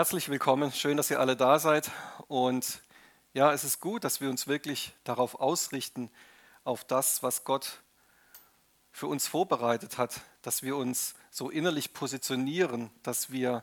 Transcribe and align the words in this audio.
Herzlich 0.00 0.30
willkommen, 0.30 0.72
schön, 0.72 0.96
dass 0.96 1.10
ihr 1.10 1.20
alle 1.20 1.36
da 1.36 1.58
seid. 1.58 1.90
Und 2.26 2.80
ja, 3.34 3.52
es 3.52 3.64
ist 3.64 3.80
gut, 3.80 4.02
dass 4.02 4.22
wir 4.22 4.30
uns 4.30 4.46
wirklich 4.46 4.94
darauf 5.04 5.38
ausrichten, 5.38 6.10
auf 6.64 6.84
das, 6.84 7.22
was 7.22 7.44
Gott 7.44 7.82
für 8.92 9.08
uns 9.08 9.26
vorbereitet 9.26 9.98
hat, 9.98 10.22
dass 10.40 10.62
wir 10.62 10.78
uns 10.78 11.16
so 11.30 11.50
innerlich 11.50 11.92
positionieren, 11.92 12.90
dass 13.02 13.30
wir 13.30 13.62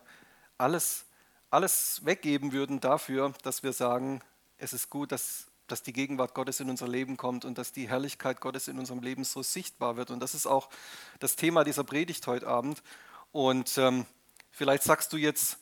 alles, 0.59 1.05
alles 1.50 2.05
weggeben 2.05 2.51
würden 2.51 2.81
dafür, 2.81 3.33
dass 3.41 3.63
wir 3.63 3.73
sagen, 3.73 4.21
es 4.59 4.73
ist 4.73 4.91
gut, 4.91 5.11
dass, 5.11 5.47
dass 5.65 5.81
die 5.81 5.91
Gegenwart 5.91 6.35
Gottes 6.35 6.59
in 6.59 6.69
unser 6.69 6.88
Leben 6.88 7.17
kommt 7.17 7.45
und 7.45 7.57
dass 7.57 7.71
die 7.71 7.89
Herrlichkeit 7.89 8.41
Gottes 8.41 8.67
in 8.67 8.77
unserem 8.77 9.01
Leben 9.01 9.23
so 9.23 9.41
sichtbar 9.41 9.97
wird. 9.97 10.11
Und 10.11 10.19
das 10.19 10.35
ist 10.35 10.45
auch 10.45 10.69
das 11.17 11.35
Thema 11.35 11.63
dieser 11.63 11.83
Predigt 11.83 12.27
heute 12.27 12.45
Abend. 12.45 12.83
Und 13.31 13.75
ähm, 13.79 14.05
vielleicht 14.51 14.83
sagst 14.83 15.11
du 15.13 15.17
jetzt, 15.17 15.57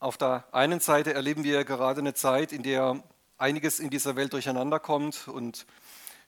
auf 0.00 0.16
der 0.16 0.44
einen 0.52 0.80
Seite 0.80 1.12
erleben 1.12 1.44
wir 1.44 1.64
gerade 1.64 2.00
eine 2.00 2.14
Zeit, 2.14 2.52
in 2.52 2.62
der 2.62 3.02
einiges 3.36 3.80
in 3.80 3.90
dieser 3.90 4.16
Welt 4.16 4.32
durcheinander 4.32 4.78
kommt 4.78 5.26
und 5.28 5.66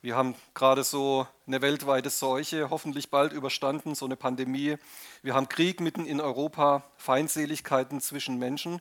wir 0.02 0.16
haben 0.16 0.34
gerade 0.55 0.83
so 0.83 1.27
eine 1.47 1.61
weltweite 1.61 2.11
Seuche 2.11 2.70
hoffentlich 2.70 3.11
bald 3.11 3.33
überstanden, 3.33 3.95
so 3.95 4.06
eine 4.06 4.16
Pandemie. 4.16 4.77
Wir 5.23 5.34
haben 5.34 5.48
Krieg 5.48 5.80
mitten 5.80 6.06
in 6.06 6.20
Europa, 6.20 6.84
Feindseligkeiten 6.97 8.01
zwischen 8.01 8.38
Menschen 8.38 8.80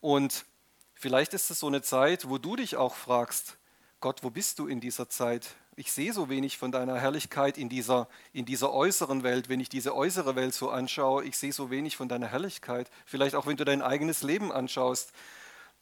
und 0.00 0.44
vielleicht 0.94 1.34
ist 1.34 1.50
es 1.50 1.60
so 1.60 1.66
eine 1.66 1.82
Zeit, 1.82 2.28
wo 2.28 2.38
du 2.38 2.56
dich 2.56 2.76
auch 2.76 2.94
fragst, 2.94 3.58
Gott, 4.00 4.22
wo 4.22 4.30
bist 4.30 4.58
du 4.58 4.66
in 4.66 4.80
dieser 4.80 5.08
Zeit? 5.08 5.56
Ich 5.76 5.92
sehe 5.92 6.12
so 6.14 6.30
wenig 6.30 6.56
von 6.56 6.72
deiner 6.72 6.98
Herrlichkeit 6.98 7.58
in 7.58 7.68
dieser, 7.68 8.08
in 8.32 8.46
dieser 8.46 8.72
äußeren 8.72 9.22
Welt, 9.22 9.50
wenn 9.50 9.60
ich 9.60 9.68
diese 9.68 9.94
äußere 9.94 10.34
Welt 10.34 10.54
so 10.54 10.70
anschaue, 10.70 11.24
ich 11.24 11.36
sehe 11.36 11.52
so 11.52 11.70
wenig 11.70 11.98
von 11.98 12.08
deiner 12.08 12.28
Herrlichkeit. 12.28 12.90
Vielleicht 13.04 13.34
auch 13.34 13.46
wenn 13.46 13.58
du 13.58 13.64
dein 13.66 13.82
eigenes 13.82 14.22
Leben 14.22 14.52
anschaust, 14.52 15.12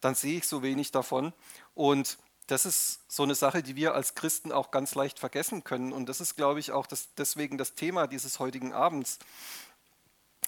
dann 0.01 0.13
sehe 0.13 0.37
ich 0.37 0.47
so 0.47 0.61
wenig 0.61 0.91
davon. 0.91 1.31
Und 1.75 2.17
das 2.47 2.65
ist 2.65 2.99
so 3.07 3.23
eine 3.23 3.35
Sache, 3.35 3.63
die 3.63 3.77
wir 3.77 3.95
als 3.95 4.15
Christen 4.15 4.51
auch 4.51 4.69
ganz 4.69 4.95
leicht 4.95 5.17
vergessen 5.17 5.63
können. 5.63 5.93
Und 5.93 6.09
das 6.09 6.19
ist, 6.19 6.35
glaube 6.35 6.59
ich, 6.59 6.73
auch 6.73 6.87
das, 6.87 7.07
deswegen 7.17 7.57
das 7.57 7.73
Thema 7.73 8.05
dieses 8.05 8.39
heutigen 8.39 8.73
Abends, 8.73 9.17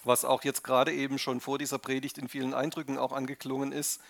was 0.03 0.25
auch 0.25 0.43
jetzt 0.43 0.65
gerade 0.65 0.91
eben 0.91 1.17
schon 1.17 1.39
vor 1.39 1.57
dieser 1.57 1.79
Predigt 1.79 2.17
in 2.17 2.27
vielen 2.27 2.53
Eindrücken 2.53 2.97
auch 2.97 3.13
angeklungen 3.13 3.71
ist 3.71 4.01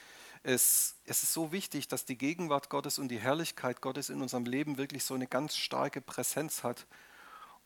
es, 0.44 0.96
es 1.06 1.24
ist 1.24 1.34
so 1.34 1.52
wichtig, 1.52 1.88
dass 1.88 2.06
die 2.06 2.18
Gegenwart 2.18 2.70
Gottes 2.70 3.00
und 3.00 3.10
die 3.10 3.20
Herrlichkeit 3.20 3.82
Gottes 3.82 4.10
in 4.10 4.22
unserem 4.22 4.46
Leben 4.46 4.78
wirklich 4.78 5.04
so 5.04 5.14
eine 5.14 5.28
ganz 5.28 5.56
starke 5.56 6.02
Präsenz 6.02 6.64
hat. 6.64 6.88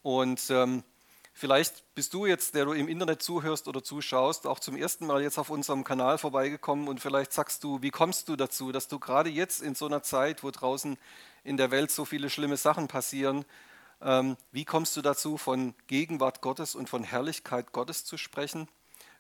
Und 0.02 0.50
ähm, 0.50 0.84
vielleicht 1.34 1.96
bist 1.96 2.14
du 2.14 2.26
jetzt, 2.26 2.56
der 2.56 2.66
du 2.66 2.74
im 2.74 2.88
Internet 2.88 3.22
zuhörst 3.22 3.68
oder 3.68 3.84
zuschaust, 3.84 4.48
auch 4.48 4.60
zum 4.60 4.76
ersten 4.76 5.06
Mal 5.06 5.22
jetzt 5.22 5.38
auf 5.38 5.50
unserem 5.50 5.84
Kanal 5.84 6.18
vorbeigekommen 6.18 6.88
und 6.88 7.00
vielleicht 7.00 7.34
sagst 7.34 7.64
du, 7.64 7.82
wie 7.82 7.92
kommst 7.92 8.30
du 8.30 8.36
dazu, 8.36 8.72
dass 8.72 8.88
du 8.88 9.00
gerade 9.00 9.30
jetzt 9.30 9.62
in 9.62 9.76
so 9.76 9.86
einer 9.86 10.04
Zeit, 10.04 10.44
wo 10.44 10.52
draußen 10.52 10.98
in 11.44 11.58
der 11.58 11.72
Welt 11.72 11.92
so 11.92 12.06
viele 12.06 12.30
schlimme 12.30 12.58
Sachen 12.58 12.88
passieren, 12.88 13.46
ähm, 14.02 14.36
wie 14.52 14.66
kommst 14.66 14.98
du 14.98 15.02
dazu, 15.02 15.38
von 15.38 15.76
Gegenwart 15.88 16.42
Gottes 16.42 16.74
und 16.76 16.90
von 16.90 17.04
Herrlichkeit 17.04 17.72
Gottes 17.72 18.04
zu 18.04 18.18
sprechen? 18.18 18.68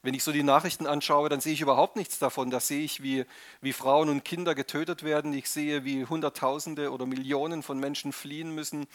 Wenn 0.04 0.16
ich 0.16 0.24
so 0.24 0.32
die 0.32 0.42
Nachrichten 0.42 0.88
anschaue, 0.88 1.30
dann 1.30 1.42
sehe 1.42 1.54
ich 1.54 1.62
überhaupt 1.62 1.96
nichts 1.96 2.18
davon. 2.18 2.50
Da 2.50 2.60
sehe 2.60 2.84
ich, 2.84 3.04
wie, 3.04 3.26
wie 3.62 3.72
Frauen 3.72 4.10
und 4.10 4.26
Kinder 4.26 4.56
getötet 4.56 5.04
werden. 5.04 5.32
Ich 5.34 5.50
sehe, 5.50 5.86
wie 5.86 6.06
Hunderttausende 6.06 6.92
oder 6.92 7.06
Millionen 7.06 7.62
von 7.62 7.80
Menschen 7.80 8.12
fliehen 8.12 8.56
müssen. 8.56 8.88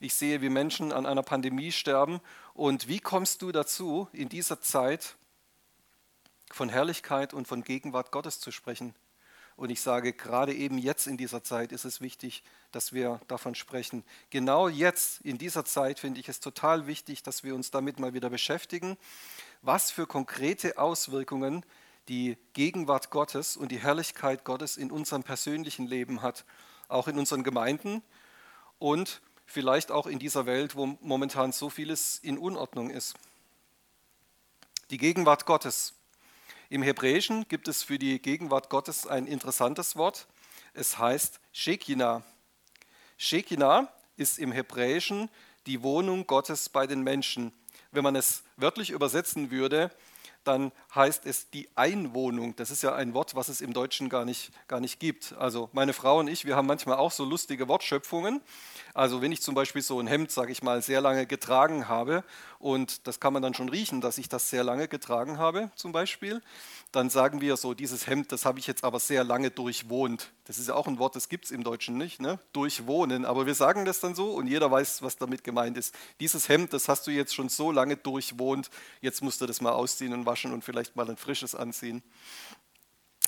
Ich 0.00 0.14
sehe, 0.14 0.40
wie 0.40 0.48
Menschen 0.48 0.92
an 0.92 1.04
einer 1.04 1.22
Pandemie 1.22 1.72
sterben. 1.72 2.20
Und 2.54 2.88
wie 2.88 3.00
kommst 3.00 3.42
du 3.42 3.52
dazu, 3.52 4.08
in 4.12 4.30
dieser 4.30 4.60
Zeit 4.62 5.16
von 6.50 6.70
Herrlichkeit 6.70 7.34
und 7.34 7.46
von 7.46 7.62
Gegenwart 7.62 8.10
Gottes 8.10 8.40
zu 8.40 8.50
sprechen? 8.50 8.94
Und 9.56 9.70
ich 9.70 9.80
sage, 9.80 10.12
gerade 10.12 10.54
eben 10.54 10.76
jetzt 10.76 11.06
in 11.06 11.16
dieser 11.16 11.42
Zeit 11.42 11.72
ist 11.72 11.86
es 11.86 12.02
wichtig, 12.02 12.42
dass 12.72 12.92
wir 12.92 13.20
davon 13.26 13.54
sprechen. 13.54 14.04
Genau 14.28 14.68
jetzt, 14.68 15.22
in 15.22 15.38
dieser 15.38 15.64
Zeit, 15.64 15.98
finde 15.98 16.20
ich 16.20 16.28
es 16.28 16.40
total 16.40 16.86
wichtig, 16.86 17.22
dass 17.22 17.42
wir 17.42 17.54
uns 17.54 17.70
damit 17.70 17.98
mal 17.98 18.12
wieder 18.12 18.28
beschäftigen, 18.28 18.98
was 19.62 19.90
für 19.90 20.06
konkrete 20.06 20.76
Auswirkungen 20.76 21.64
die 22.08 22.36
Gegenwart 22.52 23.10
Gottes 23.10 23.56
und 23.56 23.72
die 23.72 23.78
Herrlichkeit 23.78 24.44
Gottes 24.44 24.76
in 24.76 24.90
unserem 24.90 25.22
persönlichen 25.22 25.86
Leben 25.86 26.20
hat, 26.20 26.44
auch 26.88 27.08
in 27.08 27.18
unseren 27.18 27.42
Gemeinden 27.42 28.02
und 28.78 29.22
vielleicht 29.46 29.90
auch 29.90 30.06
in 30.06 30.18
dieser 30.18 30.44
Welt, 30.44 30.76
wo 30.76 30.98
momentan 31.00 31.52
so 31.52 31.70
vieles 31.70 32.18
in 32.18 32.36
Unordnung 32.36 32.90
ist. 32.90 33.14
Die 34.90 34.98
Gegenwart 34.98 35.46
Gottes. 35.46 35.94
Im 36.68 36.82
Hebräischen 36.82 37.46
gibt 37.46 37.68
es 37.68 37.84
für 37.84 37.96
die 37.96 38.20
Gegenwart 38.20 38.70
Gottes 38.70 39.06
ein 39.06 39.28
interessantes 39.28 39.94
Wort. 39.94 40.26
Es 40.74 40.98
heißt 40.98 41.38
Shekinah. 41.52 42.24
Shekinah 43.16 43.88
ist 44.16 44.38
im 44.40 44.50
Hebräischen 44.50 45.30
die 45.66 45.84
Wohnung 45.84 46.26
Gottes 46.26 46.68
bei 46.68 46.88
den 46.88 47.02
Menschen. 47.02 47.52
Wenn 47.92 48.02
man 48.02 48.16
es 48.16 48.42
wörtlich 48.56 48.90
übersetzen 48.90 49.52
würde, 49.52 49.92
dann 50.42 50.72
heißt 50.94 51.24
es 51.26 51.50
die 51.50 51.68
Einwohnung. 51.76 52.56
Das 52.56 52.70
ist 52.70 52.82
ja 52.82 52.94
ein 52.94 53.14
Wort, 53.14 53.36
was 53.36 53.48
es 53.48 53.60
im 53.60 53.72
Deutschen 53.72 54.08
gar 54.08 54.24
nicht, 54.24 54.50
gar 54.66 54.80
nicht 54.80 54.98
gibt. 54.98 55.34
Also 55.38 55.70
meine 55.72 55.92
Frau 55.92 56.18
und 56.18 56.28
ich, 56.28 56.44
wir 56.44 56.56
haben 56.56 56.66
manchmal 56.66 56.96
auch 56.96 57.12
so 57.12 57.24
lustige 57.24 57.68
Wortschöpfungen. 57.68 58.40
Also 58.96 59.20
wenn 59.20 59.30
ich 59.30 59.42
zum 59.42 59.54
Beispiel 59.54 59.82
so 59.82 60.00
ein 60.00 60.06
Hemd, 60.06 60.30
sage 60.30 60.50
ich 60.50 60.62
mal, 60.62 60.80
sehr 60.80 61.02
lange 61.02 61.26
getragen 61.26 61.86
habe 61.86 62.24
und 62.58 63.06
das 63.06 63.20
kann 63.20 63.34
man 63.34 63.42
dann 63.42 63.52
schon 63.52 63.68
riechen, 63.68 64.00
dass 64.00 64.16
ich 64.16 64.30
das 64.30 64.48
sehr 64.48 64.64
lange 64.64 64.88
getragen 64.88 65.36
habe 65.36 65.70
zum 65.76 65.92
Beispiel, 65.92 66.40
dann 66.92 67.10
sagen 67.10 67.42
wir 67.42 67.58
so, 67.58 67.74
dieses 67.74 68.06
Hemd, 68.06 68.32
das 68.32 68.46
habe 68.46 68.58
ich 68.58 68.66
jetzt 68.66 68.84
aber 68.84 68.98
sehr 68.98 69.22
lange 69.22 69.50
durchwohnt. 69.50 70.30
Das 70.44 70.58
ist 70.58 70.68
ja 70.68 70.74
auch 70.74 70.86
ein 70.86 70.98
Wort, 70.98 71.14
das 71.14 71.28
gibt 71.28 71.44
es 71.44 71.50
im 71.50 71.62
Deutschen 71.62 71.98
nicht, 71.98 72.22
ne? 72.22 72.38
durchwohnen. 72.54 73.26
Aber 73.26 73.44
wir 73.44 73.54
sagen 73.54 73.84
das 73.84 74.00
dann 74.00 74.14
so 74.14 74.30
und 74.30 74.46
jeder 74.46 74.70
weiß, 74.70 75.02
was 75.02 75.18
damit 75.18 75.44
gemeint 75.44 75.76
ist. 75.76 75.94
Dieses 76.18 76.48
Hemd, 76.48 76.72
das 76.72 76.88
hast 76.88 77.06
du 77.06 77.10
jetzt 77.10 77.34
schon 77.34 77.50
so 77.50 77.70
lange 77.70 77.98
durchwohnt, 77.98 78.70
jetzt 79.02 79.22
musst 79.22 79.42
du 79.42 79.46
das 79.46 79.60
mal 79.60 79.72
ausziehen 79.72 80.14
und 80.14 80.24
waschen 80.24 80.54
und 80.54 80.64
vielleicht 80.64 80.96
mal 80.96 81.06
ein 81.10 81.18
frisches 81.18 81.54
anziehen. 81.54 82.02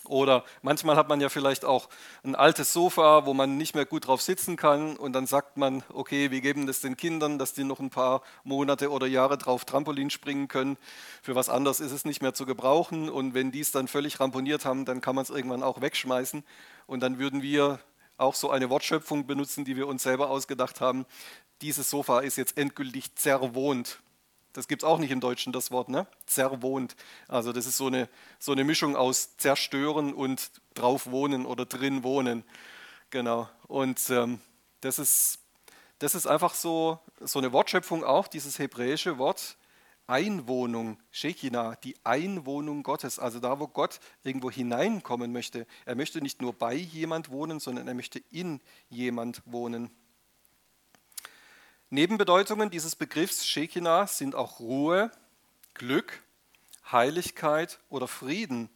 Oder 0.08 0.44
manchmal 0.62 0.96
hat 0.96 1.08
man 1.08 1.20
ja 1.20 1.28
vielleicht 1.28 1.64
auch 1.64 1.88
ein 2.24 2.34
altes 2.34 2.72
Sofa, 2.72 3.26
wo 3.26 3.34
man 3.34 3.56
nicht 3.56 3.74
mehr 3.74 3.84
gut 3.84 4.06
drauf 4.06 4.22
sitzen 4.22 4.56
kann 4.56 4.96
und 4.96 5.12
dann 5.12 5.26
sagt 5.26 5.56
man, 5.56 5.82
okay, 5.92 6.30
wir 6.30 6.40
geben 6.40 6.66
das 6.66 6.80
den 6.80 6.96
Kindern, 6.96 7.38
dass 7.38 7.52
die 7.52 7.64
noch 7.64 7.78
ein 7.78 7.90
paar 7.90 8.22
Monate 8.42 8.90
oder 8.90 9.06
Jahre 9.06 9.38
drauf 9.38 9.64
Trampolin 9.64 10.10
springen 10.10 10.48
können. 10.48 10.78
Für 11.22 11.34
was 11.34 11.48
anderes 11.48 11.80
ist 11.80 11.92
es 11.92 12.04
nicht 12.04 12.22
mehr 12.22 12.34
zu 12.34 12.46
gebrauchen 12.46 13.10
und 13.10 13.34
wenn 13.34 13.52
die 13.52 13.60
es 13.60 13.70
dann 13.70 13.86
völlig 13.86 14.18
ramponiert 14.18 14.64
haben, 14.64 14.84
dann 14.84 15.00
kann 15.00 15.14
man 15.14 15.24
es 15.24 15.30
irgendwann 15.30 15.62
auch 15.62 15.80
wegschmeißen 15.80 16.42
und 16.86 17.00
dann 17.00 17.18
würden 17.18 17.42
wir 17.42 17.78
auch 18.16 18.34
so 18.34 18.50
eine 18.50 18.70
Wortschöpfung 18.70 19.26
benutzen, 19.26 19.64
die 19.64 19.76
wir 19.76 19.86
uns 19.86 20.02
selber 20.02 20.30
ausgedacht 20.30 20.80
haben. 20.80 21.06
Dieses 21.60 21.90
Sofa 21.90 22.20
ist 22.20 22.36
jetzt 22.36 22.56
endgültig 22.56 23.14
zerwohnt. 23.14 24.00
Das 24.58 24.66
gibt 24.66 24.82
es 24.82 24.88
auch 24.88 24.98
nicht 24.98 25.12
im 25.12 25.20
Deutschen, 25.20 25.52
das 25.52 25.70
Wort, 25.70 25.88
ne? 25.88 26.08
Zerwohnt. 26.26 26.96
Also 27.28 27.52
das 27.52 27.64
ist 27.64 27.76
so 27.76 27.86
eine, 27.86 28.08
so 28.40 28.50
eine 28.50 28.64
Mischung 28.64 28.96
aus 28.96 29.36
zerstören 29.36 30.12
und 30.12 30.50
drauf 30.74 31.12
wohnen 31.12 31.46
oder 31.46 31.64
drin 31.64 32.02
wohnen. 32.02 32.42
Genau. 33.10 33.48
Und 33.68 34.10
ähm, 34.10 34.40
das, 34.80 34.98
ist, 34.98 35.38
das 36.00 36.16
ist 36.16 36.26
einfach 36.26 36.54
so, 36.54 36.98
so 37.20 37.38
eine 37.38 37.52
Wortschöpfung 37.52 38.02
auch, 38.02 38.26
dieses 38.26 38.58
hebräische 38.58 39.16
Wort 39.18 39.56
Einwohnung, 40.08 40.98
Shekinah, 41.12 41.76
die 41.76 41.94
Einwohnung 42.02 42.82
Gottes, 42.82 43.20
also 43.20 43.38
da, 43.38 43.60
wo 43.60 43.68
Gott 43.68 44.00
irgendwo 44.24 44.50
hineinkommen 44.50 45.30
möchte. 45.30 45.68
Er 45.84 45.94
möchte 45.94 46.20
nicht 46.20 46.42
nur 46.42 46.52
bei 46.52 46.74
jemand 46.74 47.30
wohnen, 47.30 47.60
sondern 47.60 47.86
er 47.86 47.94
möchte 47.94 48.20
in 48.32 48.60
jemand 48.88 49.40
wohnen. 49.46 49.92
Nebenbedeutungen 51.90 52.68
dieses 52.68 52.96
Begriffs 52.96 53.46
Shekinah 53.46 54.06
sind 54.06 54.34
auch 54.34 54.60
Ruhe, 54.60 55.10
Glück, 55.72 56.22
Heiligkeit 56.92 57.78
oder 57.88 58.06
Frieden. 58.06 58.68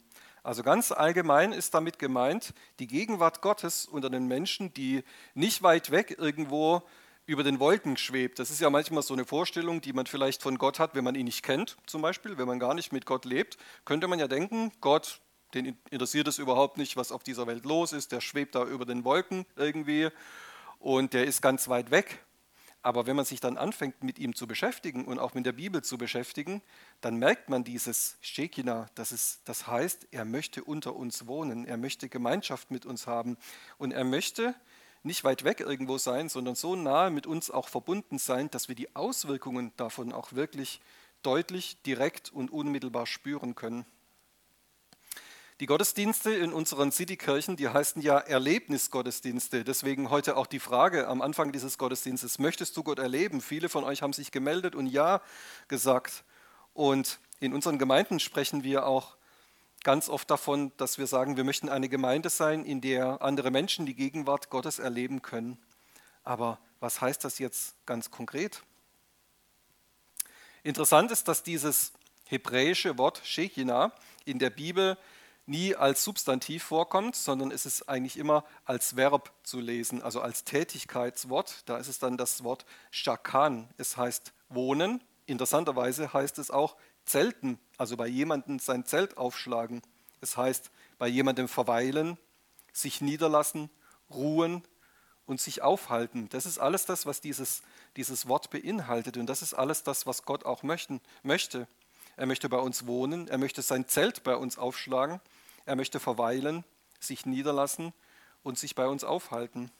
Also 0.43 0.63
ganz 0.63 0.93
allgemein 0.93 1.53
ist 1.53 1.75
damit 1.75 1.99
gemeint 1.99 2.55
die 2.79 2.87
Gegenwart 2.87 3.43
Gottes 3.43 3.85
unter 3.85 4.09
den 4.09 4.29
Menschen, 4.29 4.73
die 4.73 5.05
nicht 5.35 5.63
weit 5.63 5.91
weg 5.91 6.17
irgendwo 6.19 6.83
über 7.27 7.45
den 7.45 7.61
Wolken 7.61 7.99
schwebt. 7.99 8.39
Das 8.39 8.51
ist 8.51 8.63
ja 8.63 8.71
manchmal 8.71 9.03
so 9.03 9.13
eine 9.13 9.27
Vorstellung, 9.27 9.83
die 9.83 9.93
man 9.93 10.07
vielleicht 10.07 10.43
von 10.43 10.57
Gott 10.57 10.79
hat, 10.79 10.95
wenn 10.95 11.05
man 11.05 11.15
ihn 11.15 11.27
nicht 11.27 11.43
kennt, 11.43 11.77
zum 11.87 12.01
Beispiel, 12.01 12.39
wenn 12.39 12.49
man 12.49 12.59
gar 12.59 12.73
nicht 12.73 12.93
mit 12.93 13.05
Gott 13.05 13.27
lebt, 13.27 13.59
könnte 13.85 14.09
man 14.09 14.21
ja 14.21 14.27
denken, 14.27 14.73
Gott, 14.81 15.21
den 15.53 15.77
interessiert 15.91 16.29
es 16.29 16.39
überhaupt 16.39 16.79
nicht, 16.79 16.97
was 16.97 17.13
auf 17.13 17.23
dieser 17.23 17.47
Welt 17.47 17.67
los 17.67 17.93
ist, 17.93 18.11
der 18.11 18.23
schwebt 18.23 18.55
da 18.55 18.65
über 18.65 18.87
den 18.87 19.05
Wolken 19.05 19.45
irgendwie 19.55 20.09
und 20.79 21.13
der 21.13 21.27
ist 21.27 21.43
ganz 21.43 21.69
weit 21.69 21.91
weg. 21.91 22.25
Aber 22.83 23.07
wenn 23.07 23.15
man 23.15 23.25
sich 23.25 23.41
dann 23.41 23.57
anfängt, 23.57 24.03
mit 24.03 24.19
ihm 24.19 24.35
zu 24.35 24.49
beschäftigen 24.49 25.05
und 25.05 25.21
auch 25.21 25.35
mit 25.35 25.47
der 25.47 25.53
Bibel 25.53 25.83
zu 25.83 25.99
beschäftigen, 25.99 26.63
dann 27.01 27.17
merkt 27.17 27.49
man 27.49 27.63
dieses 27.63 28.17
Shekinah, 28.21 28.89
das, 28.97 29.13
ist, 29.13 29.41
das 29.45 29.69
heißt, 29.69 30.09
er 30.11 30.25
möchte 30.25 30.65
unter 30.65 30.97
uns 30.97 31.27
wohnen, 31.29 31.65
er 31.65 31.77
möchte 31.77 32.09
Gemeinschaft 32.09 32.73
mit 32.73 32.85
uns 32.85 33.07
haben 33.07 33.37
und 33.79 33.93
er 33.93 34.05
möchte 34.05 34.55
nicht 35.05 35.23
weit 35.25 35.45
weg 35.45 35.61
irgendwo 35.61 35.99
sein, 35.99 36.29
sondern 36.29 36.57
so 36.57 36.75
nahe 36.75 37.11
mit 37.11 37.27
uns 37.27 37.51
auch 37.51 37.69
verbunden 37.69 38.19
sein, 38.19 38.51
dass 38.51 38.69
wir 38.69 38.75
die 38.75 38.95
Auswirkungen 38.97 39.73
davon 39.77 40.13
auch 40.13 40.33
wirklich 40.33 40.81
deutlich, 41.23 41.81
direkt 41.83 42.33
und 42.33 42.51
unmittelbar 42.51 43.07
spüren 43.07 43.55
können. 43.55 43.87
Die 45.63 45.67
Gottesdienste 45.67 46.35
in 46.35 46.53
unseren 46.53 46.91
Citykirchen, 46.91 47.57
die 47.57 47.69
heißen 47.69 48.03
ja 48.03 48.19
Erlebnisgottesdienste. 48.19 49.63
Deswegen 49.63 50.11
heute 50.11 50.37
auch 50.37 50.49
die 50.49 50.59
Frage 50.59 51.07
am 51.07 51.23
Anfang 51.23 51.53
dieses 51.53 51.79
Gottesdienstes, 51.79 52.41
möchtest 52.41 52.77
du 52.77 52.83
Gott 52.83 52.99
erleben? 52.99 53.41
Viele 53.41 53.69
von 53.69 53.85
euch 53.85 54.03
haben 54.03 54.13
sich 54.13 54.33
gemeldet 54.33 54.75
und 54.75 54.89
ja 54.89 55.23
gesagt. 55.69 56.25
Und 56.75 57.21
in 57.39 57.55
unseren 57.55 57.79
Gemeinden 57.79 58.19
sprechen 58.19 58.65
wir 58.65 58.87
auch 58.87 59.15
ganz 59.85 60.09
oft 60.09 60.29
davon, 60.33 60.73
dass 60.79 60.99
wir 60.99 61.07
sagen, 61.07 61.37
wir 61.37 61.45
möchten 61.45 61.69
eine 61.69 61.89
Gemeinde 61.89 62.29
sein, 62.29 62.65
in 62.65 62.81
der 62.81 63.23
andere 63.23 63.53
Menschen 63.53 63.87
die 63.87 63.95
Gegenwart 63.95 64.51
Gottes 64.51 64.81
erleben 64.81 65.23
können. 65.23 65.63
Aber 66.25 66.59
was 66.81 67.01
heißt 67.01 67.23
das 67.23 67.39
jetzt 67.39 67.77
ganz 67.87 68.11
konkret? 68.11 68.65
Interessant 70.65 71.13
ist, 71.13 71.29
dass 71.29 71.45
dieses 71.45 71.93
hebräische 72.25 72.99
Wort 72.99 73.21
Shechina 73.23 73.93
in 74.25 74.41
der 74.41 74.51
Bibel 74.51 74.99
nie 75.47 75.75
als 75.75 76.05
Substantiv 76.05 76.63
vorkommt, 76.63 77.17
sondern 77.17 77.51
es 77.51 77.67
ist 77.67 77.89
eigentlich 77.89 78.17
immer 78.17 78.45
als 78.65 78.97
Verb 78.97 79.33
zu 79.43 79.61
lesen, 79.61 80.03
also 80.03 80.21
als 80.21 80.45
Tätigkeitswort. 80.45 81.63
Da 81.67 81.79
ist 81.79 81.89
es 81.89 81.99
dann 81.99 82.17
das 82.17 82.45
Wort 82.45 82.65
Shakan. 82.91 83.69
Es 83.77 83.97
heißt 83.97 84.33
wohnen. 84.49 85.03
Interessanterweise 85.27 86.13
heißt 86.13 86.39
es 86.39 86.51
auch 86.51 86.77
zelten, 87.05 87.59
also 87.79 87.97
bei 87.97 88.07
jemandem 88.07 88.59
sein 88.59 88.85
Zelt 88.85 89.17
aufschlagen. 89.17 89.83
Es 90.21 90.37
heißt 90.37 90.71
bei 90.99 91.09
jemandem 91.09 91.49
verweilen, 91.49 92.19
sich 92.73 93.01
niederlassen, 93.01 93.71
ruhen 94.11 94.63
und 95.27 95.41
sich 95.41 95.63
aufhalten. 95.63 96.29
Das 96.29 96.47
ist 96.47 96.59
alles 96.59 96.87
das, 96.87 97.07
was 97.07 97.21
dieses, 97.21 97.63
dieses 97.97 98.29
Wort 98.29 98.51
beinhaltet. 98.51 99.17
Und 99.17 99.27
das 99.27 99.43
ist 99.43 99.55
alles 99.55 99.83
das, 99.83 100.07
was 100.07 100.25
Gott 100.25 100.45
auch 100.45 100.63
möchten, 100.63 101.01
möchte. 101.23 101.67
Er 102.17 102.27
möchte 102.27 102.49
bei 102.49 102.59
uns 102.59 102.87
wohnen, 102.87 103.29
er 103.29 103.39
möchte 103.39 103.63
sein 103.63 103.89
Zelt 103.89 104.23
bei 104.23 104.37
uns 104.37 104.59
aufschlagen, 104.59 105.21
er 105.65 105.77
möchte 105.77 106.01
verweilen, 106.01 106.65
sich 107.01 107.27
niederlassen 107.27 107.93
und 108.43 108.59
sich 108.59 108.75
bei 108.75 108.87
uns 108.87 109.05
aufhalten. 109.05 109.71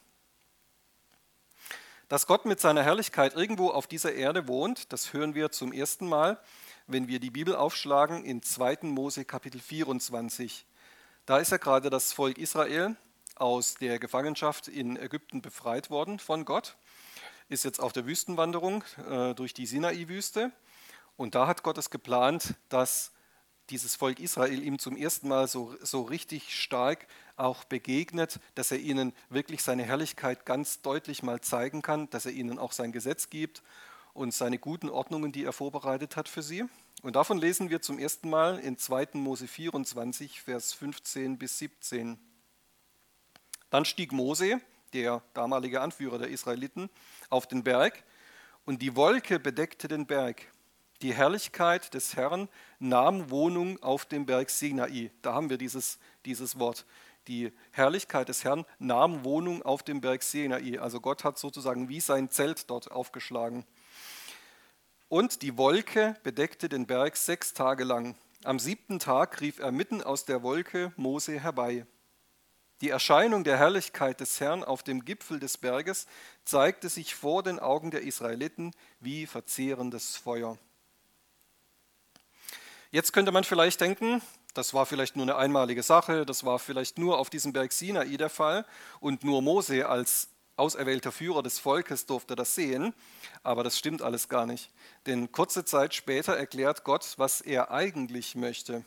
Dass 2.09 2.27
Gott 2.27 2.45
mit 2.45 2.59
seiner 2.59 2.83
Herrlichkeit 2.83 3.33
irgendwo 3.33 3.69
auf 3.69 3.87
dieser 3.87 4.13
Erde 4.13 4.47
wohnt, 4.47 4.91
das 4.91 5.13
hören 5.13 5.35
wir 5.35 5.51
zum 5.51 5.71
ersten 5.71 6.07
Mal, 6.07 6.39
wenn 6.87 7.07
wir 7.07 7.19
die 7.19 7.31
Bibel 7.31 7.55
aufschlagen 7.55 8.25
in 8.25 8.41
2. 8.41 8.79
Mose 8.83 9.25
Kapitel 9.25 9.61
24. 9.61 10.65
Da 11.25 11.37
ist 11.37 11.51
ja 11.51 11.57
gerade 11.57 11.89
das 11.89 12.11
Volk 12.11 12.37
Israel 12.37 12.95
aus 13.35 13.75
der 13.75 13.99
Gefangenschaft 13.99 14.67
in 14.67 14.97
Ägypten 14.97 15.41
befreit 15.41 15.89
worden 15.89 16.19
von 16.19 16.45
Gott, 16.45 16.75
ist 17.49 17.63
jetzt 17.63 17.79
auf 17.79 17.93
der 17.93 18.05
Wüstenwanderung 18.05 18.83
äh, 19.09 19.33
durch 19.33 19.53
die 19.53 19.65
Sinai-Wüste 19.65 20.51
und 21.17 21.35
da 21.35 21.47
hat 21.47 21.63
Gott 21.63 21.77
es 21.77 21.89
geplant, 21.89 22.55
dass 22.69 23.11
dieses 23.69 23.95
Volk 23.95 24.19
Israel 24.19 24.61
ihm 24.61 24.77
zum 24.77 24.97
ersten 24.97 25.27
Mal 25.27 25.47
so, 25.47 25.75
so 25.81 26.01
richtig 26.01 26.59
stark 26.59 27.07
auch 27.37 27.63
begegnet, 27.63 28.39
dass 28.55 28.71
er 28.71 28.79
ihnen 28.79 29.13
wirklich 29.29 29.63
seine 29.63 29.83
Herrlichkeit 29.83 30.45
ganz 30.45 30.81
deutlich 30.81 31.23
mal 31.23 31.41
zeigen 31.41 31.81
kann, 31.81 32.09
dass 32.09 32.25
er 32.25 32.33
ihnen 32.33 32.59
auch 32.59 32.71
sein 32.71 32.91
Gesetz 32.91 33.29
gibt 33.29 33.63
und 34.13 34.33
seine 34.33 34.59
guten 34.59 34.89
Ordnungen, 34.89 35.31
die 35.31 35.45
er 35.45 35.53
vorbereitet 35.53 36.17
hat 36.17 36.27
für 36.27 36.43
sie. 36.43 36.65
Und 37.03 37.15
davon 37.15 37.37
lesen 37.37 37.69
wir 37.69 37.81
zum 37.81 37.99
ersten 37.99 38.29
Mal 38.29 38.59
in 38.59 38.77
2. 38.77 39.09
Mose 39.13 39.47
24, 39.47 40.41
Vers 40.41 40.73
15 40.73 41.37
bis 41.37 41.57
17. 41.59 42.19
Dann 43.69 43.85
stieg 43.85 44.11
Mose, 44.11 44.61
der 44.93 45.23
damalige 45.33 45.81
Anführer 45.81 46.19
der 46.19 46.27
Israeliten, 46.27 46.89
auf 47.29 47.47
den 47.47 47.63
Berg 47.63 48.03
und 48.65 48.81
die 48.81 48.95
Wolke 48.95 49.39
bedeckte 49.39 49.87
den 49.87 50.05
Berg 50.05 50.47
die 51.03 51.13
Herrlichkeit 51.13 51.93
des 51.93 52.15
Herrn 52.15 52.47
nahm 52.79 53.29
Wohnung 53.29 53.81
auf 53.83 54.05
dem 54.05 54.25
Berg 54.25 54.49
Sinai. 54.49 55.11
Da 55.21 55.33
haben 55.33 55.49
wir 55.49 55.57
dieses, 55.57 55.99
dieses 56.25 56.57
Wort. 56.57 56.85
Die 57.27 57.51
Herrlichkeit 57.71 58.29
des 58.29 58.45
Herrn 58.45 58.65
nahm 58.79 59.25
Wohnung 59.25 59.61
auf 59.63 59.83
dem 59.83 59.99
Berg 59.99 60.23
Sinai. 60.23 60.79
Also 60.79 61.01
Gott 61.01 61.25
hat 61.25 61.37
sozusagen 61.37 61.89
wie 61.89 61.99
sein 61.99 62.29
Zelt 62.29 62.69
dort 62.69 62.89
aufgeschlagen. 62.89 63.65
Und 65.09 65.41
die 65.41 65.57
Wolke 65.57 66.15
bedeckte 66.23 66.69
den 66.69 66.87
Berg 66.87 67.17
sechs 67.17 67.53
Tage 67.53 67.83
lang. 67.83 68.15
Am 68.45 68.57
siebten 68.57 68.99
Tag 68.99 69.41
rief 69.41 69.59
er 69.59 69.73
mitten 69.73 70.01
aus 70.01 70.23
der 70.23 70.41
Wolke 70.41 70.93
Mose 70.95 71.37
herbei. 71.37 71.85
Die 72.79 72.89
Erscheinung 72.89 73.43
der 73.43 73.57
Herrlichkeit 73.57 74.21
des 74.21 74.39
Herrn 74.39 74.63
auf 74.63 74.83
dem 74.83 75.03
Gipfel 75.03 75.39
des 75.39 75.57
Berges 75.57 76.07
zeigte 76.45 76.87
sich 76.87 77.13
vor 77.13 77.43
den 77.43 77.59
Augen 77.59 77.91
der 77.91 78.03
Israeliten 78.03 78.71
wie 79.01 79.25
verzehrendes 79.25 80.15
Feuer. 80.15 80.57
Jetzt 82.93 83.11
könnte 83.11 83.31
man 83.31 83.43
vielleicht 83.43 83.81
denken, 83.81 84.21
das 84.53 84.75
war 84.75 84.85
vielleicht 84.85 85.15
nur 85.15 85.25
eine 85.25 85.35
einmalige 85.35 85.81
Sache, 85.81 86.27
das 86.27 86.45
war 86.45 86.59
vielleicht 86.59 86.99
nur 86.99 87.17
auf 87.17 87.31
diesem 87.31 87.51
Berg 87.51 87.71
Sinai 87.71 88.17
der 88.17 88.29
Fall 88.29 88.67
und 88.99 89.23
nur 89.23 89.41
Mose 89.41 89.89
als 89.89 90.29
auserwählter 90.57 91.11
Führer 91.11 91.41
des 91.41 91.57
Volkes 91.57 92.05
durfte 92.05 92.35
das 92.35 92.53
sehen, 92.53 92.93
aber 93.41 93.63
das 93.63 93.79
stimmt 93.79 94.03
alles 94.03 94.29
gar 94.29 94.45
nicht. 94.45 94.69
Denn 95.07 95.31
kurze 95.31 95.65
Zeit 95.65 95.95
später 95.95 96.37
erklärt 96.37 96.83
Gott, 96.83 97.15
was 97.17 97.41
er 97.41 97.71
eigentlich 97.71 98.35
möchte. 98.35 98.85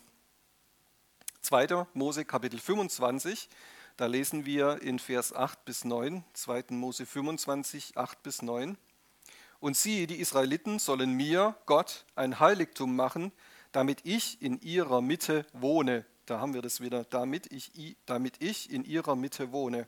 2. 1.40 1.88
Mose 1.92 2.24
Kapitel 2.24 2.60
25, 2.60 3.48
da 3.96 4.06
lesen 4.06 4.46
wir 4.46 4.82
in 4.82 5.00
Vers 5.00 5.34
8 5.34 5.64
bis 5.64 5.84
9, 5.84 6.22
2. 6.32 6.66
Mose 6.68 7.06
25, 7.06 7.96
8 7.96 8.22
bis 8.22 8.40
9. 8.40 8.78
Und 9.58 9.76
sie, 9.76 10.06
die 10.06 10.20
Israeliten, 10.20 10.78
sollen 10.78 11.14
mir, 11.14 11.56
Gott, 11.66 12.04
ein 12.14 12.38
Heiligtum 12.38 12.94
machen, 12.94 13.32
damit 13.76 14.00
ich 14.04 14.40
in 14.40 14.58
ihrer 14.62 15.02
Mitte 15.02 15.44
wohne. 15.52 16.06
Da 16.24 16.40
haben 16.40 16.54
wir 16.54 16.62
das 16.62 16.80
wieder, 16.80 17.04
damit 17.04 17.52
ich, 17.52 17.98
damit 18.06 18.42
ich 18.42 18.70
in 18.70 18.86
ihrer 18.86 19.16
Mitte 19.16 19.52
wohne. 19.52 19.86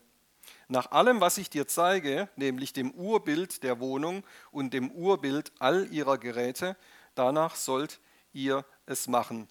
Nach 0.69 0.90
allem, 0.90 1.23
was 1.23 1.38
ich 1.38 1.49
dir 1.49 1.67
zeige, 1.67 2.29
nämlich 2.37 2.75
dem 2.75 2.90
Urbild 2.90 3.62
der 3.62 3.81
Wohnung 3.81 4.25
und 4.50 4.75
dem 4.75 4.90
Urbild 4.90 5.52
all 5.58 5.90
ihrer 5.90 6.19
Geräte, 6.19 6.76
danach 7.14 7.56
sollt 7.56 7.99
ihr 8.35 8.67
es 8.85 9.08
machen. 9.08 9.49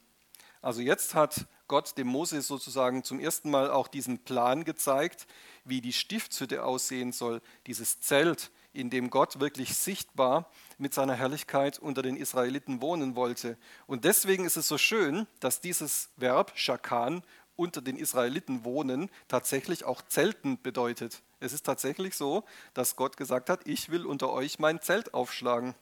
Also 0.62 0.82
jetzt 0.82 1.16
hat 1.16 1.48
Gott 1.68 1.98
dem 1.98 2.06
Mose 2.06 2.44
sozusagen 2.44 3.04
zum 3.04 3.20
ersten 3.20 3.50
Mal 3.50 3.72
auch 3.72 3.88
diesen 3.88 4.20
Plan 4.20 4.66
gezeigt, 4.66 5.26
wie 5.66 5.82
die 5.82 5.94
Stiftshütte 5.94 6.64
aussehen 6.64 7.12
soll, 7.12 7.42
dieses 7.66 8.02
Zelt, 8.02 8.52
in 8.74 8.90
dem 8.90 9.10
Gott 9.10 9.40
wirklich 9.40 9.76
sichtbar 9.76 10.50
mit 10.78 10.94
seiner 10.94 11.16
Herrlichkeit 11.16 11.80
unter 11.80 12.02
den 12.02 12.16
Israeliten 12.16 12.82
wohnen 12.82 13.16
wollte. 13.16 13.58
Und 13.88 14.06
deswegen 14.06 14.46
ist 14.46 14.58
es 14.58 14.68
so 14.68 14.78
schön, 14.78 15.28
dass 15.40 15.62
dieses 15.62 16.10
Verb 16.16 16.52
Shakan 16.56 17.24
unter 17.56 17.82
den 17.82 17.98
Israeliten 17.98 18.64
wohnen 18.64 19.10
tatsächlich 19.28 19.84
auch 19.84 20.02
Zelten 20.04 20.62
bedeutet. 20.62 21.22
Es 21.40 21.54
ist 21.54 21.66
tatsächlich 21.66 22.16
so, 22.16 22.44
dass 22.74 22.96
Gott 22.96 23.18
gesagt 23.18 23.50
hat, 23.50 23.62
ich 23.66 23.90
will 23.90 24.06
unter 24.06 24.32
euch 24.32 24.60
mein 24.60 24.82
Zelt 24.82 25.14
aufschlagen. 25.14 25.76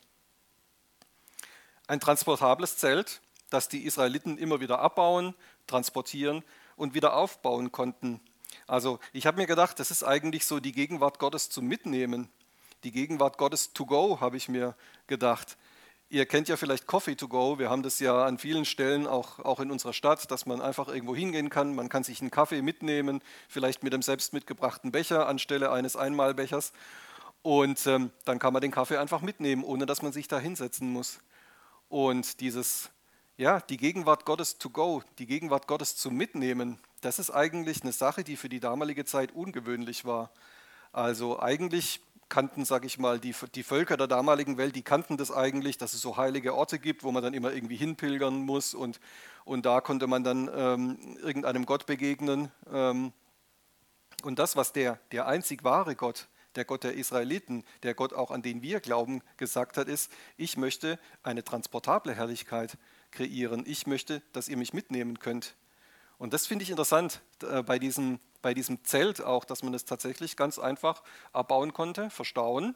Ein 1.88 2.00
transportables 2.00 2.78
Zelt, 2.78 3.22
das 3.50 3.68
die 3.68 3.86
Israeliten 3.86 4.38
immer 4.38 4.60
wieder 4.60 4.80
abbauen, 4.80 5.36
transportieren 5.68 6.44
und 6.76 6.94
wieder 6.94 7.16
aufbauen 7.16 7.72
konnten. 7.72 8.22
Also 8.68 9.00
ich 9.14 9.28
habe 9.28 9.38
mir 9.38 9.48
gedacht, 9.48 9.80
das 9.80 9.92
ist 9.92 10.04
eigentlich 10.04 10.46
so 10.46 10.60
die 10.60 10.72
Gegenwart 10.72 11.20
Gottes 11.20 11.50
zum 11.50 11.68
Mitnehmen 11.68 12.30
die 12.86 12.92
Gegenwart 12.92 13.38
Gottes 13.38 13.74
to 13.74 13.86
go, 13.86 14.20
habe 14.22 14.38
ich 14.38 14.48
mir 14.48 14.76
gedacht. 15.08 15.58
Ihr 16.08 16.28
kennt 16.28 16.48
ja 16.48 16.56
vielleicht 16.56 16.86
Coffee 16.86 17.16
to 17.16 17.28
go. 17.28 17.58
Wir 17.58 17.72
haben 17.72 17.82
das 17.82 18.00
ja 18.00 18.26
an 18.26 18.38
vielen 18.38 18.64
Stellen 18.64 19.08
auch, 19.08 19.40
auch 19.40 19.60
in 19.60 19.72
unserer 19.72 19.92
Stadt, 19.92 20.30
dass 20.30 20.46
man 20.46 20.62
einfach 20.62 20.88
irgendwo 20.88 21.16
hingehen 21.16 21.50
kann. 21.50 21.74
Man 21.74 21.90
kann 21.90 22.04
sich 22.04 22.22
einen 22.22 22.30
Kaffee 22.30 22.62
mitnehmen, 22.62 23.22
vielleicht 23.50 23.84
mit 23.84 23.92
dem 23.92 24.04
selbst 24.04 24.32
mitgebrachten 24.32 24.92
Becher 24.92 25.28
anstelle 25.28 25.72
eines 25.72 25.96
Einmalbechers. 25.96 26.74
Und 27.42 27.86
ähm, 27.88 28.12
dann 28.24 28.38
kann 28.38 28.54
man 28.54 28.62
den 28.62 28.72
Kaffee 28.72 28.98
einfach 28.98 29.22
mitnehmen, 29.22 29.64
ohne 29.64 29.88
dass 29.88 30.04
man 30.04 30.14
sich 30.14 30.28
da 30.28 30.40
hinsetzen 30.40 30.94
muss. 30.94 31.20
Und 31.90 32.40
dieses, 32.40 32.92
ja, 33.36 33.60
die 33.62 33.78
Gegenwart 33.78 34.26
Gottes 34.26 34.60
to 34.60 34.70
go, 34.70 35.02
die 35.18 35.26
Gegenwart 35.26 35.68
Gottes 35.68 35.96
zu 35.96 36.12
mitnehmen, 36.12 36.80
das 37.02 37.18
ist 37.18 37.32
eigentlich 37.32 37.82
eine 37.82 37.92
Sache, 37.92 38.24
die 38.24 38.38
für 38.38 38.50
die 38.50 38.60
damalige 38.60 39.06
Zeit 39.06 39.32
ungewöhnlich 39.32 40.06
war. 40.06 40.30
Also 40.92 41.40
eigentlich 41.40 42.00
kannten, 42.30 42.66
sage 42.66 42.88
ich 42.88 42.98
mal, 42.98 43.20
die, 43.20 43.36
die 43.54 43.64
Völker 43.64 43.98
der 43.98 44.08
damaligen 44.08 44.58
Welt, 44.58 44.76
die 44.76 44.82
kannten 44.82 45.18
das 45.18 45.32
eigentlich, 45.32 45.78
dass 45.78 45.94
es 45.94 46.02
so 46.02 46.18
heilige 46.18 46.56
Orte 46.56 46.80
gibt, 46.80 47.04
wo 47.04 47.12
man 47.12 47.24
dann 47.24 47.34
immer 47.34 47.54
irgendwie 47.54 47.76
hinpilgern 47.76 48.38
muss 48.38 48.74
und, 48.74 49.00
und 49.44 49.66
da 49.66 49.82
konnte 49.82 50.08
man 50.08 50.24
dann 50.24 50.50
ähm, 50.54 51.18
irgendeinem 51.22 51.66
Gott 51.66 51.86
begegnen. 51.86 52.52
Ähm, 52.72 53.14
und 54.24 54.40
das, 54.40 54.56
was 54.56 54.74
der, 54.74 55.00
der 55.12 55.28
einzig 55.28 55.64
wahre 55.64 55.96
Gott, 55.96 56.28
der 56.56 56.66
Gott 56.66 56.84
der 56.84 56.94
Israeliten, 56.94 57.64
der 57.84 57.94
Gott 57.94 58.14
auch 58.14 58.32
an 58.32 58.42
den 58.42 58.62
wir 58.62 58.80
glauben, 58.80 59.22
gesagt 59.38 59.78
hat, 59.78 59.88
ist, 59.88 60.12
ich 60.38 60.58
möchte 60.58 61.00
eine 61.22 61.44
transportable 61.44 62.14
Herrlichkeit 62.14 62.78
kreieren. 63.12 63.64
Ich 63.68 63.88
möchte, 63.88 64.22
dass 64.32 64.48
ihr 64.48 64.58
mich 64.58 64.74
mitnehmen 64.74 65.20
könnt. 65.20 65.56
Und 66.18 66.34
das 66.34 66.48
finde 66.48 66.64
ich 66.64 66.70
interessant 66.70 67.22
äh, 67.44 67.62
bei 67.64 67.80
diesem 67.80 68.20
bei 68.46 68.54
diesem 68.54 68.84
Zelt 68.84 69.24
auch, 69.24 69.44
dass 69.44 69.64
man 69.64 69.74
es 69.74 69.86
tatsächlich 69.86 70.38
ganz 70.38 70.60
einfach 70.60 71.02
abbauen 71.34 71.74
konnte, 71.74 72.12
verstauen, 72.12 72.76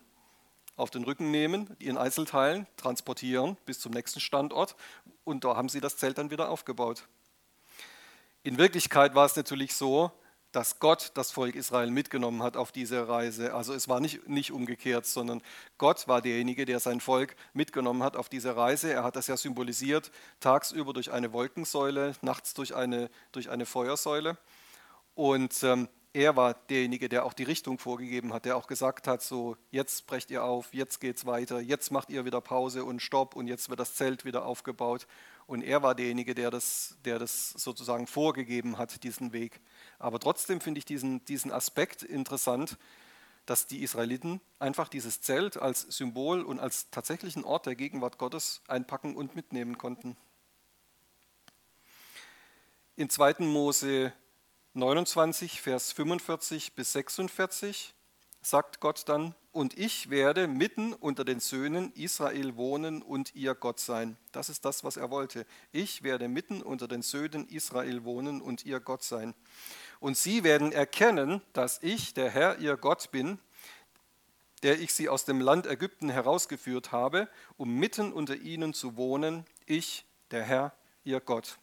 auf 0.75 0.89
den 0.89 1.03
Rücken 1.03 1.29
nehmen, 1.29 1.75
in 1.77 1.95
Einzelteilen 1.95 2.65
transportieren 2.75 3.55
bis 3.67 3.79
zum 3.79 3.91
nächsten 3.91 4.19
Standort 4.19 4.75
und 5.25 5.43
da 5.43 5.55
haben 5.55 5.69
sie 5.69 5.79
das 5.79 5.97
Zelt 5.97 6.17
dann 6.17 6.31
wieder 6.31 6.49
aufgebaut. 6.49 7.03
In 8.41 8.57
Wirklichkeit 8.57 9.13
war 9.13 9.27
es 9.27 9.35
natürlich 9.35 9.75
so, 9.75 10.11
dass 10.51 10.79
Gott 10.79 11.11
das 11.13 11.31
Volk 11.31 11.55
Israel 11.55 11.91
mitgenommen 11.91 12.41
hat 12.41 12.57
auf 12.57 12.71
diese 12.71 13.07
Reise. 13.07 13.53
Also 13.53 13.73
es 13.73 13.87
war 13.87 13.99
nicht, 13.99 14.27
nicht 14.27 14.51
umgekehrt, 14.51 15.05
sondern 15.05 15.41
Gott 15.77 16.07
war 16.07 16.21
derjenige, 16.21 16.65
der 16.65 16.79
sein 16.79 17.01
Volk 17.01 17.35
mitgenommen 17.53 18.03
hat 18.03 18.15
auf 18.15 18.29
diese 18.29 18.55
Reise. 18.55 18.91
Er 18.91 19.03
hat 19.03 19.15
das 19.15 19.27
ja 19.27 19.37
symbolisiert, 19.37 20.11
tagsüber 20.39 20.93
durch 20.93 21.11
eine 21.11 21.33
Wolkensäule, 21.33 22.13
nachts 22.21 22.53
durch 22.53 22.75
eine, 22.75 23.09
durch 23.31 23.49
eine 23.49 23.65
Feuersäule. 23.65 24.37
Und 25.13 25.63
ähm, 25.63 25.87
er 26.13 26.35
war 26.35 26.55
derjenige, 26.55 27.07
der 27.07 27.23
auch 27.23 27.33
die 27.33 27.43
Richtung 27.43 27.77
vorgegeben 27.77 28.33
hat, 28.33 28.45
der 28.45 28.57
auch 28.57 28.65
gesagt 28.65 29.07
hat, 29.07 29.21
so 29.21 29.57
jetzt 29.69 30.07
brecht 30.07 30.31
ihr 30.31 30.43
auf, 30.43 30.73
jetzt 30.73 30.99
geht 30.99 31.17
es 31.17 31.25
weiter, 31.25 31.59
jetzt 31.59 31.91
macht 31.91 32.09
ihr 32.09 32.25
wieder 32.25 32.41
Pause 32.41 32.83
und 32.83 33.01
Stopp 33.01 33.35
und 33.35 33.47
jetzt 33.47 33.69
wird 33.69 33.79
das 33.79 33.93
Zelt 33.93 34.25
wieder 34.25 34.45
aufgebaut. 34.45 35.05
Und 35.45 35.61
er 35.61 35.83
war 35.83 35.93
derjenige, 35.93 36.33
der 36.33 36.49
das, 36.49 36.97
der 37.05 37.19
das 37.19 37.51
sozusagen 37.51 38.07
vorgegeben 38.07 38.77
hat, 38.77 39.03
diesen 39.03 39.33
Weg. 39.33 39.61
Aber 39.99 40.19
trotzdem 40.19 40.61
finde 40.61 40.79
ich 40.79 40.85
diesen, 40.85 41.23
diesen 41.25 41.51
Aspekt 41.51 42.03
interessant, 42.03 42.77
dass 43.45 43.67
die 43.67 43.83
Israeliten 43.83 44.41
einfach 44.59 44.87
dieses 44.87 45.21
Zelt 45.21 45.57
als 45.57 45.81
Symbol 45.81 46.41
und 46.41 46.59
als 46.59 46.89
tatsächlichen 46.89 47.43
Ort 47.43 47.65
der 47.65 47.75
Gegenwart 47.75 48.17
Gottes 48.17 48.61
einpacken 48.67 49.15
und 49.15 49.35
mitnehmen 49.35 49.77
konnten. 49.77 50.15
In 52.95 53.09
2. 53.09 53.35
Mose 53.39 54.13
29, 54.73 55.61
Vers 55.61 55.91
45 55.93 56.73
bis 56.73 56.93
46 56.93 57.93
sagt 58.41 58.79
Gott 58.79 59.07
dann, 59.07 59.35
und 59.51 59.77
ich 59.77 60.11
werde 60.11 60.47
mitten 60.47 60.93
unter 60.93 61.25
den 61.25 61.39
Söhnen 61.39 61.91
Israel 61.93 62.55
wohnen 62.55 63.01
und 63.01 63.35
ihr 63.35 63.55
Gott 63.55 63.79
sein. 63.79 64.15
Das 64.31 64.47
ist 64.47 64.63
das, 64.63 64.83
was 64.83 64.95
er 64.95 65.09
wollte. 65.09 65.45
Ich 65.71 66.03
werde 66.03 66.27
mitten 66.27 66.61
unter 66.61 66.87
den 66.87 67.01
Söhnen 67.01 67.47
Israel 67.47 68.03
wohnen 68.03 68.41
und 68.41 68.63
ihr 68.65 68.79
Gott 68.79 69.03
sein. 69.03 69.33
Und 69.99 70.17
sie 70.17 70.43
werden 70.43 70.71
erkennen, 70.71 71.41
dass 71.53 71.81
ich, 71.81 72.13
der 72.13 72.29
Herr, 72.29 72.59
ihr 72.59 72.77
Gott 72.77 73.11
bin, 73.11 73.39
der 74.63 74.79
ich 74.79 74.93
sie 74.93 75.09
aus 75.09 75.25
dem 75.25 75.41
Land 75.41 75.67
Ägypten 75.67 76.09
herausgeführt 76.09 76.91
habe, 76.91 77.29
um 77.57 77.75
mitten 77.75 78.11
unter 78.13 78.35
ihnen 78.35 78.73
zu 78.73 78.97
wohnen, 78.97 79.45
ich, 79.65 80.05
der 80.31 80.43
Herr, 80.43 80.73
ihr 81.03 81.19
Gott. 81.19 81.57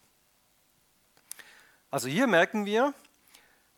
Also 1.90 2.08
hier 2.08 2.26
merken 2.26 2.66
wir, 2.66 2.94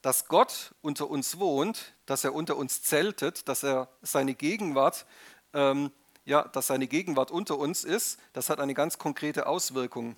dass 0.02 0.28
Gott 0.28 0.74
unter 0.80 1.10
uns 1.10 1.38
wohnt, 1.38 1.94
dass 2.06 2.24
er 2.24 2.34
unter 2.34 2.56
uns 2.56 2.82
zeltet, 2.82 3.48
dass 3.48 3.64
er 3.64 3.88
seine 4.02 4.34
Gegenwart, 4.34 5.06
ähm, 5.52 5.92
ja, 6.24 6.46
dass 6.48 6.68
seine 6.68 6.86
Gegenwart 6.86 7.30
unter 7.30 7.58
uns 7.58 7.84
ist, 7.84 8.18
das 8.32 8.50
hat 8.50 8.60
eine 8.60 8.74
ganz 8.74 8.98
konkrete 8.98 9.46
Auswirkung. 9.46 10.16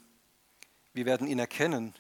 Wir 0.93 1.07
werden 1.07 1.27
ihn 1.27 1.39
erkennen. 1.39 1.95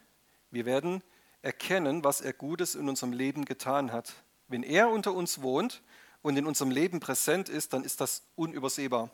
Wir 0.50 0.66
werden 0.66 1.02
erkennen, 1.42 2.04
was 2.04 2.20
er 2.20 2.32
Gutes 2.32 2.74
in 2.74 2.88
unserem 2.88 3.12
Leben 3.12 3.44
getan 3.44 3.92
hat. 3.92 4.12
Wenn 4.48 4.62
er 4.62 4.90
unter 4.90 5.14
uns 5.14 5.42
wohnt 5.42 5.82
und 6.22 6.36
in 6.36 6.46
unserem 6.46 6.70
Leben 6.70 7.00
präsent 7.00 7.48
ist, 7.48 7.72
dann 7.72 7.84
ist 7.84 8.00
das 8.00 8.22
unübersehbar. 8.36 9.10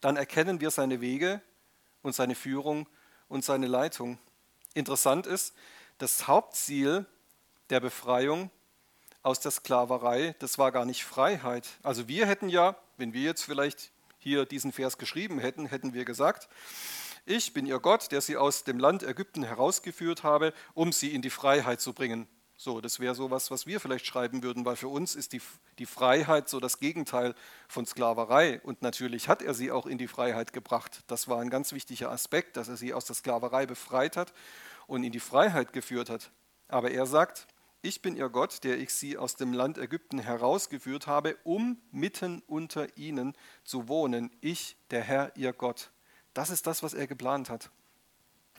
Dann 0.00 0.16
erkennen 0.16 0.60
wir 0.60 0.70
seine 0.70 1.00
Wege 1.00 1.40
und 2.02 2.14
seine 2.14 2.34
Führung 2.34 2.88
und 3.28 3.44
seine 3.44 3.66
Leitung. 3.66 4.18
Interessant 4.74 5.26
ist, 5.26 5.54
das 5.98 6.26
Hauptziel 6.26 7.06
der 7.68 7.80
Befreiung 7.80 8.50
aus 9.22 9.40
der 9.40 9.50
Sklaverei, 9.50 10.34
das 10.38 10.58
war 10.58 10.72
gar 10.72 10.84
nicht 10.84 11.04
Freiheit. 11.04 11.68
Also 11.82 12.08
wir 12.08 12.26
hätten 12.26 12.48
ja, 12.48 12.76
wenn 12.96 13.12
wir 13.12 13.22
jetzt 13.22 13.42
vielleicht 13.42 13.92
hier 14.18 14.46
diesen 14.46 14.72
Vers 14.72 14.98
geschrieben 14.98 15.38
hätten, 15.38 15.66
hätten 15.66 15.92
wir 15.94 16.04
gesagt, 16.04 16.48
ich 17.26 17.52
bin 17.52 17.66
ihr 17.66 17.78
Gott, 17.78 18.12
der 18.12 18.20
sie 18.20 18.36
aus 18.36 18.64
dem 18.64 18.78
Land 18.78 19.02
Ägypten 19.02 19.42
herausgeführt 19.42 20.22
habe, 20.22 20.52
um 20.74 20.92
sie 20.92 21.14
in 21.14 21.22
die 21.22 21.30
Freiheit 21.30 21.80
zu 21.80 21.92
bringen. 21.92 22.28
So, 22.56 22.82
das 22.82 23.00
wäre 23.00 23.14
so 23.14 23.30
was, 23.30 23.50
was 23.50 23.66
wir 23.66 23.80
vielleicht 23.80 24.04
schreiben 24.04 24.42
würden, 24.42 24.66
weil 24.66 24.76
für 24.76 24.88
uns 24.88 25.14
ist 25.14 25.32
die, 25.32 25.40
die 25.78 25.86
Freiheit 25.86 26.50
so 26.50 26.60
das 26.60 26.78
Gegenteil 26.78 27.34
von 27.68 27.86
Sklaverei. 27.86 28.60
Und 28.64 28.82
natürlich 28.82 29.28
hat 29.28 29.40
er 29.40 29.54
sie 29.54 29.70
auch 29.70 29.86
in 29.86 29.96
die 29.96 30.08
Freiheit 30.08 30.52
gebracht. 30.52 31.02
Das 31.06 31.26
war 31.26 31.40
ein 31.40 31.48
ganz 31.48 31.72
wichtiger 31.72 32.10
Aspekt, 32.10 32.58
dass 32.58 32.68
er 32.68 32.76
sie 32.76 32.92
aus 32.92 33.06
der 33.06 33.16
Sklaverei 33.16 33.64
befreit 33.64 34.18
hat 34.18 34.34
und 34.86 35.04
in 35.04 35.12
die 35.12 35.20
Freiheit 35.20 35.72
geführt 35.72 36.10
hat. 36.10 36.30
Aber 36.68 36.90
er 36.90 37.06
sagt, 37.06 37.46
ich 37.80 38.02
bin 38.02 38.14
ihr 38.14 38.28
Gott, 38.28 38.62
der 38.62 38.78
ich 38.78 38.92
sie 38.92 39.16
aus 39.16 39.36
dem 39.36 39.54
Land 39.54 39.78
Ägypten 39.78 40.18
herausgeführt 40.18 41.06
habe, 41.06 41.38
um 41.44 41.80
mitten 41.92 42.42
unter 42.46 42.94
ihnen 42.98 43.34
zu 43.64 43.88
wohnen. 43.88 44.30
Ich, 44.42 44.76
der 44.90 45.00
Herr, 45.00 45.34
ihr 45.34 45.54
Gott. 45.54 45.90
Das 46.34 46.50
ist 46.50 46.66
das, 46.66 46.82
was 46.82 46.94
er 46.94 47.06
geplant 47.06 47.50
hat. 47.50 47.70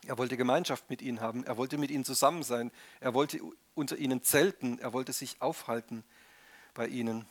Er 0.08 0.18
wollte 0.18 0.36
Gemeinschaft 0.36 0.90
mit 0.90 1.02
ihnen 1.02 1.22
haben, 1.22 1.44
er 1.44 1.58
wollte 1.58 1.78
mit 1.78 1.92
ihnen 1.92 2.04
zusammen 2.04 2.44
sein, 2.44 2.72
er 3.00 3.14
wollte 3.14 3.40
unter 3.76 3.98
ihnen 3.98 4.24
zelten, 4.24 4.80
er 4.80 4.94
wollte 4.94 5.14
sich 5.14 5.42
aufhalten 5.42 6.04
bei 6.74 6.88
ihnen. 6.88 7.28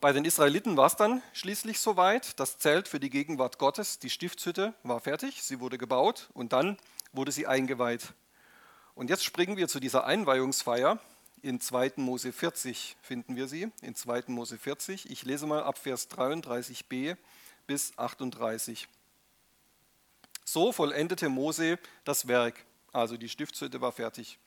Bei 0.00 0.12
den 0.12 0.24
Israeliten 0.24 0.76
war 0.76 0.86
es 0.86 0.96
dann 0.96 1.22
schließlich 1.32 1.80
soweit. 1.80 2.38
Das 2.38 2.58
Zelt 2.58 2.86
für 2.86 3.00
die 3.00 3.08
Gegenwart 3.08 3.58
Gottes, 3.58 3.98
die 3.98 4.10
Stiftshütte, 4.10 4.74
war 4.82 5.00
fertig, 5.00 5.42
sie 5.42 5.58
wurde 5.60 5.78
gebaut 5.78 6.28
und 6.34 6.52
dann 6.52 6.76
wurde 7.12 7.32
sie 7.32 7.46
eingeweiht. 7.46 8.12
Und 8.94 9.10
jetzt 9.10 9.24
springen 9.24 9.56
wir 9.56 9.68
zu 9.68 9.80
dieser 9.80 10.04
Einweihungsfeier. 10.04 10.98
In 11.42 11.60
2. 11.60 11.92
Mose 11.96 12.32
40 12.32 12.96
finden 13.02 13.36
wir 13.36 13.46
sie, 13.46 13.70
in 13.82 13.94
2. 13.94 14.24
Mose 14.28 14.58
40. 14.58 15.10
Ich 15.10 15.24
lese 15.24 15.46
mal 15.46 15.62
ab 15.62 15.78
Vers 15.78 16.10
33b 16.10 17.16
bis 17.66 17.96
38. 17.96 18.88
So 20.44 20.72
vollendete 20.72 21.28
Mose 21.28 21.78
das 22.04 22.28
Werk, 22.28 22.64
also 22.92 23.16
die 23.16 23.28
Stiftshütte 23.28 23.80
war 23.80 23.92
fertig. 23.92 24.38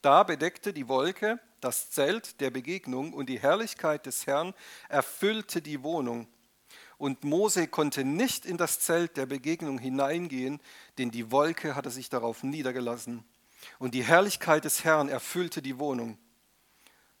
Da 0.00 0.22
bedeckte 0.22 0.72
die 0.72 0.88
Wolke 0.88 1.38
das 1.60 1.90
Zelt 1.90 2.40
der 2.40 2.50
Begegnung 2.50 3.12
und 3.12 3.28
die 3.28 3.38
Herrlichkeit 3.38 4.06
des 4.06 4.26
Herrn 4.26 4.52
erfüllte 4.88 5.62
die 5.62 5.82
Wohnung. 5.82 6.26
Und 6.98 7.24
Mose 7.24 7.68
konnte 7.68 8.04
nicht 8.04 8.46
in 8.46 8.56
das 8.56 8.80
Zelt 8.80 9.16
der 9.16 9.26
Begegnung 9.26 9.78
hineingehen, 9.78 10.60
denn 10.98 11.10
die 11.10 11.30
Wolke 11.30 11.74
hatte 11.76 11.90
sich 11.90 12.08
darauf 12.08 12.42
niedergelassen. 12.42 13.24
Und 13.78 13.94
die 13.94 14.04
Herrlichkeit 14.04 14.64
des 14.64 14.84
Herrn 14.84 15.08
erfüllte 15.08 15.62
die 15.62 15.78
Wohnung. 15.78 16.18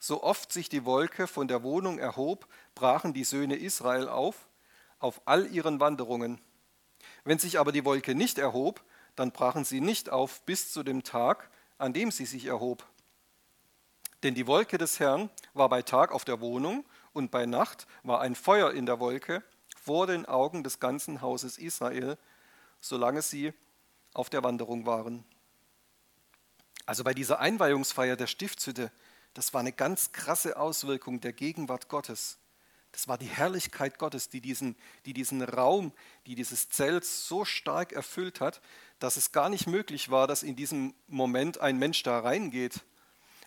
So 0.04 0.24
oft 0.24 0.52
sich 0.52 0.68
die 0.68 0.84
Wolke 0.84 1.28
von 1.28 1.46
der 1.46 1.62
Wohnung 1.62 2.00
erhob, 2.00 2.48
brachen 2.74 3.12
die 3.12 3.22
Söhne 3.22 3.54
Israel 3.54 4.08
auf, 4.08 4.48
auf 4.98 5.20
all 5.26 5.46
ihren 5.46 5.78
Wanderungen. 5.78 6.40
Wenn 7.22 7.38
sich 7.38 7.60
aber 7.60 7.70
die 7.70 7.84
Wolke 7.84 8.16
nicht 8.16 8.36
erhob, 8.38 8.82
dann 9.14 9.30
brachen 9.30 9.64
sie 9.64 9.80
nicht 9.80 10.10
auf 10.10 10.42
bis 10.42 10.72
zu 10.72 10.82
dem 10.82 11.04
Tag, 11.04 11.48
an 11.78 11.92
dem 11.92 12.10
sie 12.10 12.26
sich 12.26 12.46
erhob. 12.46 12.84
Denn 14.24 14.34
die 14.34 14.48
Wolke 14.48 14.76
des 14.76 14.98
Herrn 14.98 15.30
war 15.54 15.68
bei 15.68 15.82
Tag 15.82 16.10
auf 16.10 16.24
der 16.24 16.40
Wohnung 16.40 16.84
und 17.12 17.30
bei 17.30 17.46
Nacht 17.46 17.86
war 18.02 18.20
ein 18.22 18.34
Feuer 18.34 18.72
in 18.72 18.86
der 18.86 18.98
Wolke 18.98 19.44
vor 19.76 20.08
den 20.08 20.26
Augen 20.26 20.64
des 20.64 20.80
ganzen 20.80 21.22
Hauses 21.22 21.58
Israel, 21.58 22.18
solange 22.80 23.22
sie 23.22 23.52
auf 24.14 24.30
der 24.30 24.42
Wanderung 24.42 24.84
waren. 24.84 25.24
Also 26.86 27.04
bei 27.04 27.14
dieser 27.14 27.38
Einweihungsfeier 27.38 28.16
der 28.16 28.26
Stiftshütte 28.26 28.90
das 29.34 29.54
war 29.54 29.60
eine 29.60 29.72
ganz 29.72 30.12
krasse 30.12 30.56
Auswirkung 30.56 31.20
der 31.20 31.32
Gegenwart 31.32 31.88
Gottes. 31.88 32.38
Das 32.92 33.08
war 33.08 33.16
die 33.16 33.26
Herrlichkeit 33.26 33.98
Gottes, 33.98 34.28
die 34.28 34.42
diesen, 34.42 34.76
die 35.06 35.14
diesen 35.14 35.42
Raum, 35.42 35.92
die 36.26 36.34
dieses 36.34 36.68
Zelt 36.68 37.06
so 37.06 37.46
stark 37.46 37.92
erfüllt 37.92 38.40
hat, 38.40 38.60
dass 38.98 39.16
es 39.16 39.32
gar 39.32 39.48
nicht 39.48 39.66
möglich 39.66 40.10
war, 40.10 40.26
dass 40.26 40.42
in 40.42 40.56
diesem 40.56 40.94
Moment 41.08 41.58
ein 41.58 41.78
Mensch 41.78 42.02
da 42.02 42.20
reingeht. 42.20 42.82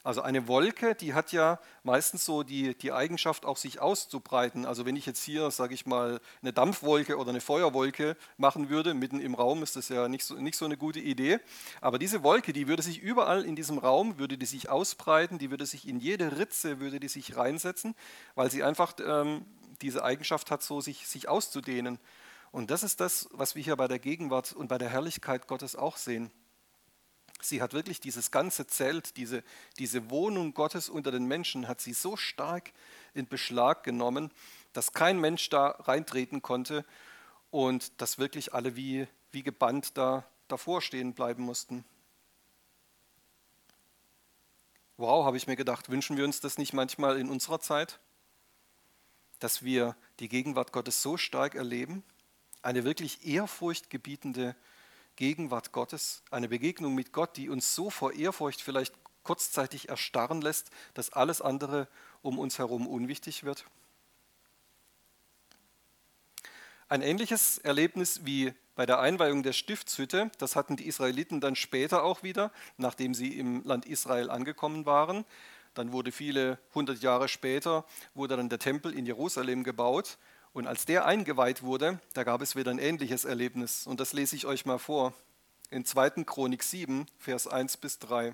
Also 0.06 0.22
eine 0.22 0.48
Wolke, 0.48 0.94
die 0.94 1.16
hat 1.16 1.32
ja 1.32 1.60
meistens 1.82 2.26
so 2.26 2.44
die, 2.44 2.78
die 2.78 2.92
Eigenschaft, 2.92 3.44
auch 3.44 3.58
sich 3.58 3.80
auszubreiten. 3.82 4.68
Also 4.68 4.86
wenn 4.86 4.96
ich 4.96 5.08
jetzt 5.08 5.24
hier, 5.24 5.50
sage 5.50 5.74
ich 5.74 5.88
mal, 5.88 6.22
eine 6.44 6.54
Dampfwolke 6.54 7.18
oder 7.18 7.32
eine 7.32 7.42
Feuerwolke 7.42 8.16
machen 8.38 8.70
würde, 8.70 8.94
mitten 8.94 9.20
im 9.20 9.34
Raum, 9.34 9.64
ist 9.64 9.76
das 9.76 9.90
ja 9.90 10.08
nicht 10.08 10.24
so, 10.24 10.36
nicht 10.36 10.58
so 10.58 10.66
eine 10.66 10.78
gute 10.78 11.00
Idee. 11.00 11.40
Aber 11.82 11.98
diese 11.98 12.22
Wolke, 12.22 12.54
die 12.54 12.68
würde 12.68 12.84
sich 12.84 13.02
überall 13.02 13.44
in 13.44 13.56
diesem 13.56 13.80
Raum, 13.80 14.20
würde 14.20 14.38
die 14.38 14.46
sich 14.46 14.70
ausbreiten, 14.70 15.40
die 15.40 15.50
würde 15.50 15.66
sich 15.66 15.88
in 15.88 16.00
jede 16.00 16.38
Ritze, 16.38 16.80
würde 16.80 17.00
die 17.00 17.08
sich 17.08 17.36
reinsetzen, 17.36 17.96
weil 18.36 18.52
sie 18.52 18.62
einfach 18.62 18.94
ähm, 19.04 19.44
diese 19.82 20.04
Eigenschaft 20.04 20.52
hat, 20.52 20.62
so 20.62 20.82
sich, 20.82 21.08
sich 21.08 21.28
auszudehnen. 21.30 21.98
Und 22.52 22.70
das 22.70 22.84
ist 22.84 23.00
das, 23.00 23.28
was 23.32 23.56
wir 23.56 23.64
hier 23.64 23.76
bei 23.76 23.88
der 23.88 23.98
Gegenwart 23.98 24.54
und 24.54 24.68
bei 24.68 24.78
der 24.78 24.90
Herrlichkeit 24.90 25.48
Gottes 25.48 25.76
auch 25.76 25.98
sehen. 25.98 26.30
Sie 27.42 27.62
hat 27.62 27.74
wirklich 27.74 28.00
dieses 28.00 28.32
ganze 28.32 28.66
Zelt, 28.66 29.18
diese, 29.18 29.44
diese 29.78 30.10
Wohnung 30.10 30.54
Gottes 30.54 30.90
unter 30.90 31.12
den 31.12 31.26
Menschen, 31.26 31.68
hat 31.68 31.82
sie 31.82 31.94
so 31.94 32.18
stark 32.18 32.72
in 33.14 33.28
Beschlag 33.28 33.84
genommen, 33.84 34.32
dass 34.74 34.94
kein 34.94 35.20
Mensch 35.20 35.50
da 35.50 35.68
reintreten 35.68 36.42
konnte 36.42 36.86
und 37.52 38.02
dass 38.02 38.18
wirklich 38.18 38.54
alle 38.54 38.76
wie, 38.76 39.08
wie 39.32 39.44
gebannt 39.44 39.98
da 39.98 40.26
davor 40.48 40.82
stehen 40.82 41.14
bleiben 41.14 41.44
mussten. 41.44 41.86
Wow, 44.98 45.26
habe 45.26 45.38
ich 45.38 45.48
mir 45.48 45.58
gedacht, 45.58 45.90
wünschen 45.90 46.16
wir 46.16 46.24
uns 46.24 46.40
das 46.40 46.58
nicht 46.58 46.74
manchmal 46.74 47.20
in 47.20 47.30
unserer 47.30 47.60
Zeit, 47.60 48.00
dass 49.40 49.62
wir 49.64 49.96
die 50.20 50.30
Gegenwart 50.30 50.72
Gottes 50.72 51.02
so 51.02 51.18
stark 51.18 51.56
erleben, 51.56 52.04
eine 52.62 52.86
wirklich 52.86 53.28
ehrfurchtgebietende 53.28 54.56
Gegenwart 55.16 55.72
Gottes, 55.72 56.24
eine 56.32 56.50
Begegnung 56.50 56.96
mit 56.96 57.14
Gott, 57.14 57.38
die 57.38 57.50
uns 57.50 57.76
so 57.76 57.90
vor 57.90 58.14
Ehrfurcht 58.14 58.62
vielleicht 58.62 58.94
kurzzeitig 59.24 59.90
erstarren 59.90 60.42
lässt, 60.42 60.70
dass 60.94 61.12
alles 61.12 61.42
andere 61.42 61.88
um 62.22 62.40
uns 62.40 62.60
herum 62.60 62.88
unwichtig 62.88 63.44
wird? 63.44 63.66
Ein 66.88 67.02
ähnliches 67.02 67.58
Erlebnis 67.58 68.26
wie 68.26 68.54
bei 68.76 68.86
der 68.86 69.00
Einweihung 69.00 69.42
der 69.42 69.54
Stiftshütte, 69.54 70.30
das 70.38 70.56
hatten 70.56 70.76
die 70.76 70.86
Israeliten 70.86 71.42
dann 71.42 71.56
später 71.56 72.04
auch 72.04 72.22
wieder, 72.22 72.52
nachdem 72.78 73.14
sie 73.14 73.40
im 73.40 73.64
Land 73.64 73.86
Israel 73.86 74.30
angekommen 74.30 74.86
waren. 74.86 75.26
Dann 75.74 75.92
wurde 75.92 76.12
viele 76.12 76.60
hundert 76.74 77.02
Jahre 77.02 77.28
später, 77.28 77.86
wurde 78.14 78.38
dann 78.38 78.50
der 78.50 78.60
Tempel 78.60 78.94
in 78.94 79.06
Jerusalem 79.06 79.64
gebaut. 79.64 80.18
Und 80.56 80.68
als 80.68 80.86
der 80.86 81.06
eingeweiht 81.06 81.64
wurde, 81.64 82.00
da 82.14 82.24
gab 82.24 82.42
es 82.42 82.56
wieder 82.56 82.72
ein 82.72 82.80
ähnliches 82.80 83.26
Erlebnis. 83.26 83.86
Und 83.86 84.00
das 84.00 84.14
lese 84.14 84.38
ich 84.38 84.46
euch 84.46 84.66
mal 84.66 84.78
vor. 84.78 85.14
In 85.70 85.84
2. 85.84 86.24
Chronik 86.24 86.64
7, 86.64 87.08
Vers 87.18 87.46
1 87.46 87.76
bis 87.76 88.00
3. 88.00 88.34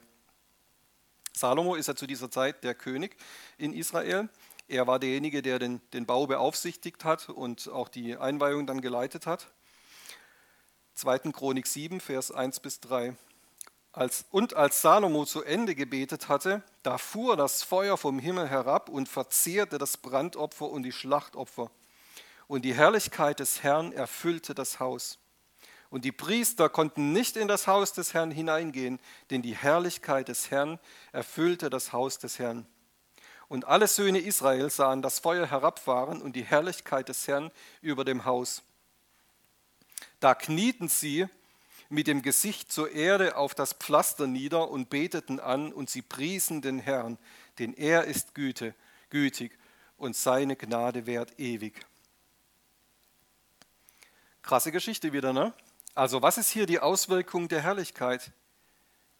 Salomo 1.33 1.73
ist 1.73 1.87
ja 1.87 1.95
zu 1.95 2.05
dieser 2.05 2.29
Zeit 2.29 2.63
der 2.63 2.75
König 2.75 3.17
in 3.57 3.73
Israel. 3.73 4.29
Er 4.67 4.85
war 4.85 4.99
derjenige, 4.99 5.41
der 5.41 5.57
den, 5.57 5.81
den 5.93 6.05
Bau 6.05 6.27
beaufsichtigt 6.27 7.05
hat 7.05 7.27
und 7.29 7.69
auch 7.69 7.89
die 7.89 8.15
Einweihung 8.15 8.67
dann 8.67 8.81
geleitet 8.81 9.25
hat. 9.25 9.47
2. 10.93 11.31
Chronik 11.31 11.65
7, 11.65 11.99
Vers 11.99 12.29
1 12.29 12.59
bis 12.59 12.81
3. 12.81 13.15
Als, 13.93 14.25
und 14.29 14.53
als 14.53 14.83
Salomo 14.83 15.25
zu 15.25 15.41
Ende 15.41 15.73
gebetet 15.73 16.29
hatte, 16.29 16.61
da 16.83 16.99
fuhr 16.99 17.35
das 17.35 17.63
Feuer 17.63 17.97
vom 17.97 18.19
Himmel 18.19 18.47
herab 18.47 18.89
und 18.89 19.09
verzehrte 19.09 19.79
das 19.79 19.97
Brandopfer 19.97 20.69
und 20.69 20.83
die 20.83 20.91
Schlachtopfer. 20.91 21.71
Und 22.51 22.63
die 22.63 22.74
Herrlichkeit 22.74 23.39
des 23.39 23.63
Herrn 23.63 23.93
erfüllte 23.93 24.53
das 24.53 24.81
Haus. 24.81 25.20
Und 25.89 26.03
die 26.03 26.12
Priester 26.12 26.67
konnten 26.67 27.13
nicht 27.13 27.38
in 27.38 27.48
das 27.48 27.65
Haus 27.65 27.93
des 27.93 28.13
Herrn 28.13 28.29
hineingehen, 28.29 29.00
denn 29.29 29.41
die 29.41 29.55
Herrlichkeit 29.55 30.27
des 30.27 30.51
Herrn 30.51 30.77
erfüllte 31.13 31.70
das 31.70 31.93
Haus 31.93 32.20
des 32.20 32.39
Herrn. 32.39 32.65
Und 33.48 33.63
alle 33.63 33.88
Söhne 33.88 34.20
Israel 34.20 34.70
sahen 34.70 35.01
das 35.01 35.20
Feuer 35.20 35.48
herabfahren 35.48 36.22
und 36.22 36.36
die 36.36 36.43
Herrlichkeit 36.43 37.08
des 37.08 37.25
Herrn 37.25 37.51
über 37.81 38.03
dem 38.03 38.25
Haus. 38.25 38.63
Da 40.20 40.36
knieten 40.36 40.89
sie 40.89 41.27
mit 41.88 42.05
dem 42.05 42.22
Gesicht 42.22 42.70
zur 42.70 42.91
Erde 42.91 43.38
auf 43.38 43.55
das 43.55 43.72
Pflaster 43.72 44.27
nieder 44.27 44.70
und 44.70 44.89
beteten 44.89 45.39
an 45.39 45.72
und 45.72 45.89
sie 45.89 46.01
priesen 46.01 46.62
den 46.62 46.79
Herrn, 46.79 47.17
denn 47.60 47.74
er 47.74 48.03
ist 48.03 48.36
Güte, 48.36 48.75
gütig 49.10 49.58
und 49.96 50.17
seine 50.17 50.58
Gnade 50.58 51.05
währt 51.05 51.39
ewig. 51.39 51.86
Krasse 54.41 54.71
Geschichte 54.71 55.13
wieder, 55.13 55.33
ne? 55.33 55.53
Also 55.93 56.21
was 56.21 56.38
ist 56.38 56.50
hier 56.50 56.65
die 56.65 56.79
Auswirkung 56.79 57.48
der 57.48 57.62
Herrlichkeit? 57.62 58.31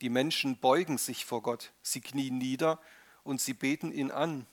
Die 0.01 0.10
Menschen 0.10 0.58
beugen 0.58 0.98
sich 0.98 1.25
vor 1.25 1.44
Gott, 1.44 1.72
sie 1.84 2.01
knien 2.01 2.40
nieder 2.40 2.80
und 3.24 3.40
sie 3.40 3.54
beten 3.54 3.92
ihn 3.92 4.10
an. 4.10 4.48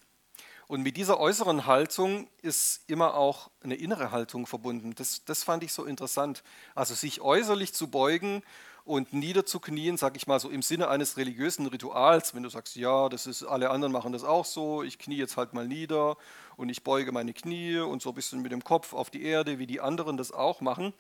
Und 0.67 0.83
mit 0.83 0.99
dieser 0.99 1.19
äußeren 1.19 1.65
Haltung 1.65 2.29
ist 2.43 2.83
immer 2.87 3.15
auch 3.15 3.51
eine 3.63 3.77
innere 3.77 4.11
Haltung 4.11 4.47
verbunden. 4.47 4.95
Das, 4.95 5.25
das 5.25 5.43
fand 5.43 5.63
ich 5.63 5.73
so 5.73 5.87
interessant. 5.87 6.45
Also 6.75 6.95
sich 6.95 7.23
äußerlich 7.23 7.73
zu 7.73 7.89
beugen 7.89 8.43
und 8.89 9.13
niederzuknien, 9.13 9.99
sage 9.99 10.17
ich 10.17 10.27
mal 10.27 10.41
so 10.41 10.49
im 10.49 10.63
Sinne 10.63 10.89
eines 10.89 11.19
religiösen 11.19 11.67
Rituals, 11.67 12.35
wenn 12.35 12.43
du 12.43 12.49
sagst, 12.49 12.75
ja, 12.75 13.11
das 13.11 13.27
ist, 13.27 13.45
alle 13.45 13.69
anderen 13.69 13.93
machen 13.93 14.13
das 14.13 14.25
auch 14.25 14.47
so, 14.47 14.83
ich 14.83 14.99
knie 14.99 15.19
jetzt 15.19 15.37
halt 15.37 15.53
mal 15.53 15.69
nieder 15.69 16.17
und 16.57 16.71
ich 16.71 16.83
beuge 16.83 17.13
meine 17.13 17.35
Knie 17.35 17.79
und 17.79 18.01
so 18.01 18.09
ein 18.09 18.15
bisschen 18.15 18.41
mit 18.41 18.51
dem 18.51 18.65
Kopf 18.65 18.95
auf 18.95 19.11
die 19.11 19.23
Erde, 19.23 19.59
wie 19.59 19.67
die 19.67 19.81
anderen 19.81 20.17
das 20.17 20.33
auch 20.33 20.63
machen. 20.63 20.95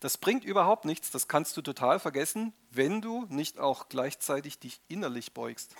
Das 0.00 0.18
bringt 0.18 0.44
überhaupt 0.44 0.84
nichts, 0.84 1.12
das 1.12 1.28
kannst 1.28 1.56
du 1.56 1.62
total 1.62 2.00
vergessen, 2.00 2.52
wenn 2.70 3.00
du 3.00 3.24
nicht 3.28 3.60
auch 3.60 3.88
gleichzeitig 3.88 4.58
dich 4.58 4.80
innerlich 4.88 5.32
beugst. 5.32 5.76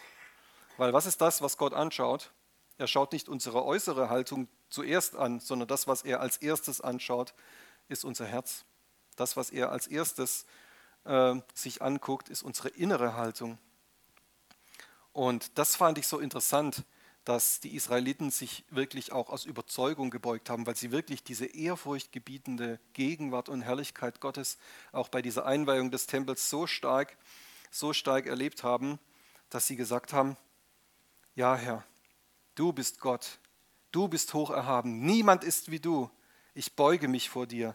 Weil 0.77 0.93
was 0.93 1.07
ist 1.07 1.21
das, 1.21 1.43
was 1.43 1.57
Gott 1.57 1.75
anschaut? 1.75 2.31
Er 2.79 2.87
schaut 2.87 3.13
nicht 3.13 3.29
unsere 3.29 3.65
äußere 3.65 4.11
Haltung 4.11 4.47
zuerst 4.71 5.17
an, 5.17 5.41
sondern 5.41 5.67
das, 5.67 5.89
was 5.89 6.03
er 6.03 6.21
als 6.21 6.37
erstes 6.37 6.81
anschaut, 6.81 7.35
ist 7.89 8.05
unser 8.05 8.27
Herz. 8.27 8.65
Das, 9.17 9.37
was 9.37 9.51
er 9.51 9.73
als 9.73 9.89
erstes 9.89 10.47
äh, 11.09 11.41
sich 11.55 11.83
anguckt, 11.83 12.29
ist 12.29 12.43
unsere 12.43 12.69
innere 12.69 13.17
Haltung. 13.17 13.59
Und 15.13 15.59
das 15.59 15.75
fand 15.75 15.99
ich 15.99 16.07
so 16.07 16.19
interessant, 16.19 16.85
dass 17.25 17.61
die 17.61 17.75
Israeliten 17.75 18.31
sich 18.31 18.65
wirklich 18.71 19.13
auch 19.13 19.29
aus 19.29 19.45
Überzeugung 19.45 20.11
gebeugt 20.11 20.49
haben, 20.49 20.67
weil 20.67 20.77
sie 20.77 20.93
wirklich 20.93 21.23
diese 21.23 21.45
ehrfurchtgebietende 21.45 22.79
Gegenwart 22.93 23.49
und 23.49 23.61
Herrlichkeit 23.61 24.21
Gottes 24.21 24.59
auch 24.93 25.09
bei 25.09 25.21
dieser 25.21 25.45
Einweihung 25.45 25.91
des 25.91 26.07
Tempels 26.07 26.49
so 26.49 26.67
stark, 26.67 27.19
so 27.71 27.93
stark 27.93 28.27
erlebt 28.27 28.63
haben, 28.63 28.99
dass 29.51 29.67
sie 29.67 29.77
gesagt 29.77 30.13
haben, 30.13 30.37
ja 31.35 31.55
Herr, 31.55 31.85
du 32.55 32.73
bist 32.73 33.01
Gott, 33.01 33.41
du 33.93 34.09
bist 34.09 34.33
hoch 34.35 34.51
erhaben, 34.51 35.01
niemand 35.01 35.45
ist 35.45 35.71
wie 35.71 35.81
du, 35.81 36.11
ich 36.55 36.77
beuge 36.77 37.09
mich 37.09 37.29
vor 37.29 37.47
dir, 37.47 37.75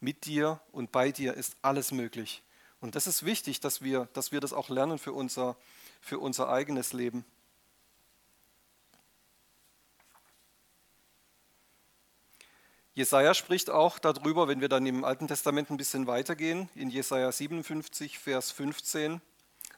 mit 0.00 0.26
dir 0.26 0.60
und 0.72 0.90
bei 0.90 1.12
dir 1.12 1.34
ist 1.34 1.56
alles 1.62 1.92
möglich. 1.92 2.42
Und 2.82 2.96
das 2.96 3.06
ist 3.06 3.24
wichtig, 3.24 3.60
dass 3.60 3.80
wir, 3.80 4.08
dass 4.12 4.32
wir 4.32 4.40
das 4.40 4.52
auch 4.52 4.68
lernen 4.68 4.98
für 4.98 5.12
unser, 5.12 5.56
für 6.00 6.18
unser 6.18 6.48
eigenes 6.48 6.92
Leben. 6.92 7.24
Jesaja 12.94 13.34
spricht 13.34 13.70
auch 13.70 14.00
darüber, 14.00 14.48
wenn 14.48 14.60
wir 14.60 14.68
dann 14.68 14.84
im 14.84 15.04
Alten 15.04 15.28
Testament 15.28 15.70
ein 15.70 15.76
bisschen 15.76 16.08
weitergehen, 16.08 16.68
in 16.74 16.90
Jesaja 16.90 17.30
57, 17.30 18.18
Vers 18.18 18.50
15. 18.50 19.22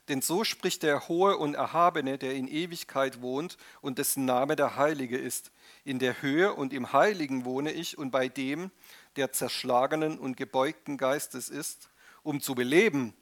Denn 0.09 0.23
so 0.23 0.43
spricht 0.43 0.83
der 0.83 1.07
Hohe 1.07 1.37
und 1.37 1.55
Erhabene, 1.55 2.17
der 2.17 2.35
in 2.35 2.49
Ewigkeit 2.49 3.21
wohnt 3.21 3.59
und 3.83 3.99
dessen 3.99 4.25
Name 4.25 4.57
der 4.57 4.77
Heilige 4.77 5.19
ist. 5.19 5.53
In 5.85 5.99
der 5.99 6.23
Höhe 6.23 6.55
und 6.55 6.73
im 6.73 6.95
Heiligen 6.95 7.45
wohne 7.45 7.71
ich 7.73 7.99
und 7.99 8.11
bei 8.11 8.29
dem, 8.29 8.71
der 9.17 9.31
zerschlagenen 9.31 10.19
und 10.19 10.39
gebeugten 10.39 10.97
Geistes 10.97 11.51
ist, 11.51 11.91
um 12.25 12.41
zu 12.41 12.57
beleben 12.57 13.15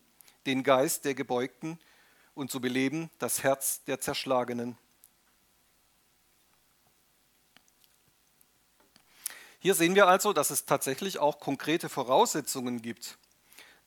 den 0.46 0.62
Geist 0.62 1.04
der 1.04 1.14
Gebeugten 1.14 1.78
und 2.34 2.50
zu 2.50 2.60
beleben 2.60 3.10
das 3.18 3.42
Herz 3.42 3.84
der 3.84 4.00
Zerschlagenen. 4.00 4.78
Hier 9.58 9.74
sehen 9.74 9.94
wir 9.94 10.08
also, 10.08 10.32
dass 10.32 10.50
es 10.50 10.64
tatsächlich 10.64 11.18
auch 11.18 11.38
konkrete 11.38 11.88
Voraussetzungen 11.88 12.82
gibt. 12.82 13.18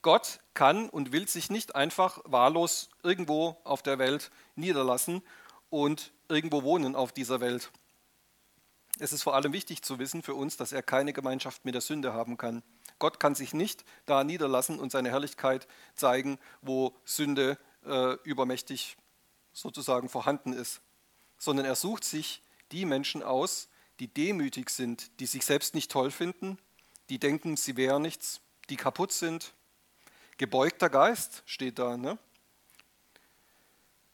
Gott 0.02 0.40
kann 0.54 0.88
und 0.88 1.12
will 1.12 1.28
sich 1.28 1.50
nicht 1.50 1.76
einfach 1.76 2.20
wahllos 2.24 2.90
irgendwo 3.04 3.58
auf 3.64 3.82
der 3.82 3.98
Welt 3.98 4.32
niederlassen 4.56 5.22
und 5.70 6.14
irgendwo 6.30 6.64
wohnen 6.64 6.96
auf 6.96 7.12
dieser 7.12 7.42
Welt. 7.42 7.72
Es 9.00 9.12
ist 9.12 9.24
vor 9.24 9.36
allem 9.36 9.52
wichtig 9.52 9.82
zu 9.82 10.00
wissen 10.00 10.22
für 10.22 10.36
uns, 10.36 10.56
dass 10.56 10.72
er 10.72 10.82
keine 10.82 11.12
Gemeinschaft 11.12 11.66
mit 11.66 11.74
der 11.74 11.82
Sünde 11.82 12.14
haben 12.14 12.38
kann. 12.38 12.64
Gott 13.06 13.20
kann 13.20 13.36
sich 13.36 13.54
nicht 13.54 13.86
da 14.08 14.24
niederlassen 14.24 14.80
und 14.80 14.92
seine 14.92 15.12
Herrlichkeit 15.12 15.68
zeigen, 15.94 16.40
wo 16.64 16.92
Sünde 17.06 17.60
äh, 17.86 18.14
übermächtig 18.24 18.98
sozusagen 19.54 20.10
vorhanden 20.10 20.54
ist, 20.54 20.82
sondern 21.38 21.68
er 21.68 21.76
sucht 21.76 22.04
sich 22.04 22.42
die 22.72 22.84
Menschen 22.84 23.22
aus, 23.22 23.70
die 24.00 24.08
demütig 24.08 24.72
sind, 24.72 25.20
die 25.20 25.28
sich 25.28 25.46
selbst 25.46 25.76
nicht 25.76 25.92
toll 25.92 26.10
finden, 26.10 26.58
die 27.10 27.20
denken, 27.20 27.58
sie 27.58 27.78
wären 27.78 28.02
nichts, 28.02 28.42
die 28.72 28.76
kaputt 28.76 29.12
sind. 29.12 29.54
Gebeugter 30.38 30.90
Geist 30.90 31.44
steht 31.46 31.78
da. 31.78 31.98
Ne? 31.98 32.18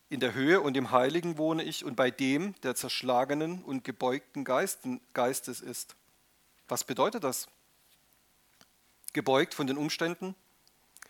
In 0.09 0.19
der 0.19 0.33
Höhe 0.33 0.59
und 0.59 0.75
im 0.75 0.91
Heiligen 0.91 1.37
wohne 1.37 1.63
ich 1.63 1.85
und 1.85 1.95
bei 1.95 2.11
dem, 2.11 2.59
der 2.63 2.75
zerschlagenen 2.75 3.63
und 3.63 3.85
gebeugten 3.85 4.43
Geistes 4.43 5.61
ist. 5.61 5.95
Was 6.67 6.83
bedeutet 6.83 7.23
das? 7.23 7.47
Gebeugt 9.13 9.53
von 9.53 9.67
den 9.67 9.77
Umständen, 9.77 10.35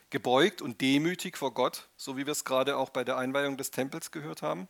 gebeugt 0.10 0.62
und 0.62 0.82
demütig 0.82 1.38
vor 1.38 1.54
Gott, 1.54 1.88
so 1.98 2.18
wie 2.18 2.26
wir 2.26 2.32
es 2.32 2.46
gerade 2.46 2.78
auch 2.78 2.90
bei 2.90 3.04
der 3.04 3.18
Einweihung 3.18 3.58
des 3.58 3.72
Tempels 3.72 4.12
gehört 4.12 4.42
haben. 4.42 4.68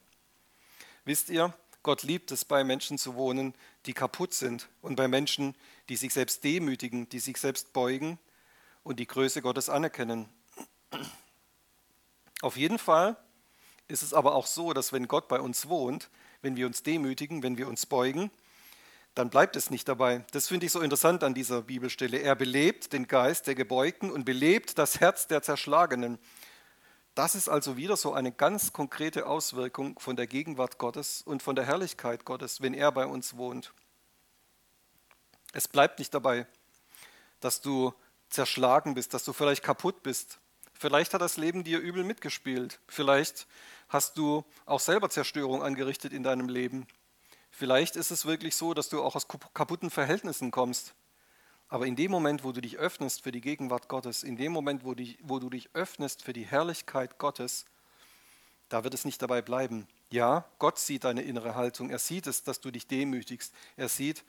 Wisst 1.06 1.30
ihr, 1.30 1.54
Gott 1.84 2.04
liebt 2.04 2.32
es, 2.32 2.46
bei 2.46 2.63
Menschen 2.63 2.98
zu 2.98 3.15
wohnen, 3.15 3.56
die 3.86 3.94
kaputt 3.94 4.34
sind 4.34 4.70
und 4.82 4.96
bei 4.96 5.08
Menschen, 5.08 5.56
die 5.89 5.96
sich 5.96 6.13
selbst 6.13 6.44
demütigen, 6.44 7.10
die 7.10 7.20
sich 7.20 7.38
selbst 7.38 7.74
beugen 7.74 8.20
und 8.84 9.00
die 9.00 9.08
Größe 9.08 9.41
Gottes 9.41 9.67
anerkennen. 9.70 10.30
Auf 12.41 12.58
jeden 12.58 12.78
Fall 12.78 13.17
ist 13.88 14.04
es 14.04 14.13
aber 14.13 14.36
auch 14.36 14.46
so, 14.46 14.74
dass 14.74 14.94
wenn 14.94 15.08
Gott 15.08 15.28
bei 15.28 15.39
uns 15.39 15.67
wohnt, 15.67 16.10
wenn 16.41 16.56
wir 16.56 16.67
uns 16.67 16.84
demütigen, 16.84 17.44
wenn 17.44 17.58
wir 17.58 17.67
uns 17.67 17.86
beugen, 17.86 18.32
dann 19.15 19.30
bleibt 19.30 19.56
es 19.56 19.69
nicht 19.69 19.88
dabei. 19.88 20.26
Das 20.32 20.47
finde 20.47 20.65
ich 20.65 20.71
so 20.71 20.80
interessant 20.80 21.24
an 21.24 21.34
dieser 21.34 21.63
Bibelstelle. 21.63 22.19
Er 22.19 22.36
belebt 22.36 22.93
den 22.93 23.08
Geist 23.08 23.47
der 23.47 23.56
Gebeugten 23.56 24.10
und 24.10 24.24
belebt 24.24 24.78
das 24.78 25.00
Herz 25.00 25.28
der 25.28 25.41
Zerschlagenen. 25.41 26.17
Das 27.13 27.36
ist 27.36 27.50
also 27.50 27.76
wieder 27.76 27.97
so 27.97 28.13
eine 28.13 28.32
ganz 28.32 28.71
konkrete 28.71 29.26
Auswirkung 29.26 30.00
von 30.00 30.15
der 30.15 30.28
Gegenwart 30.28 30.78
Gottes 30.78 31.21
und 31.21 31.43
von 31.43 31.56
der 31.58 31.65
Herrlichkeit 31.65 32.24
Gottes, 32.24 32.62
wenn 32.62 32.74
er 32.74 32.91
bei 32.93 33.06
uns 33.06 33.36
wohnt. 33.36 33.74
Es 35.52 35.67
bleibt 35.67 36.00
nicht 36.00 36.13
dabei, 36.13 36.47
dass 37.41 37.60
du 37.60 37.93
zerschlagen 38.30 38.93
bist, 38.93 39.13
dass 39.13 39.26
du 39.26 39.34
vielleicht 39.34 39.63
kaputt 39.63 40.04
bist. 40.04 40.39
Vielleicht 40.74 41.13
hat 41.13 41.21
das 41.21 41.36
Leben 41.36 41.65
dir 41.65 41.80
übel 41.80 42.06
mitgespielt. 42.06 42.80
Vielleicht 42.88 43.45
hast 43.89 44.17
du 44.17 44.45
auch 44.65 44.80
selber 44.80 45.10
Zerstörung 45.10 45.62
angerichtet 45.62 46.13
in 46.13 46.24
deinem 46.24 46.47
Leben. 46.47 46.88
Vielleicht 47.52 47.96
ist 47.96 48.12
es 48.12 48.26
wirklich 48.26 48.56
so, 48.56 48.74
dass 48.74 48.90
du 48.90 49.04
auch 49.04 49.16
aus 49.16 49.28
kaputten 49.28 49.90
Verhältnissen 49.90 50.52
kommst. 50.52 50.96
Aber 51.68 51.86
in 51.86 51.96
dem 51.96 52.12
Moment, 52.12 52.44
wo 52.44 52.52
du 52.52 52.62
dich 52.62 52.78
öffnest 52.78 53.22
für 53.22 53.32
die 53.32 53.42
Gegenwart 53.42 53.88
Gottes, 53.88 54.24
in 54.24 54.36
dem 54.36 54.52
Moment, 54.52 54.84
wo, 54.84 54.94
die, 54.94 55.18
wo 55.22 55.40
du 55.40 55.50
dich 55.50 55.70
öffnest 55.74 56.24
für 56.24 56.34
die 56.34 56.46
Herrlichkeit 56.46 57.18
Gottes, 57.18 57.66
da 58.68 58.84
wird 58.84 58.94
es 58.94 59.06
nicht 59.06 59.22
dabei 59.22 59.42
bleiben. 59.42 59.88
Ja, 60.10 60.46
Gott 60.60 60.80
sieht 60.80 61.04
deine 61.04 61.22
innere 61.22 61.56
Haltung. 61.56 61.90
Er 61.90 62.00
sieht 62.00 62.28
es, 62.28 62.44
dass 62.44 62.60
du 62.62 62.72
dich 62.72 62.88
demütigst. 62.88 63.54
Er 63.78 63.90
sieht, 63.90 64.24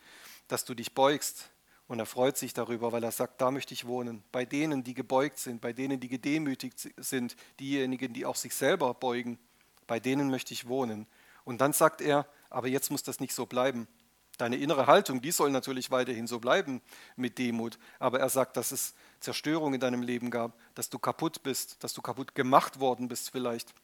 dass 0.48 0.64
du 0.64 0.74
dich 0.74 0.94
beugst. 0.94 1.50
Und 1.88 1.98
er 1.98 2.06
freut 2.06 2.36
sich 2.36 2.54
darüber, 2.54 2.92
weil 2.92 3.04
er 3.04 3.12
sagt, 3.12 3.40
da 3.40 3.50
möchte 3.50 3.74
ich 3.74 3.86
wohnen. 3.86 4.22
Bei 4.32 4.44
denen, 4.44 4.84
die 4.84 4.94
gebeugt 4.94 5.38
sind, 5.38 5.60
bei 5.60 5.72
denen, 5.72 6.00
die 6.00 6.08
gedemütigt 6.08 6.88
sind, 6.96 7.36
diejenigen, 7.58 8.12
die 8.12 8.24
auch 8.24 8.36
sich 8.36 8.54
selber 8.54 8.94
beugen, 8.94 9.38
bei 9.86 10.00
denen 10.00 10.30
möchte 10.30 10.54
ich 10.54 10.68
wohnen. 10.68 11.06
Und 11.44 11.60
dann 11.60 11.72
sagt 11.72 12.00
er, 12.00 12.26
aber 12.54 12.68
jetzt 12.68 12.90
muss 12.90 13.02
das 13.02 13.20
nicht 13.20 13.34
so 13.34 13.46
bleiben. 13.46 13.88
Deine 14.38 14.56
innere 14.56 14.86
Haltung, 14.86 15.20
die 15.20 15.30
soll 15.30 15.50
natürlich 15.50 15.90
weiterhin 15.90 16.26
so 16.26 16.40
bleiben 16.40 16.80
mit 17.16 17.38
Demut. 17.38 17.78
Aber 17.98 18.18
er 18.20 18.28
sagt, 18.28 18.56
dass 18.56 18.72
es 18.72 18.94
Zerstörung 19.20 19.74
in 19.74 19.80
deinem 19.80 20.02
Leben 20.02 20.30
gab, 20.30 20.58
dass 20.74 20.88
du 20.88 20.98
kaputt 20.98 21.42
bist, 21.42 21.82
dass 21.84 21.92
du 21.92 22.02
kaputt 22.02 22.34
gemacht 22.34 22.80
worden 22.80 23.08
bist 23.08 23.30
vielleicht, 23.30 23.74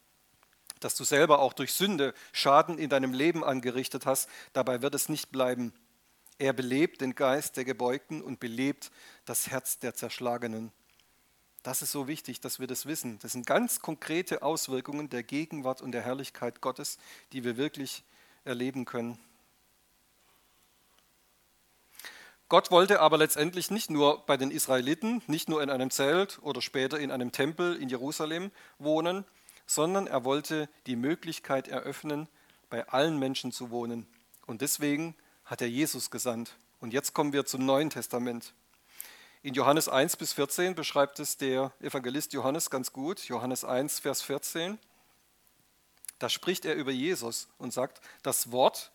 dass 0.79 0.95
du 0.95 1.03
selber 1.03 1.39
auch 1.39 1.53
durch 1.53 1.73
Sünde 1.73 2.13
Schaden 2.31 2.77
in 2.77 2.89
deinem 2.89 3.13
Leben 3.13 3.43
angerichtet 3.43 4.05
hast. 4.05 4.27
Dabei 4.53 4.81
wird 4.81 4.95
es 4.95 5.07
nicht 5.07 5.31
bleiben. 5.31 5.73
Er 6.39 6.53
belebt 6.53 7.01
den 7.01 7.15
Geist 7.15 7.57
der 7.57 7.65
Gebeugten 7.65 8.21
und 8.21 8.39
belebt 8.39 8.91
das 9.25 9.49
Herz 9.49 9.77
der 9.79 9.93
Zerschlagenen. 9.93 10.71
Das 11.63 11.81
ist 11.81 11.91
so 11.91 12.07
wichtig, 12.07 12.39
dass 12.39 12.59
wir 12.59 12.67
das 12.67 12.85
wissen. 12.85 13.19
Das 13.19 13.33
sind 13.33 13.45
ganz 13.45 13.81
konkrete 13.81 14.41
Auswirkungen 14.41 15.09
der 15.09 15.23
Gegenwart 15.23 15.81
und 15.81 15.91
der 15.91 16.01
Herrlichkeit 16.01 16.61
Gottes, 16.61 16.97
die 17.33 17.43
wir 17.43 17.57
wirklich 17.57 18.03
erleben 18.45 18.85
können. 18.85 19.19
Gott 22.49 22.71
wollte 22.71 22.99
aber 22.99 23.19
letztendlich 23.19 23.69
nicht 23.69 23.91
nur 23.91 24.25
bei 24.25 24.35
den 24.35 24.49
Israeliten, 24.49 25.21
nicht 25.27 25.49
nur 25.49 25.61
in 25.61 25.69
einem 25.69 25.91
Zelt 25.91 26.39
oder 26.41 26.61
später 26.61 26.99
in 26.99 27.11
einem 27.11 27.31
Tempel 27.31 27.75
in 27.75 27.89
Jerusalem 27.89 28.51
wohnen, 28.79 29.23
sondern 29.67 30.07
er 30.07 30.23
wollte 30.23 30.67
die 30.87 30.95
Möglichkeit 30.95 31.67
eröffnen, 31.67 32.27
bei 32.71 32.87
allen 32.87 33.19
Menschen 33.19 33.51
zu 33.51 33.69
wohnen. 33.69 34.07
Und 34.47 34.61
deswegen 34.61 35.15
hat 35.45 35.61
er 35.61 35.69
Jesus 35.69 36.09
gesandt. 36.09 36.55
Und 36.79 36.91
jetzt 36.91 37.13
kommen 37.13 37.33
wir 37.33 37.45
zum 37.45 37.65
Neuen 37.67 37.91
Testament. 37.91 38.53
In 39.43 39.53
Johannes 39.53 39.87
1 39.87 40.17
bis 40.17 40.33
14 40.33 40.73
beschreibt 40.73 41.19
es 41.19 41.37
der 41.37 41.71
Evangelist 41.81 42.33
Johannes 42.33 42.71
ganz 42.71 42.91
gut. 42.91 43.21
Johannes 43.29 43.63
1, 43.63 43.99
Vers 43.99 44.23
14. 44.23 44.79
Da 46.19 46.29
spricht 46.29 46.65
er 46.65 46.75
über 46.75 46.91
Jesus 46.91 47.47
und 47.57 47.73
sagt, 47.73 48.01
das 48.23 48.51
Wort, 48.51 48.91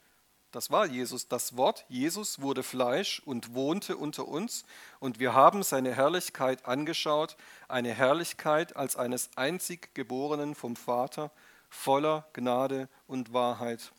das 0.53 0.71
war 0.71 0.87
Jesus, 0.87 1.27
das 1.27 1.57
Wort 1.57 1.85
Jesus 1.89 2.41
wurde 2.41 2.63
Fleisch 2.63 3.21
und 3.25 3.55
wohnte 3.55 3.97
unter 3.97 4.29
uns 4.29 4.65
und 5.01 5.19
wir 5.19 5.35
haben 5.35 5.63
seine 5.63 5.95
Herrlichkeit 5.95 6.67
angeschaut, 6.67 7.37
eine 7.67 7.93
Herrlichkeit 7.93 8.77
als 8.77 8.95
eines 8.97 9.31
einzig 9.37 9.95
Geborenen 9.95 10.55
vom 10.55 10.77
Vater, 10.77 11.33
voller 11.71 12.29
Gnade 12.35 12.89
und 13.07 13.33
Wahrheit. 13.33 13.93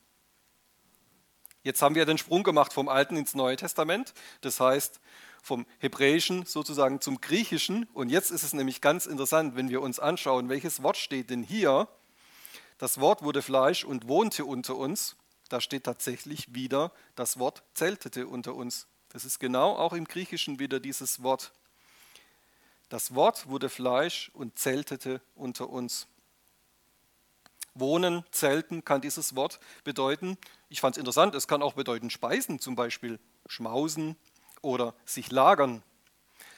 Jetzt 1.64 1.82
haben 1.82 1.96
wir 1.96 2.06
den 2.06 2.20
Sprung 2.20 2.44
gemacht 2.44 2.74
vom 2.74 2.88
Alten 2.88 3.18
ins 3.18 3.34
Neue 3.34 3.56
Testament, 3.56 4.14
das 4.42 4.60
heißt, 4.60 5.02
vom 5.42 5.66
Hebräischen 5.80 6.46
sozusagen 6.46 7.02
zum 7.02 7.22
Griechischen. 7.22 7.88
Und 7.94 8.10
jetzt 8.10 8.32
ist 8.32 8.44
es 8.44 8.54
nämlich 8.54 8.82
ganz 8.82 9.06
interessant, 9.06 9.56
wenn 9.56 9.70
wir 9.70 9.82
uns 9.82 10.00
anschauen, 10.00 10.50
welches 10.50 10.82
Wort 10.84 10.98
steht 10.98 11.30
denn 11.30 11.44
hier. 11.44 11.88
Das 12.78 13.00
Wort 13.00 13.24
wurde 13.24 13.42
Fleisch 13.42 13.84
und 13.84 14.08
wohnte 14.08 14.46
unter 14.46 14.76
uns. 14.76 15.16
Da 15.50 15.62
steht 15.62 15.84
tatsächlich 15.84 16.54
wieder 16.54 16.92
das 17.16 17.40
Wort 17.40 17.64
zeltete 17.74 18.28
unter 18.28 18.56
uns. 18.56 18.88
Das 19.10 19.26
ist 19.26 19.40
genau 19.40 19.76
auch 19.76 19.94
im 19.94 20.06
Griechischen 20.06 20.60
wieder 20.60 20.80
dieses 20.80 21.24
Wort. 21.24 21.54
Das 22.90 23.16
Wort 23.16 23.48
wurde 23.48 23.70
Fleisch 23.70 24.30
und 24.34 24.60
zeltete 24.60 25.22
unter 25.36 25.70
uns. 25.70 26.08
Wohnen, 27.74 28.24
zelten 28.32 28.86
kann 28.86 29.02
dieses 29.02 29.36
Wort 29.36 29.60
bedeuten. 29.84 30.38
Ich 30.70 30.82
fand 30.82 30.96
es 30.96 31.00
interessant, 31.00 31.36
es 31.36 31.48
kann 31.48 31.62
auch 31.62 31.74
bedeuten 31.74 32.10
speisen, 32.10 32.60
zum 32.60 32.76
Beispiel 32.76 33.20
schmausen, 33.48 34.16
oder 34.66 34.96
sich 35.06 35.32
lagern. 35.32 35.84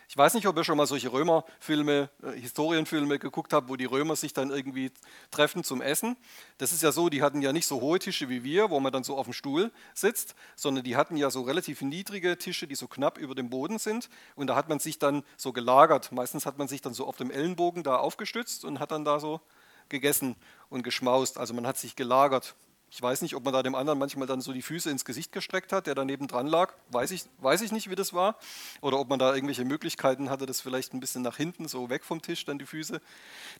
Ich 0.09 0.15
weiß 0.15 0.35
nicht, 0.35 0.47
ob 0.47 0.55
ihr 0.55 0.63
schon 0.63 0.77
mal 0.77 0.87
solche 0.87 1.11
Römerfilme, 1.11 2.09
äh, 2.23 2.31
Historienfilme 2.39 3.19
geguckt 3.19 3.51
habt, 3.51 3.67
wo 3.67 3.75
die 3.75 3.83
Römer 3.83 4.15
sich 4.15 4.31
dann 4.31 4.51
irgendwie 4.51 4.89
treffen 5.31 5.65
zum 5.65 5.81
Essen. 5.81 6.15
Das 6.59 6.71
ist 6.71 6.81
ja 6.81 6.93
so, 6.93 7.09
die 7.09 7.21
hatten 7.21 7.41
ja 7.41 7.51
nicht 7.51 7.67
so 7.67 7.81
hohe 7.81 7.99
Tische 7.99 8.29
wie 8.29 8.41
wir, 8.45 8.69
wo 8.69 8.79
man 8.79 8.93
dann 8.93 9.03
so 9.03 9.17
auf 9.17 9.25
dem 9.25 9.33
Stuhl 9.33 9.69
sitzt, 9.93 10.33
sondern 10.55 10.85
die 10.85 10.95
hatten 10.95 11.17
ja 11.17 11.29
so 11.29 11.41
relativ 11.41 11.81
niedrige 11.81 12.37
Tische, 12.37 12.67
die 12.67 12.75
so 12.75 12.87
knapp 12.87 13.17
über 13.17 13.35
dem 13.35 13.49
Boden 13.49 13.79
sind. 13.79 14.09
Und 14.35 14.47
da 14.47 14.55
hat 14.55 14.69
man 14.69 14.79
sich 14.79 14.97
dann 14.97 15.23
so 15.35 15.51
gelagert. 15.51 16.13
Meistens 16.13 16.45
hat 16.45 16.57
man 16.57 16.69
sich 16.69 16.79
dann 16.79 16.93
so 16.93 17.05
auf 17.05 17.17
dem 17.17 17.29
Ellenbogen 17.29 17.83
da 17.83 17.97
aufgestützt 17.97 18.63
und 18.63 18.79
hat 18.79 18.91
dann 18.91 19.03
da 19.03 19.19
so 19.19 19.41
gegessen 19.89 20.37
und 20.69 20.83
geschmaust. 20.83 21.37
Also 21.37 21.53
man 21.53 21.67
hat 21.67 21.77
sich 21.77 21.97
gelagert. 21.97 22.55
Ich 22.89 23.01
weiß 23.01 23.21
nicht, 23.21 23.35
ob 23.35 23.43
man 23.43 23.53
da 23.53 23.63
dem 23.63 23.75
anderen 23.75 23.99
manchmal 23.99 24.27
dann 24.27 24.39
so 24.39 24.53
die 24.53 24.61
Füße 24.61 24.89
ins 24.89 25.03
Gesicht 25.03 25.31
gestreckt 25.31 25.73
hat, 25.73 25.87
der 25.87 25.95
daneben 25.95 26.27
dran 26.27 26.47
lag. 26.47 26.73
Weiß 26.89 27.11
ich, 27.11 27.25
weiß 27.39 27.61
ich 27.61 27.71
nicht, 27.71 27.89
wie 27.89 27.95
das 27.95 28.13
war. 28.13 28.37
Oder 28.81 28.97
ob 28.99 29.09
man 29.09 29.19
da 29.19 29.35
irgendwelche 29.35 29.65
Möglichkeiten 29.65 30.29
hatte, 30.29 30.45
das 30.45 30.61
vielleicht 30.61 30.93
ein 30.93 30.99
bisschen 30.99 31.21
nach 31.21 31.35
hinten, 31.35 31.67
so 31.67 31.89
weg 31.89 32.05
vom 32.05 32.21
Tisch, 32.21 32.45
dann 32.45 32.59
die 32.59 32.65
Füße, 32.65 33.01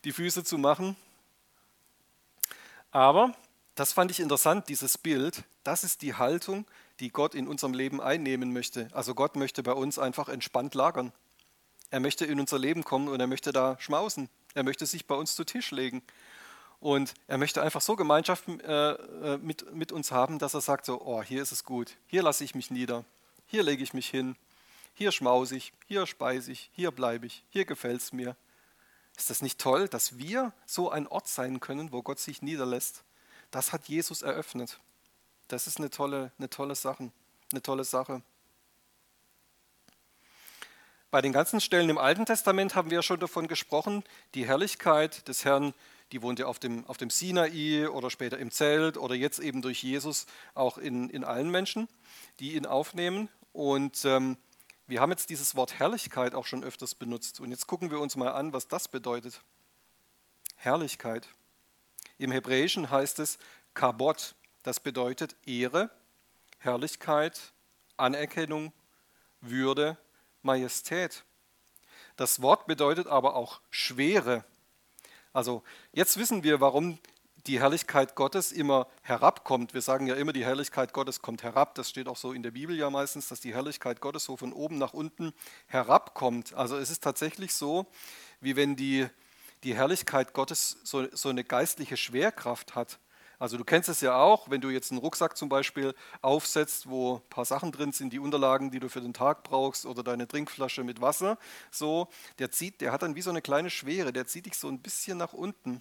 die 0.04 0.12
Füße 0.12 0.44
zu 0.44 0.56
machen. 0.56 0.96
Aber 2.90 3.34
das 3.74 3.92
fand 3.92 4.10
ich 4.10 4.20
interessant, 4.20 4.68
dieses 4.68 4.96
Bild. 4.96 5.44
Das 5.62 5.84
ist 5.84 6.00
die 6.00 6.14
Haltung, 6.14 6.66
die 7.00 7.10
Gott 7.10 7.34
in 7.34 7.46
unserem 7.46 7.74
Leben 7.74 8.00
einnehmen 8.00 8.52
möchte. 8.52 8.88
Also 8.92 9.14
Gott 9.14 9.36
möchte 9.36 9.62
bei 9.62 9.72
uns 9.72 9.98
einfach 9.98 10.28
entspannt 10.28 10.74
lagern. 10.74 11.12
Er 11.90 12.00
möchte 12.00 12.24
in 12.24 12.40
unser 12.40 12.58
Leben 12.58 12.82
kommen 12.82 13.08
und 13.08 13.20
er 13.20 13.26
möchte 13.26 13.52
da 13.52 13.76
schmausen. 13.78 14.28
Er 14.54 14.62
möchte 14.62 14.86
sich 14.86 15.06
bei 15.06 15.14
uns 15.14 15.36
zu 15.36 15.44
Tisch 15.44 15.70
legen. 15.70 16.02
Und 16.80 17.14
er 17.26 17.38
möchte 17.38 17.62
einfach 17.62 17.80
so 17.80 17.96
Gemeinschaft 17.96 18.48
äh, 18.48 18.92
äh, 18.92 19.38
mit, 19.38 19.74
mit 19.74 19.90
uns 19.90 20.12
haben, 20.12 20.38
dass 20.38 20.54
er 20.54 20.60
sagt 20.60 20.84
so, 20.84 21.00
oh, 21.00 21.22
hier 21.22 21.42
ist 21.42 21.52
es 21.52 21.64
gut, 21.64 21.96
hier 22.06 22.22
lasse 22.22 22.44
ich 22.44 22.54
mich 22.54 22.70
nieder, 22.70 23.04
hier 23.46 23.64
lege 23.64 23.82
ich 23.82 23.94
mich 23.94 24.08
hin, 24.08 24.36
hier 24.94 25.10
schmause 25.10 25.56
ich, 25.56 25.72
hier 25.86 26.06
speise 26.06 26.52
ich, 26.52 26.70
hier 26.72 26.90
bleibe 26.90 27.26
ich, 27.26 27.42
hier 27.50 27.64
gefällt 27.64 28.00
es 28.00 28.12
mir. 28.12 28.36
Ist 29.16 29.30
das 29.30 29.42
nicht 29.42 29.58
toll, 29.58 29.88
dass 29.88 30.18
wir 30.18 30.52
so 30.66 30.90
ein 30.90 31.08
Ort 31.08 31.26
sein 31.26 31.58
können, 31.58 31.90
wo 31.90 32.02
Gott 32.02 32.20
sich 32.20 32.42
niederlässt? 32.42 33.02
Das 33.50 33.72
hat 33.72 33.88
Jesus 33.88 34.22
eröffnet. 34.22 34.78
Das 35.48 35.66
ist 35.66 35.78
eine 35.78 35.90
tolle, 35.90 36.30
eine 36.38 36.48
tolle 36.48 36.76
Sache. 36.76 37.10
Eine 37.50 37.62
tolle 37.62 37.84
Sache. 37.84 38.22
Bei 41.10 41.22
den 41.22 41.32
ganzen 41.32 41.60
Stellen 41.60 41.88
im 41.88 41.96
Alten 41.96 42.26
Testament 42.26 42.74
haben 42.74 42.90
wir 42.90 43.02
schon 43.02 43.18
davon 43.18 43.48
gesprochen, 43.48 44.04
die 44.34 44.46
Herrlichkeit 44.46 45.26
des 45.26 45.44
Herrn 45.44 45.72
die 46.12 46.22
wohnte 46.22 46.46
auf 46.46 46.58
dem, 46.58 46.86
auf 46.86 46.96
dem 46.96 47.10
Sinai 47.10 47.88
oder 47.88 48.10
später 48.10 48.38
im 48.38 48.50
Zelt 48.50 48.96
oder 48.96 49.14
jetzt 49.14 49.38
eben 49.38 49.62
durch 49.62 49.82
Jesus 49.82 50.26
auch 50.54 50.78
in, 50.78 51.10
in 51.10 51.24
allen 51.24 51.50
Menschen, 51.50 51.88
die 52.40 52.54
ihn 52.54 52.66
aufnehmen. 52.66 53.28
Und 53.52 54.04
ähm, 54.04 54.36
wir 54.86 55.00
haben 55.00 55.10
jetzt 55.10 55.28
dieses 55.30 55.54
Wort 55.54 55.78
Herrlichkeit 55.78 56.34
auch 56.34 56.46
schon 56.46 56.64
öfters 56.64 56.94
benutzt. 56.94 57.40
Und 57.40 57.50
jetzt 57.50 57.66
gucken 57.66 57.90
wir 57.90 58.00
uns 58.00 58.16
mal 58.16 58.32
an, 58.32 58.52
was 58.52 58.68
das 58.68 58.88
bedeutet. 58.88 59.42
Herrlichkeit. 60.56 61.28
Im 62.16 62.32
Hebräischen 62.32 62.90
heißt 62.90 63.18
es 63.18 63.38
Kabot. 63.74 64.34
Das 64.62 64.80
bedeutet 64.80 65.36
Ehre, 65.46 65.90
Herrlichkeit, 66.58 67.52
Anerkennung, 67.96 68.72
Würde, 69.40 69.96
Majestät. 70.42 71.24
Das 72.16 72.42
Wort 72.42 72.66
bedeutet 72.66 73.06
aber 73.06 73.36
auch 73.36 73.60
Schwere, 73.70 74.44
also 75.38 75.62
jetzt 75.92 76.18
wissen 76.18 76.42
wir, 76.42 76.60
warum 76.60 76.98
die 77.46 77.60
Herrlichkeit 77.60 78.16
Gottes 78.16 78.50
immer 78.50 78.88
herabkommt. 79.02 79.72
Wir 79.72 79.82
sagen 79.82 80.08
ja 80.08 80.16
immer, 80.16 80.32
die 80.32 80.44
Herrlichkeit 80.44 80.92
Gottes 80.92 81.22
kommt 81.22 81.44
herab. 81.44 81.76
Das 81.76 81.88
steht 81.88 82.08
auch 82.08 82.16
so 82.16 82.32
in 82.32 82.42
der 82.42 82.50
Bibel 82.50 82.76
ja 82.76 82.90
meistens, 82.90 83.28
dass 83.28 83.38
die 83.38 83.54
Herrlichkeit 83.54 84.00
Gottes 84.00 84.24
so 84.24 84.36
von 84.36 84.52
oben 84.52 84.78
nach 84.78 84.94
unten 84.94 85.32
herabkommt. 85.68 86.54
Also 86.54 86.76
es 86.76 86.90
ist 86.90 87.04
tatsächlich 87.04 87.54
so, 87.54 87.86
wie 88.40 88.56
wenn 88.56 88.74
die, 88.74 89.06
die 89.62 89.76
Herrlichkeit 89.76 90.32
Gottes 90.32 90.78
so, 90.82 91.06
so 91.12 91.28
eine 91.28 91.44
geistliche 91.44 91.96
Schwerkraft 91.96 92.74
hat. 92.74 92.98
Also 93.38 93.56
du 93.56 93.64
kennst 93.64 93.88
es 93.88 94.00
ja 94.00 94.16
auch, 94.16 94.50
wenn 94.50 94.60
du 94.60 94.68
jetzt 94.70 94.90
einen 94.90 95.00
Rucksack 95.00 95.36
zum 95.36 95.48
Beispiel 95.48 95.94
aufsetzt, 96.22 96.88
wo 96.88 97.16
ein 97.16 97.28
paar 97.30 97.44
Sachen 97.44 97.70
drin 97.70 97.92
sind, 97.92 98.12
die 98.12 98.18
Unterlagen, 98.18 98.70
die 98.70 98.80
du 98.80 98.88
für 98.88 99.00
den 99.00 99.14
Tag 99.14 99.44
brauchst 99.44 99.86
oder 99.86 100.02
deine 100.02 100.26
Trinkflasche 100.26 100.82
mit 100.82 101.00
Wasser, 101.00 101.38
so, 101.70 102.08
der 102.40 102.50
zieht, 102.50 102.80
der 102.80 102.90
hat 102.90 103.02
dann 103.02 103.14
wie 103.14 103.22
so 103.22 103.30
eine 103.30 103.42
kleine 103.42 103.70
Schwere, 103.70 104.12
der 104.12 104.26
zieht 104.26 104.46
dich 104.46 104.56
so 104.56 104.68
ein 104.68 104.80
bisschen 104.80 105.18
nach 105.18 105.32
unten. 105.32 105.80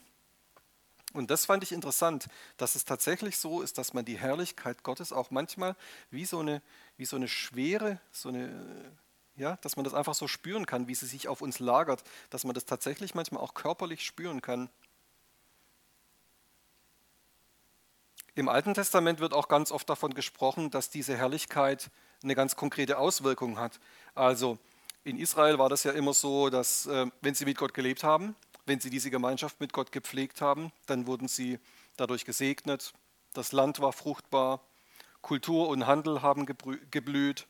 Und 1.14 1.32
das 1.32 1.46
fand 1.46 1.64
ich 1.64 1.72
interessant, 1.72 2.28
dass 2.58 2.76
es 2.76 2.86
tatsächlich 2.86 3.38
so 3.38 3.62
ist, 3.62 3.80
dass 3.80 3.94
man 3.94 4.06
die 4.06 4.18
Herrlichkeit 4.18 4.84
Gottes 4.84 5.12
auch 5.12 5.32
manchmal 5.32 5.76
wie 6.12 6.26
so 6.26 6.40
eine, 6.40 6.62
wie 6.98 7.06
so 7.06 7.16
eine 7.16 7.28
Schwere, 7.28 8.00
so 8.12 8.30
eine, 8.30 8.92
ja, 9.36 9.56
dass 9.62 9.78
man 9.78 9.84
das 9.84 9.96
einfach 9.96 10.14
so 10.14 10.28
spüren 10.28 10.68
kann, 10.68 10.88
wie 10.88 10.96
sie 10.96 11.08
sich 11.08 11.28
auf 11.28 11.42
uns 11.42 11.58
lagert, 11.60 12.04
dass 12.30 12.44
man 12.44 12.54
das 12.54 12.66
tatsächlich 12.66 13.16
manchmal 13.16 13.42
auch 13.42 13.56
körperlich 13.56 14.06
spüren 14.06 14.42
kann. 14.42 14.70
Im 18.38 18.50
Alten 18.50 18.76
Testament 18.76 19.20
wird 19.20 19.34
auch 19.34 19.48
ganz 19.48 19.72
oft 19.72 19.90
davon 19.90 20.14
gesprochen, 20.14 20.70
dass 20.70 20.92
diese 20.92 21.18
Herrlichkeit 21.18 21.90
eine 22.22 22.36
ganz 22.36 22.56
konkrete 22.56 23.00
Auswirkung 23.00 23.58
hat. 23.58 23.80
Also 24.14 24.60
in 25.04 25.18
Israel 25.18 25.58
war 25.58 25.70
das 25.70 25.84
ja 25.84 25.92
immer 25.92 26.14
so, 26.14 26.52
dass 26.52 26.86
äh, 26.86 27.08
wenn 27.22 27.34
sie 27.34 27.46
mit 27.46 27.58
Gott 27.58 27.74
gelebt 27.74 28.04
haben, 28.04 28.36
wenn 28.68 28.80
sie 28.80 28.92
diese 28.92 29.10
Gemeinschaft 29.10 29.60
mit 29.60 29.74
Gott 29.74 29.92
gepflegt 29.92 30.40
haben, 30.40 30.72
dann 30.86 31.08
wurden 31.08 31.28
sie 31.28 31.58
dadurch 31.96 32.26
gesegnet. 32.26 32.94
Das 33.34 33.54
Land 33.54 33.80
war 33.80 33.92
fruchtbar, 33.92 34.62
Kultur 35.24 35.68
und 35.70 35.88
Handel 35.88 36.22
haben 36.22 36.46
geblüht, 36.46 37.48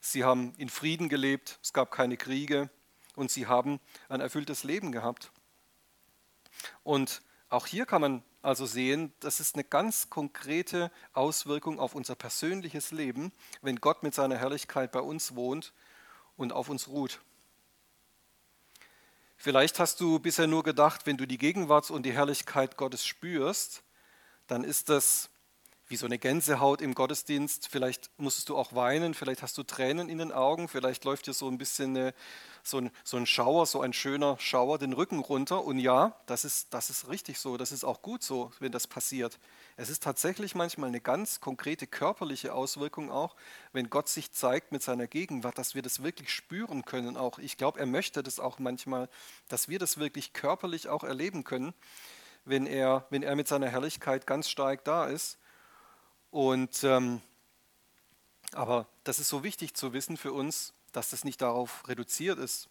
sie 0.00 0.24
haben 0.24 0.54
in 0.56 0.70
Frieden 0.70 1.10
gelebt, 1.10 1.58
es 1.62 1.74
gab 1.74 1.90
keine 1.90 2.16
Kriege 2.16 2.70
und 3.14 3.30
sie 3.30 3.46
haben 3.46 3.78
ein 4.08 4.22
erfülltes 4.22 4.64
Leben 4.64 4.90
gehabt. 4.90 5.32
Und 6.82 7.20
auch 7.48 7.66
hier 7.66 7.86
kann 7.86 8.00
man 8.00 8.22
also 8.42 8.66
sehen, 8.66 9.12
das 9.20 9.40
ist 9.40 9.54
eine 9.54 9.64
ganz 9.64 10.10
konkrete 10.10 10.90
Auswirkung 11.12 11.78
auf 11.78 11.94
unser 11.94 12.14
persönliches 12.14 12.90
Leben, 12.90 13.32
wenn 13.62 13.76
Gott 13.76 14.02
mit 14.02 14.14
seiner 14.14 14.36
Herrlichkeit 14.36 14.92
bei 14.92 15.00
uns 15.00 15.34
wohnt 15.34 15.72
und 16.36 16.52
auf 16.52 16.68
uns 16.68 16.88
ruht. 16.88 17.20
Vielleicht 19.36 19.78
hast 19.78 20.00
du 20.00 20.18
bisher 20.18 20.46
nur 20.46 20.62
gedacht, 20.62 21.06
wenn 21.06 21.16
du 21.16 21.26
die 21.26 21.38
Gegenwart 21.38 21.90
und 21.90 22.04
die 22.04 22.12
Herrlichkeit 22.12 22.76
Gottes 22.76 23.04
spürst, 23.04 23.82
dann 24.46 24.64
ist 24.64 24.88
das 24.88 25.30
wie 25.94 25.98
so 25.98 26.06
eine 26.06 26.18
Gänsehaut 26.18 26.80
im 26.80 26.92
Gottesdienst. 26.92 27.68
Vielleicht 27.68 28.10
musstest 28.16 28.48
du 28.48 28.56
auch 28.56 28.74
weinen, 28.74 29.14
vielleicht 29.14 29.42
hast 29.42 29.56
du 29.56 29.62
Tränen 29.62 30.08
in 30.08 30.18
den 30.18 30.32
Augen, 30.32 30.66
vielleicht 30.66 31.04
läuft 31.04 31.28
dir 31.28 31.34
so 31.34 31.46
ein 31.46 31.56
bisschen 31.56 31.96
eine, 31.96 32.14
so, 32.64 32.78
ein, 32.78 32.90
so 33.04 33.16
ein 33.16 33.26
Schauer, 33.26 33.64
so 33.66 33.80
ein 33.80 33.92
schöner 33.92 34.36
Schauer 34.40 34.80
den 34.80 34.92
Rücken 34.92 35.20
runter. 35.20 35.64
Und 35.64 35.78
ja, 35.78 36.20
das 36.26 36.44
ist, 36.44 36.74
das 36.74 36.90
ist 36.90 37.08
richtig 37.08 37.38
so, 37.38 37.56
das 37.56 37.70
ist 37.70 37.84
auch 37.84 38.02
gut 38.02 38.24
so, 38.24 38.50
wenn 38.58 38.72
das 38.72 38.88
passiert. 38.88 39.38
Es 39.76 39.88
ist 39.88 40.02
tatsächlich 40.02 40.56
manchmal 40.56 40.88
eine 40.88 41.00
ganz 41.00 41.40
konkrete 41.40 41.86
körperliche 41.86 42.54
Auswirkung 42.54 43.12
auch, 43.12 43.36
wenn 43.72 43.88
Gott 43.88 44.08
sich 44.08 44.32
zeigt 44.32 44.72
mit 44.72 44.82
seiner 44.82 45.06
Gegenwart, 45.06 45.58
dass 45.58 45.76
wir 45.76 45.82
das 45.82 46.02
wirklich 46.02 46.30
spüren 46.30 46.84
können 46.84 47.16
auch. 47.16 47.38
Ich 47.38 47.56
glaube, 47.56 47.78
er 47.78 47.86
möchte 47.86 48.24
das 48.24 48.40
auch 48.40 48.58
manchmal, 48.58 49.08
dass 49.46 49.68
wir 49.68 49.78
das 49.78 49.96
wirklich 49.98 50.32
körperlich 50.32 50.88
auch 50.88 51.04
erleben 51.04 51.44
können, 51.44 51.72
wenn 52.44 52.66
er, 52.66 53.06
wenn 53.10 53.22
er 53.22 53.36
mit 53.36 53.46
seiner 53.46 53.68
Herrlichkeit 53.68 54.26
ganz 54.26 54.48
stark 54.48 54.82
da 54.82 55.06
ist. 55.06 55.38
Und 56.34 56.82
ähm, 56.82 57.20
aber 58.50 58.88
das 59.04 59.20
ist 59.20 59.28
so 59.28 59.44
wichtig 59.44 59.74
zu 59.74 59.92
wissen 59.92 60.16
für 60.16 60.32
uns, 60.32 60.74
dass 60.90 61.10
das 61.10 61.22
nicht 61.22 61.40
darauf 61.40 61.86
reduziert 61.86 62.40
ist. 62.40 62.68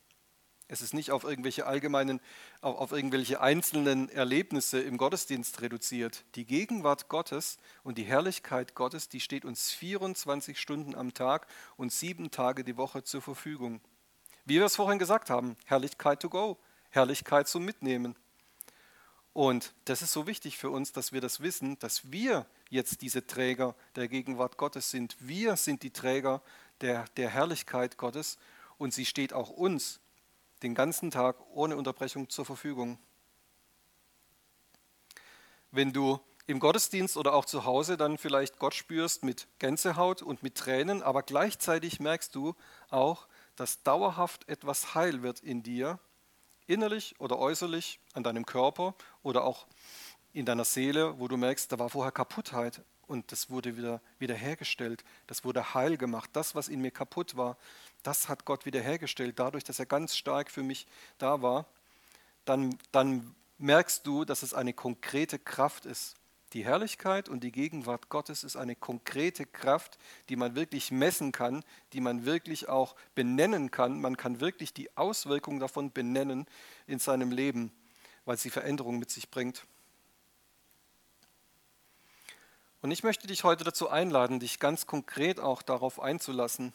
Es 0.68 0.82
ist 0.82 0.94
nicht 0.94 1.12
auf 1.12 1.24
irgendwelche 1.24 1.66
allgemeinen, 1.66 2.20
auf, 2.60 2.76
auf 2.76 2.92
irgendwelche 2.92 3.40
einzelnen 3.40 4.10
Erlebnisse 4.10 4.82
im 4.82 4.98
Gottesdienst 4.98 5.62
reduziert. 5.62 6.26
Die 6.36 6.44
Gegenwart 6.44 7.08
Gottes 7.08 7.58
und 7.84 7.98
die 7.98 8.04
Herrlichkeit 8.04 8.76
Gottes, 8.76 9.08
die 9.08 9.22
steht 9.22 9.46
uns 9.46 9.72
24 9.72 10.60
Stunden 10.60 10.94
am 10.94 11.14
Tag 11.14 11.48
und 11.78 11.94
sieben 11.94 12.32
Tage 12.32 12.66
die 12.66 12.76
Woche 12.76 13.06
zur 13.06 13.22
Verfügung. 13.22 13.80
Wie 14.44 14.56
wir 14.56 14.66
es 14.66 14.76
vorhin 14.76 15.00
gesagt 15.00 15.30
haben, 15.30 15.56
Herrlichkeit 15.64 16.22
to 16.22 16.28
go, 16.28 16.60
Herrlichkeit 16.90 17.48
zum 17.48 17.64
Mitnehmen. 17.64 18.18
Und 19.32 19.74
das 19.86 20.02
ist 20.02 20.12
so 20.12 20.28
wichtig 20.28 20.58
für 20.58 20.70
uns, 20.70 20.92
dass 20.92 21.14
wir 21.14 21.22
das 21.22 21.40
wissen, 21.40 21.80
dass 21.80 22.12
wir 22.12 22.46
jetzt 22.74 23.02
diese 23.02 23.26
Träger 23.26 23.76
der 23.96 24.08
Gegenwart 24.08 24.58
Gottes 24.58 24.92
sind. 24.92 25.16
Wir 25.20 25.56
sind 25.56 25.84
die 25.84 25.92
Träger 25.92 26.42
der, 26.82 27.06
der 27.18 27.30
Herrlichkeit 27.30 27.98
Gottes 27.98 28.38
und 28.78 28.94
sie 28.94 29.06
steht 29.06 29.32
auch 29.32 29.50
uns 29.50 30.00
den 30.64 30.76
ganzen 30.76 31.12
Tag 31.12 31.38
ohne 31.54 31.78
Unterbrechung 31.78 32.30
zur 32.30 32.46
Verfügung. 32.46 32.98
Wenn 35.72 35.94
du 35.94 36.20
im 36.46 36.60
Gottesdienst 36.60 37.16
oder 37.16 37.34
auch 37.34 37.46
zu 37.46 37.64
Hause 37.64 37.96
dann 37.96 38.18
vielleicht 38.18 38.60
Gott 38.60 38.74
spürst 38.74 39.24
mit 39.24 39.48
Gänsehaut 39.60 40.22
und 40.22 40.44
mit 40.44 40.56
Tränen, 40.56 41.02
aber 41.02 41.24
gleichzeitig 41.24 42.00
merkst 42.00 42.36
du 42.36 42.56
auch, 42.90 43.28
dass 43.56 43.84
dauerhaft 43.84 44.50
etwas 44.50 44.96
heil 44.96 45.22
wird 45.22 45.40
in 45.40 45.64
dir 45.64 46.00
innerlich 46.68 47.16
oder 47.20 47.40
äußerlich 47.40 48.00
an 48.14 48.24
deinem 48.24 48.46
Körper 48.46 48.96
oder 49.22 49.44
auch 49.44 49.68
in 50.34 50.46
deiner 50.46 50.66
Seele, 50.66 51.20
wo 51.20 51.28
du 51.28 51.38
merkst, 51.38 51.72
da 51.72 51.80
war 51.80 51.90
vorher 51.90 52.12
Kaputtheit 52.12 52.82
und 53.08 53.32
das 53.32 53.50
wurde 53.50 53.78
wieder 53.78 54.02
wiederhergestellt, 54.18 55.04
das 55.28 55.44
wurde 55.44 55.74
heil 55.74 55.98
gemacht. 55.98 56.32
Das, 56.34 56.56
was 56.56 56.68
in 56.68 56.82
mir 56.82 56.92
kaputt 56.92 57.38
war, 57.38 57.58
das 58.02 58.28
hat 58.28 58.44
Gott 58.46 58.66
wiederhergestellt, 58.66 59.40
dadurch, 59.40 59.64
dass 59.64 59.80
er 59.80 59.86
ganz 59.86 60.16
stark 60.16 60.50
für 60.50 60.64
mich 60.64 60.88
da 61.20 61.42
war. 61.42 61.68
Dann, 62.46 62.78
dann 62.92 63.36
merkst 63.60 64.06
du, 64.06 64.26
dass 64.26 64.44
es 64.44 64.54
eine 64.54 64.74
konkrete 64.74 65.40
Kraft 65.40 65.86
ist. 65.86 66.16
Die 66.54 66.66
Herrlichkeit 66.66 67.30
und 67.30 67.44
die 67.44 67.52
Gegenwart 67.52 68.10
Gottes 68.10 68.44
ist 68.44 68.58
eine 68.58 68.76
konkrete 68.76 69.46
Kraft, 69.46 69.98
die 70.30 70.36
man 70.36 70.56
wirklich 70.56 70.92
messen 70.92 71.32
kann, 71.32 71.64
die 71.94 72.02
man 72.02 72.26
wirklich 72.26 72.70
auch 72.70 72.96
benennen 73.16 73.72
kann. 73.72 74.00
Man 74.02 74.18
kann 74.18 74.40
wirklich 74.40 74.72
die 74.74 74.96
Auswirkungen 74.96 75.60
davon 75.60 75.92
benennen 75.92 76.46
in 76.86 77.00
seinem 77.00 77.32
Leben, 77.32 77.72
weil 78.26 78.38
sie 78.38 78.52
Veränderung 78.52 79.00
mit 79.00 79.10
sich 79.10 79.32
bringt. 79.32 79.66
Und 82.84 82.92
ich 82.92 83.02
möchte 83.02 83.28
dich 83.28 83.46
heute 83.46 83.64
dazu 83.64 83.90
einladen, 83.90 84.42
dich 84.42 84.60
ganz 84.60 84.86
konkret 84.86 85.40
auch 85.40 85.62
darauf 85.62 86.02
einzulassen. 86.02 86.74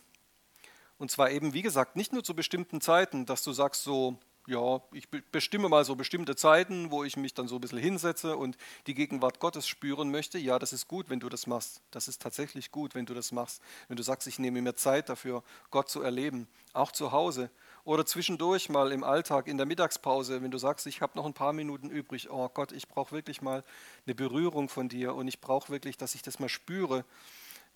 Und 0.96 1.10
zwar 1.10 1.30
eben, 1.30 1.52
wie 1.52 1.60
gesagt, 1.60 1.96
nicht 1.96 2.14
nur 2.14 2.24
zu 2.24 2.34
bestimmten 2.34 2.80
Zeiten, 2.80 3.26
dass 3.26 3.42
du 3.42 3.52
sagst 3.52 3.82
so, 3.82 4.18
ja, 4.46 4.80
ich 4.92 5.10
bestimme 5.10 5.68
mal 5.68 5.84
so 5.84 5.96
bestimmte 5.96 6.34
Zeiten, 6.34 6.90
wo 6.90 7.04
ich 7.04 7.18
mich 7.18 7.34
dann 7.34 7.46
so 7.46 7.56
ein 7.56 7.60
bisschen 7.60 7.76
hinsetze 7.76 8.38
und 8.38 8.56
die 8.86 8.94
Gegenwart 8.94 9.38
Gottes 9.38 9.68
spüren 9.68 10.10
möchte. 10.10 10.38
Ja, 10.38 10.58
das 10.58 10.72
ist 10.72 10.88
gut, 10.88 11.10
wenn 11.10 11.20
du 11.20 11.28
das 11.28 11.46
machst. 11.46 11.82
Das 11.90 12.08
ist 12.08 12.22
tatsächlich 12.22 12.70
gut, 12.72 12.94
wenn 12.94 13.04
du 13.04 13.12
das 13.12 13.30
machst. 13.30 13.60
Wenn 13.88 13.98
du 13.98 14.02
sagst, 14.02 14.26
ich 14.28 14.38
nehme 14.38 14.62
mir 14.62 14.76
Zeit 14.76 15.10
dafür, 15.10 15.42
Gott 15.70 15.90
zu 15.90 16.00
erleben, 16.00 16.48
auch 16.72 16.90
zu 16.90 17.12
Hause 17.12 17.50
oder 17.88 18.04
zwischendurch 18.04 18.68
mal 18.68 18.92
im 18.92 19.02
Alltag, 19.02 19.48
in 19.48 19.56
der 19.56 19.64
Mittagspause, 19.64 20.42
wenn 20.42 20.50
du 20.50 20.58
sagst, 20.58 20.86
ich 20.86 21.00
habe 21.00 21.16
noch 21.16 21.24
ein 21.24 21.32
paar 21.32 21.54
Minuten 21.54 21.88
übrig. 21.88 22.28
Oh 22.28 22.50
Gott, 22.50 22.70
ich 22.72 22.86
brauche 22.86 23.12
wirklich 23.12 23.40
mal 23.40 23.64
eine 24.04 24.14
Berührung 24.14 24.68
von 24.68 24.90
dir 24.90 25.14
und 25.14 25.26
ich 25.26 25.40
brauche 25.40 25.70
wirklich, 25.70 25.96
dass 25.96 26.14
ich 26.14 26.20
das 26.20 26.38
mal 26.38 26.50
spüre, 26.50 27.06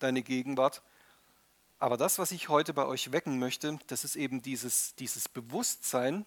deine 0.01 0.23
Gegenwart. 0.23 0.83
Aber 1.79 1.97
das, 1.97 2.19
was 2.19 2.31
ich 2.31 2.51
heute 2.51 2.75
bei 2.75 2.85
euch 2.85 3.11
wecken 3.11 3.39
möchte, 3.39 3.79
das 3.87 4.05
ist 4.05 4.17
eben 4.17 4.43
dieses, 4.43 4.95
dieses 4.97 5.31
Bewusstsein, 5.31 6.27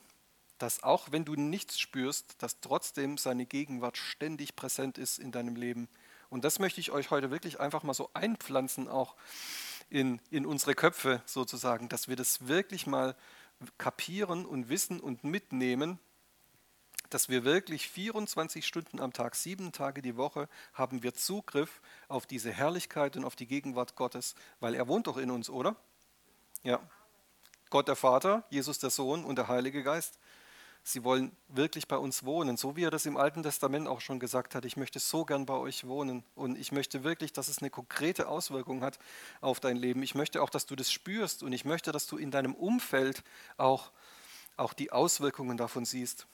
dass 0.58 0.82
auch 0.82 1.12
wenn 1.12 1.24
du 1.24 1.36
nichts 1.36 1.80
spürst, 1.80 2.41
dass 2.41 2.62
trotzdem 2.62 3.19
seine 3.19 3.45
Gegenwart 3.45 3.98
ständig 3.98 4.56
präsent 4.56 4.98
ist 4.98 5.19
in 5.19 5.32
deinem 5.32 5.56
Leben. 5.56 5.89
Und 6.32 6.43
das 6.43 6.58
möchte 6.58 6.82
ich 6.82 6.89
euch 6.89 7.12
heute 7.12 7.30
wirklich 7.30 7.60
einfach 7.60 7.84
mal 7.84 7.93
so 7.93 8.10
einpflanzen, 8.15 8.88
auch 8.88 9.13
in, 9.91 10.19
in 10.32 10.48
unsere 10.48 10.74
Köpfe 10.74 11.21
sozusagen, 11.28 11.88
dass 11.88 12.08
wir 12.08 12.15
das 12.15 12.48
wirklich 12.48 12.88
mal 12.88 13.15
kapieren 13.78 14.45
und 14.45 14.69
wissen 14.69 14.99
und 14.99 15.23
mitnehmen, 15.23 15.99
dass 17.10 17.30
wir 17.30 17.43
wirklich 17.43 17.88
24 17.89 18.65
Stunden 18.65 18.99
am 18.99 19.13
Tag, 19.13 19.36
sieben 19.36 19.71
Tage 19.71 20.01
die 20.01 20.17
Woche 20.17 20.49
haben 20.73 21.04
wir 21.04 21.13
Zugriff 21.13 21.82
auf 22.08 22.25
diese 22.25 22.51
Herrlichkeit 22.51 23.15
und 23.15 23.25
auf 23.25 23.36
die 23.36 23.47
Gegenwart 23.47 23.95
Gottes, 23.95 24.36
weil 24.60 24.75
er 24.75 24.88
wohnt 24.88 25.08
doch 25.08 25.17
in 25.17 25.32
uns, 25.32 25.49
oder? 25.49 25.75
Ja. 26.63 26.80
Gott 27.69 27.88
der 27.88 27.95
Vater, 27.95 28.43
Jesus 28.49 28.80
der 28.80 28.89
Sohn 28.89 29.23
und 29.23 29.38
der 29.38 29.47
Heilige 29.47 29.84
Geist. 29.84 30.19
Sie 30.88 31.04
wollen 31.04 31.36
wirklich 31.48 31.88
bei 31.88 31.98
uns 31.98 32.26
wohnen, 32.26 32.58
so 32.58 32.76
wie 32.76 32.84
er 32.84 32.91
das 32.91 33.08
im 33.08 33.17
Alten 33.17 33.41
Testament 33.41 33.88
auch 33.88 34.02
schon 34.02 34.19
gesagt 34.19 34.54
hat. 34.54 34.65
Ich 34.65 34.78
möchte 34.78 35.00
so 35.00 35.26
gern 35.26 35.48
bei 35.48 35.56
euch 35.56 35.88
wohnen 35.88 36.24
und 36.36 36.60
ich 36.60 36.71
möchte 36.71 37.04
wirklich, 37.04 37.34
dass 37.34 37.48
es 37.48 37.58
eine 37.58 37.71
konkrete 37.71 38.28
Auswirkung 38.28 38.84
hat 38.84 39.00
auf 39.41 39.60
dein 39.60 39.78
Leben. 39.78 40.04
Ich 40.04 40.13
möchte 40.13 40.43
auch, 40.43 40.52
dass 40.52 40.67
du 40.67 40.76
das 40.76 40.91
spürst 40.91 41.41
und 41.41 41.54
ich 41.54 41.65
möchte, 41.65 41.91
dass 41.91 42.06
du 42.06 42.17
in 42.17 42.30
deinem 42.30 42.54
Umfeld 42.54 43.24
auch, 43.58 43.89
auch 44.58 44.74
die 44.74 44.91
Auswirkungen 44.91 45.58
davon 45.58 45.86
siehst. 45.86 46.28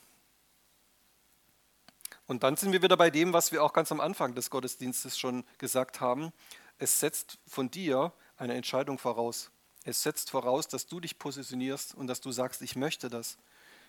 Und 2.27 2.43
dann 2.43 2.57
sind 2.57 2.73
wir 2.73 2.81
wieder 2.81 2.97
bei 2.97 3.09
dem, 3.09 3.31
was 3.31 3.53
wir 3.53 3.63
auch 3.63 3.71
ganz 3.71 3.89
am 3.89 4.01
Anfang 4.01 4.35
des 4.35 4.49
Gottesdienstes 4.49 5.17
schon 5.17 5.45
gesagt 5.59 6.01
haben. 6.01 6.33
Es 6.77 6.99
setzt 6.99 7.37
von 7.47 7.71
dir 7.71 8.11
eine 8.35 8.55
Entscheidung 8.55 8.97
voraus. 8.97 9.49
Es 9.85 10.03
setzt 10.03 10.29
voraus, 10.29 10.67
dass 10.67 10.87
du 10.87 10.99
dich 10.99 11.17
positionierst 11.19 11.95
und 11.95 12.07
dass 12.07 12.19
du 12.19 12.33
sagst, 12.33 12.61
ich 12.61 12.75
möchte 12.75 13.09
das. 13.09 13.37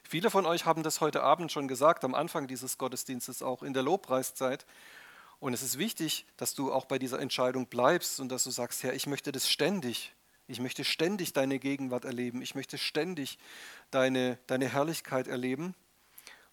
Viele 0.02 0.30
von 0.30 0.46
euch 0.46 0.66
haben 0.66 0.82
das 0.82 1.00
heute 1.00 1.22
Abend 1.22 1.52
schon 1.52 1.68
gesagt, 1.68 2.04
am 2.04 2.14
Anfang 2.14 2.46
dieses 2.46 2.78
Gottesdienstes 2.78 3.42
auch 3.42 3.62
in 3.62 3.72
der 3.72 3.82
Lobpreiszeit. 3.82 4.66
Und 5.40 5.54
es 5.54 5.62
ist 5.62 5.78
wichtig, 5.78 6.26
dass 6.36 6.54
du 6.54 6.72
auch 6.72 6.84
bei 6.84 6.98
dieser 6.98 7.18
Entscheidung 7.18 7.66
bleibst 7.66 8.20
und 8.20 8.28
dass 8.28 8.44
du 8.44 8.50
sagst, 8.50 8.82
Herr, 8.82 8.94
ich 8.94 9.06
möchte 9.06 9.32
das 9.32 9.50
ständig. 9.50 10.12
Ich 10.46 10.60
möchte 10.60 10.84
ständig 10.84 11.32
deine 11.32 11.58
Gegenwart 11.58 12.04
erleben. 12.04 12.42
Ich 12.42 12.54
möchte 12.54 12.78
ständig 12.78 13.38
deine, 13.90 14.38
deine 14.46 14.68
Herrlichkeit 14.68 15.28
erleben. 15.28 15.74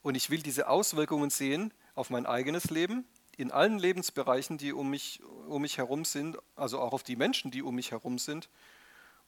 Und 0.01 0.15
ich 0.15 0.29
will 0.29 0.41
diese 0.41 0.69
Auswirkungen 0.69 1.29
sehen 1.29 1.73
auf 1.95 2.09
mein 2.09 2.25
eigenes 2.25 2.69
Leben, 2.69 3.05
in 3.35 3.51
allen 3.51 3.79
Lebensbereichen, 3.79 4.57
die 4.57 4.73
um 4.73 4.89
mich, 4.89 5.21
um 5.47 5.62
mich 5.62 5.77
herum 5.77 6.05
sind, 6.05 6.38
also 6.55 6.79
auch 6.79 6.93
auf 6.93 7.03
die 7.03 7.15
Menschen, 7.15 7.51
die 7.51 7.62
um 7.62 7.75
mich 7.75 7.91
herum 7.91 8.17
sind. 8.17 8.49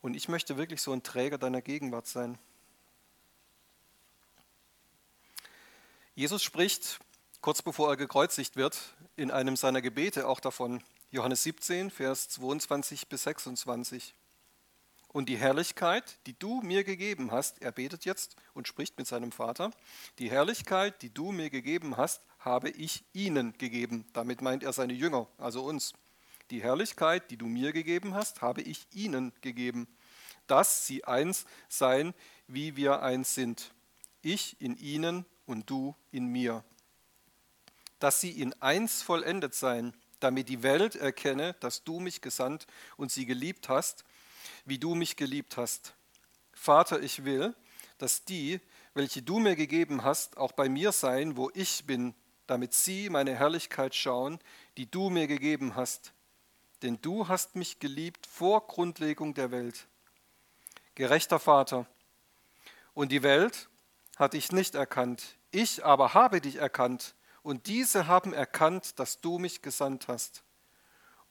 Und 0.02 0.16
ich 0.16 0.28
möchte 0.28 0.58
wirklich 0.58 0.82
so 0.82 0.92
ein 0.92 1.04
Träger 1.04 1.38
deiner 1.38 1.62
Gegenwart 1.62 2.08
sein. 2.08 2.38
Jesus 6.14 6.44
spricht 6.44 7.00
kurz 7.40 7.62
bevor 7.62 7.90
er 7.90 7.98
gekreuzigt 7.98 8.58
wird, 8.58 8.78
in 9.16 9.32
einem 9.32 9.56
seiner 9.56 9.82
Gebete 9.82 10.28
auch 10.28 10.42
davon. 10.42 10.84
Johannes 11.10 11.44
17, 11.44 11.90
Vers 11.90 12.28
22 12.30 13.08
bis 13.08 13.24
26. 13.24 14.14
Und 15.08 15.30
die 15.30 15.38
Herrlichkeit, 15.38 16.20
die 16.26 16.38
du 16.38 16.62
mir 16.62 16.84
gegeben 16.84 17.32
hast, 17.32 17.62
er 17.62 17.72
betet 17.72 18.04
jetzt 18.06 18.36
und 18.54 18.68
spricht 18.68 18.98
mit 18.98 19.08
seinem 19.08 19.32
Vater, 19.32 19.72
die 20.20 20.30
Herrlichkeit, 20.30 21.02
die 21.02 21.14
du 21.14 21.32
mir 21.32 21.50
gegeben 21.50 21.96
hast, 21.96 22.22
habe 22.40 22.70
ich 22.70 23.04
ihnen 23.14 23.58
gegeben. 23.58 24.06
Damit 24.14 24.42
meint 24.42 24.64
er 24.64 24.74
seine 24.74 24.94
Jünger, 24.94 25.28
also 25.38 25.64
uns. 25.64 25.94
Die 26.50 26.62
Herrlichkeit, 26.62 27.32
die 27.32 27.38
du 27.38 27.48
mir 27.48 27.72
gegeben 27.72 28.14
hast, 28.14 28.42
habe 28.42 28.62
ich 28.62 28.86
ihnen 28.94 29.32
gegeben, 29.42 29.88
dass 30.48 30.86
sie 30.86 31.06
eins 31.06 31.46
seien, 31.70 32.14
wie 32.48 32.76
wir 32.76 33.02
eins 33.02 33.34
sind. 33.34 33.74
Ich 34.22 34.60
in 34.62 34.78
ihnen 34.78 35.26
und 35.52 35.70
du 35.70 35.96
in 36.12 36.26
mir. 36.26 36.64
Dass 38.00 38.22
sie 38.22 38.32
in 38.32 38.60
eins 38.62 39.02
vollendet 39.02 39.54
seien, 39.54 39.94
damit 40.20 40.50
die 40.50 40.64
Welt 40.64 40.96
erkenne, 40.96 41.54
dass 41.60 41.84
du 41.84 42.00
mich 42.00 42.22
gesandt 42.22 42.66
und 42.98 43.12
sie 43.12 43.26
geliebt 43.26 43.70
hast, 43.70 44.04
wie 44.66 44.80
du 44.80 44.96
mich 44.96 45.18
geliebt 45.18 45.58
hast. 45.58 45.94
Vater, 46.54 47.02
ich 47.02 47.26
will, 47.26 47.56
dass 47.98 48.26
die, 48.26 48.60
welche 48.94 49.22
du 49.22 49.40
mir 49.40 49.56
gegeben 49.56 50.04
hast, 50.04 50.38
auch 50.38 50.52
bei 50.52 50.70
mir 50.70 50.92
seien, 50.92 51.38
wo 51.38 51.52
ich 51.54 51.86
bin, 51.86 52.16
damit 52.48 52.74
sie 52.74 53.10
meine 53.10 53.36
Herrlichkeit 53.36 53.94
schauen, 53.94 54.40
die 54.78 54.90
du 54.90 55.10
mir 55.10 55.28
gegeben 55.28 55.76
hast. 55.76 56.14
Denn 56.82 57.00
du 57.02 57.28
hast 57.28 57.56
mich 57.56 57.80
geliebt 57.80 58.26
vor 58.26 58.68
Grundlegung 58.68 59.34
der 59.34 59.52
Welt. 59.52 59.88
Gerechter 60.96 61.40
Vater, 61.40 61.88
und 62.94 63.12
die 63.12 63.24
Welt 63.24 63.70
hat 64.18 64.34
dich 64.34 64.52
nicht 64.52 64.76
erkannt, 64.76 65.38
ich 65.52 65.86
aber 65.86 66.14
habe 66.14 66.42
dich 66.42 66.56
erkannt, 66.58 67.16
und 67.44 67.68
diese 67.68 68.08
haben 68.08 68.34
erkannt, 68.34 69.00
dass 69.00 69.20
du 69.20 69.40
mich 69.40 69.62
gesandt 69.62 70.08
hast. 70.08 70.44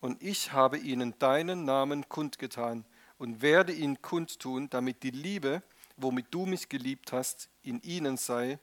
Und 0.01 0.23
ich 0.23 0.53
habe 0.53 0.79
ihnen 0.79 1.19
deinen 1.19 1.65
Namen 1.65 2.09
kundgetan 2.09 2.85
und 3.19 3.43
werde 3.43 3.73
ihn 3.73 4.03
kundtun, 4.03 4.71
damit 4.71 5.03
die 5.03 5.11
Liebe, 5.11 5.63
womit 5.97 6.27
du 6.31 6.47
mich 6.47 6.69
geliebt 6.69 7.13
hast, 7.13 7.49
in 7.63 7.81
ihnen 7.83 8.17
sei 8.17 8.59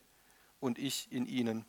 und 0.59 0.77
ich 0.79 1.11
in 1.11 1.25
ihnen. 1.25 1.65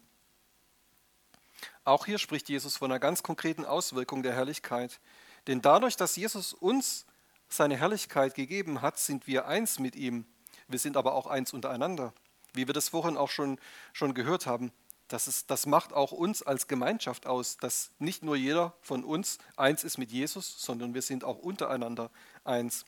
Auch 1.84 2.06
hier 2.06 2.18
spricht 2.18 2.48
Jesus 2.48 2.76
von 2.76 2.90
einer 2.90 3.00
ganz 3.00 3.22
konkreten 3.22 3.64
Auswirkung 3.64 4.22
der 4.22 4.34
Herrlichkeit. 4.34 5.00
Denn 5.46 5.62
dadurch, 5.62 5.96
dass 5.96 6.16
Jesus 6.16 6.52
uns 6.52 7.06
seine 7.48 7.76
Herrlichkeit 7.76 8.34
gegeben 8.34 8.82
hat, 8.82 8.98
sind 8.98 9.26
wir 9.26 9.46
eins 9.46 9.78
mit 9.78 9.96
ihm. 9.96 10.26
Wir 10.66 10.78
sind 10.78 10.96
aber 10.96 11.14
auch 11.14 11.26
eins 11.26 11.52
untereinander. 11.52 12.12
Wie 12.54 12.66
wir 12.66 12.74
das 12.74 12.88
vorhin 12.90 13.16
auch 13.16 13.30
schon, 13.30 13.58
schon 13.92 14.14
gehört 14.14 14.46
haben, 14.46 14.72
das, 15.08 15.26
ist, 15.26 15.50
das 15.50 15.66
macht 15.66 15.92
auch 15.92 16.12
uns 16.12 16.42
als 16.42 16.68
Gemeinschaft 16.68 17.26
aus, 17.26 17.56
dass 17.56 17.90
nicht 17.98 18.22
nur 18.22 18.36
jeder 18.36 18.74
von 18.82 19.04
uns 19.04 19.38
eins 19.56 19.82
ist 19.82 19.96
mit 19.96 20.12
Jesus, 20.12 20.60
sondern 20.60 20.94
wir 20.94 21.02
sind 21.02 21.24
auch 21.24 21.38
untereinander 21.38 22.10
eins. 22.44 22.84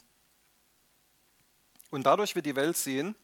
Und 1.90 2.04
dadurch 2.04 2.34
wird 2.34 2.46
die 2.46 2.56
Welt 2.56 2.76
sehen, 2.76 3.16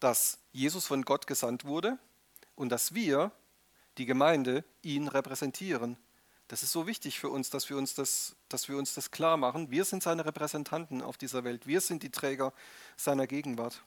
dass 0.00 0.38
Jesus 0.52 0.86
von 0.86 1.02
Gott 1.02 1.26
gesandt 1.26 1.64
wurde 1.64 1.98
und 2.54 2.70
dass 2.70 2.94
wir, 2.94 3.32
die 3.98 4.06
Gemeinde, 4.06 4.64
ihn 4.82 5.08
repräsentieren. 5.08 5.96
Das 6.48 6.62
ist 6.62 6.72
so 6.72 6.86
wichtig 6.86 7.18
für 7.18 7.30
uns, 7.30 7.50
dass 7.50 7.68
wir 7.68 7.76
uns 7.76 7.94
das, 7.94 8.36
dass 8.48 8.68
wir 8.68 8.76
uns 8.76 8.94
das 8.94 9.10
klar 9.10 9.36
machen. 9.36 9.70
Wir 9.70 9.84
sind 9.84 10.02
seine 10.02 10.24
Repräsentanten 10.24 11.02
auf 11.02 11.18
dieser 11.18 11.44
Welt. 11.44 11.66
Wir 11.66 11.80
sind 11.80 12.02
die 12.02 12.10
Träger 12.10 12.52
seiner 12.96 13.26
Gegenwart. 13.26 13.82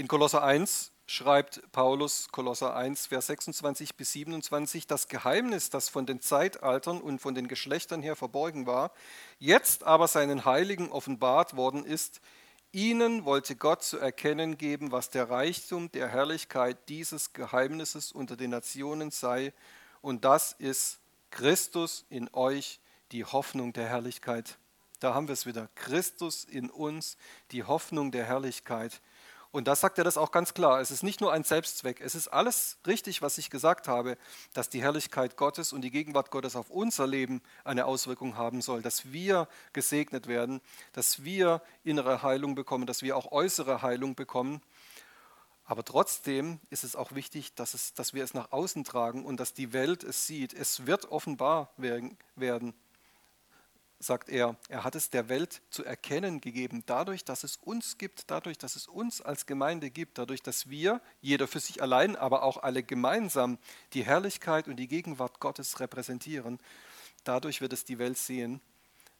In 0.00 0.08
Kolosser 0.08 0.42
1 0.42 0.92
schreibt 1.06 1.60
Paulus, 1.72 2.28
Kolosser 2.30 2.74
1, 2.74 3.08
Vers 3.08 3.26
26 3.26 3.96
bis 3.96 4.12
27, 4.12 4.86
das 4.86 5.08
Geheimnis, 5.08 5.68
das 5.68 5.90
von 5.90 6.06
den 6.06 6.22
Zeitaltern 6.22 7.02
und 7.02 7.18
von 7.18 7.34
den 7.34 7.48
Geschlechtern 7.48 8.00
her 8.00 8.16
verborgen 8.16 8.64
war, 8.64 8.92
jetzt 9.38 9.84
aber 9.84 10.08
seinen 10.08 10.46
Heiligen 10.46 10.90
offenbart 10.90 11.54
worden 11.54 11.84
ist, 11.84 12.22
ihnen 12.72 13.26
wollte 13.26 13.56
Gott 13.56 13.82
zu 13.82 13.98
erkennen 13.98 14.56
geben, 14.56 14.90
was 14.90 15.10
der 15.10 15.28
Reichtum 15.28 15.92
der 15.92 16.08
Herrlichkeit 16.08 16.78
dieses 16.88 17.34
Geheimnisses 17.34 18.10
unter 18.10 18.38
den 18.38 18.52
Nationen 18.52 19.10
sei, 19.10 19.52
und 20.00 20.24
das 20.24 20.52
ist 20.52 21.00
Christus 21.30 22.06
in 22.08 22.32
euch, 22.32 22.80
die 23.12 23.26
Hoffnung 23.26 23.74
der 23.74 23.86
Herrlichkeit. 23.86 24.56
Da 25.00 25.12
haben 25.12 25.28
wir 25.28 25.34
es 25.34 25.44
wieder. 25.44 25.68
Christus 25.74 26.44
in 26.44 26.70
uns, 26.70 27.18
die 27.50 27.64
Hoffnung 27.64 28.12
der 28.12 28.24
Herrlichkeit. 28.24 29.02
Und 29.52 29.66
da 29.66 29.74
sagt 29.74 29.98
er 29.98 30.04
das 30.04 30.16
auch 30.16 30.30
ganz 30.30 30.54
klar. 30.54 30.80
Es 30.80 30.92
ist 30.92 31.02
nicht 31.02 31.20
nur 31.20 31.32
ein 31.32 31.42
Selbstzweck. 31.42 32.00
Es 32.00 32.14
ist 32.14 32.28
alles 32.28 32.78
richtig, 32.86 33.20
was 33.20 33.36
ich 33.36 33.50
gesagt 33.50 33.88
habe, 33.88 34.16
dass 34.52 34.68
die 34.68 34.80
Herrlichkeit 34.80 35.36
Gottes 35.36 35.72
und 35.72 35.80
die 35.80 35.90
Gegenwart 35.90 36.30
Gottes 36.30 36.54
auf 36.54 36.70
unser 36.70 37.08
Leben 37.08 37.42
eine 37.64 37.86
Auswirkung 37.86 38.36
haben 38.36 38.62
soll, 38.62 38.80
dass 38.80 39.12
wir 39.12 39.48
gesegnet 39.72 40.28
werden, 40.28 40.60
dass 40.92 41.24
wir 41.24 41.62
innere 41.82 42.22
Heilung 42.22 42.54
bekommen, 42.54 42.86
dass 42.86 43.02
wir 43.02 43.16
auch 43.16 43.32
äußere 43.32 43.82
Heilung 43.82 44.14
bekommen. 44.14 44.62
Aber 45.64 45.84
trotzdem 45.84 46.60
ist 46.70 46.84
es 46.84 46.94
auch 46.94 47.12
wichtig, 47.12 47.54
dass, 47.54 47.74
es, 47.74 47.94
dass 47.94 48.14
wir 48.14 48.22
es 48.22 48.34
nach 48.34 48.52
außen 48.52 48.84
tragen 48.84 49.24
und 49.24 49.40
dass 49.40 49.52
die 49.52 49.72
Welt 49.72 50.04
es 50.04 50.28
sieht. 50.28 50.52
Es 50.52 50.86
wird 50.86 51.10
offenbar 51.10 51.72
werden 51.76 52.74
sagt 54.02 54.30
er, 54.30 54.56
er 54.70 54.82
hat 54.82 54.94
es 54.94 55.10
der 55.10 55.28
Welt 55.28 55.60
zu 55.68 55.84
erkennen 55.84 56.40
gegeben, 56.40 56.82
dadurch, 56.86 57.22
dass 57.22 57.44
es 57.44 57.58
uns 57.58 57.98
gibt, 57.98 58.30
dadurch, 58.30 58.56
dass 58.56 58.74
es 58.74 58.88
uns 58.88 59.20
als 59.20 59.44
Gemeinde 59.44 59.90
gibt, 59.90 60.16
dadurch, 60.16 60.42
dass 60.42 60.70
wir, 60.70 61.02
jeder 61.20 61.46
für 61.46 61.60
sich 61.60 61.82
allein, 61.82 62.16
aber 62.16 62.42
auch 62.42 62.62
alle 62.62 62.82
gemeinsam, 62.82 63.58
die 63.92 64.02
Herrlichkeit 64.02 64.68
und 64.68 64.76
die 64.76 64.88
Gegenwart 64.88 65.38
Gottes 65.38 65.80
repräsentieren. 65.80 66.58
Dadurch 67.24 67.60
wird 67.60 67.74
es 67.74 67.84
die 67.84 67.98
Welt 67.98 68.16
sehen, 68.16 68.62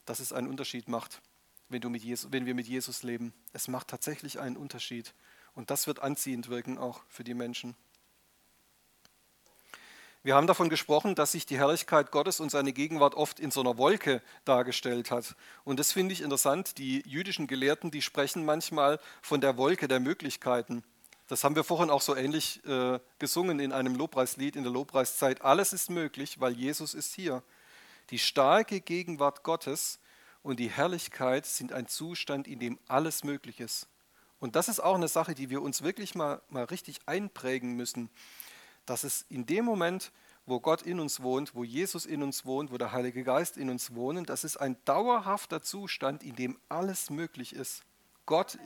dass 0.07 0.19
es 0.19 0.33
einen 0.33 0.49
Unterschied 0.49 0.89
macht, 0.89 1.21
wenn, 1.69 1.83
du 1.83 1.91
mit 1.91 2.03
Jesus, 2.03 2.33
wenn 2.33 2.47
wir 2.47 2.55
mit 2.55 2.67
Jesus 2.67 3.03
leben. 3.03 3.35
Es 3.53 3.69
macht 3.69 3.89
tatsächlich 3.89 4.41
einen 4.41 4.57
Unterschied. 4.57 5.15
Und 5.55 5.71
das 5.71 5.87
wird 5.87 6.01
anziehend 6.01 6.49
wirken 6.49 6.79
auch 6.79 7.03
für 7.09 7.23
die 7.23 7.35
Menschen. 7.35 7.77
Wir 10.23 10.35
haben 10.35 10.47
davon 10.47 10.69
gesprochen, 10.69 11.15
dass 11.15 11.33
sich 11.33 11.47
die 11.47 11.57
Herrlichkeit 11.57 12.11
Gottes 12.11 12.41
und 12.41 12.51
seine 12.51 12.75
Gegenwart 12.75 13.15
oft 13.15 13.41
in 13.41 13.51
so 13.51 13.61
einer 13.61 13.79
Wolke 13.79 14.21
dargestellt 14.45 15.11
hat. 15.11 15.35
Und 15.65 15.81
das 15.81 15.93
finde 15.93 16.13
ich 16.13 16.21
interessant. 16.21 16.77
Die 16.77 17.03
jüdischen 17.09 17.47
Gelehrten, 17.47 17.91
die 17.91 18.03
sprechen 18.03 18.45
manchmal 18.45 19.01
von 19.23 19.41
der 19.41 19.57
Wolke 19.57 19.89
der 19.89 19.99
Möglichkeiten. 19.99 20.85
Das 21.27 21.43
haben 21.43 21.57
wir 21.57 21.65
vorhin 21.65 21.89
auch 21.89 22.03
so 22.03 22.15
ähnlich 22.15 22.63
äh, 22.67 23.01
gesungen 23.19 23.61
in 23.61 23.73
einem 23.73 23.95
Lobpreislied 23.95 24.57
in 24.57 24.63
der 24.63 24.73
Lobpreiszeit. 24.73 25.41
Alles 25.41 25.73
ist 25.73 25.89
möglich, 25.89 26.39
weil 26.39 26.53
Jesus 26.53 26.93
ist 26.93 27.15
hier. 27.15 27.43
Die 28.11 28.19
starke 28.19 28.83
Gegenwart 28.83 29.43
Gottes 29.43 30.01
und 30.43 30.61
die 30.61 30.69
Herrlichkeit 30.69 31.47
sind 31.47 31.73
ein 31.73 31.87
Zustand, 31.87 32.47
in 32.47 32.59
dem 32.59 32.79
alles 32.89 33.25
möglich 33.25 33.59
ist. 33.59 33.89
Und 34.39 34.55
das 34.55 34.69
ist 34.69 34.81
auch 34.81 34.97
eine 34.97 35.09
Sache, 35.09 35.35
die 35.35 35.49
wir 35.49 35.63
uns 35.63 35.81
wirklich 35.81 36.15
mal, 36.15 36.43
mal 36.51 36.65
richtig 36.65 36.99
einprägen 37.07 37.75
müssen 37.75 38.11
dass 38.87 39.05
es 39.05 39.25
in 39.29 39.47
dem 39.47 39.65
Moment, 39.65 40.13
wo 40.47 40.61
Gott 40.61 40.83
in 40.83 41.01
uns 41.01 41.23
wohnt, 41.23 41.55
wo 41.55 41.65
Jesus 41.65 42.07
in 42.07 42.23
uns 42.23 42.45
wohnt, 42.45 42.73
wo 42.73 42.79
der 42.79 42.93
Heilige 42.93 43.23
Geist 43.23 43.57
in 43.57 43.71
uns 43.71 43.95
wohnt, 43.95 44.29
das 44.29 44.45
ist 44.45 44.57
ein 44.57 44.77
dauerhafter 44.85 45.63
Zustand, 45.63 46.23
in 46.23 46.35
dem 46.37 46.59
alles 46.69 47.11
möglich 47.11 47.55
ist. 47.55 47.85
Gott, 48.27 48.59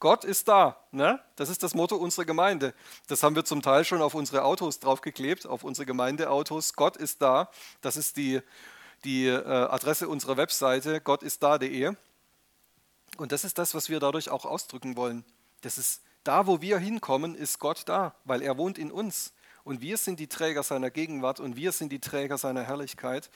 Gott 0.00 0.24
ist 0.24 0.48
da. 0.48 0.84
Ne? 0.90 1.20
Das 1.36 1.48
ist 1.48 1.62
das 1.62 1.74
Motto 1.74 1.96
unserer 1.96 2.24
Gemeinde. 2.24 2.74
Das 3.06 3.22
haben 3.22 3.36
wir 3.36 3.44
zum 3.44 3.62
Teil 3.62 3.84
schon 3.84 4.02
auf 4.02 4.14
unsere 4.14 4.44
Autos 4.44 4.80
draufgeklebt, 4.80 5.46
auf 5.46 5.62
unsere 5.62 5.86
Gemeindeautos. 5.86 6.74
Gott 6.74 6.96
ist 6.96 7.22
da. 7.22 7.48
Das 7.82 7.96
ist 7.96 8.16
die, 8.16 8.40
die 9.04 9.26
äh, 9.26 9.44
Adresse 9.44 10.08
unserer 10.08 10.36
Webseite, 10.36 11.00
gottisda.de. 11.00 11.94
Und 13.16 13.32
das 13.32 13.44
ist 13.44 13.58
das, 13.58 13.74
was 13.74 13.88
wir 13.88 14.00
dadurch 14.00 14.30
auch 14.30 14.44
ausdrücken 14.44 14.96
wollen. 14.96 15.24
Das 15.60 15.78
ist 15.78 16.02
da, 16.24 16.46
wo 16.46 16.60
wir 16.60 16.78
hinkommen, 16.78 17.34
ist 17.34 17.58
Gott 17.58 17.82
da, 17.86 18.14
weil 18.24 18.42
er 18.42 18.58
wohnt 18.58 18.78
in 18.78 18.90
uns 18.90 19.32
und 19.64 19.80
wir 19.80 19.96
sind 19.96 20.20
die 20.20 20.28
Träger 20.28 20.62
seiner 20.62 20.90
Gegenwart 20.90 21.40
und 21.40 21.56
wir 21.56 21.72
sind 21.72 21.90
die 21.90 22.00
Träger 22.00 22.38
seiner 22.38 22.62
Herrlichkeit. 22.62 23.30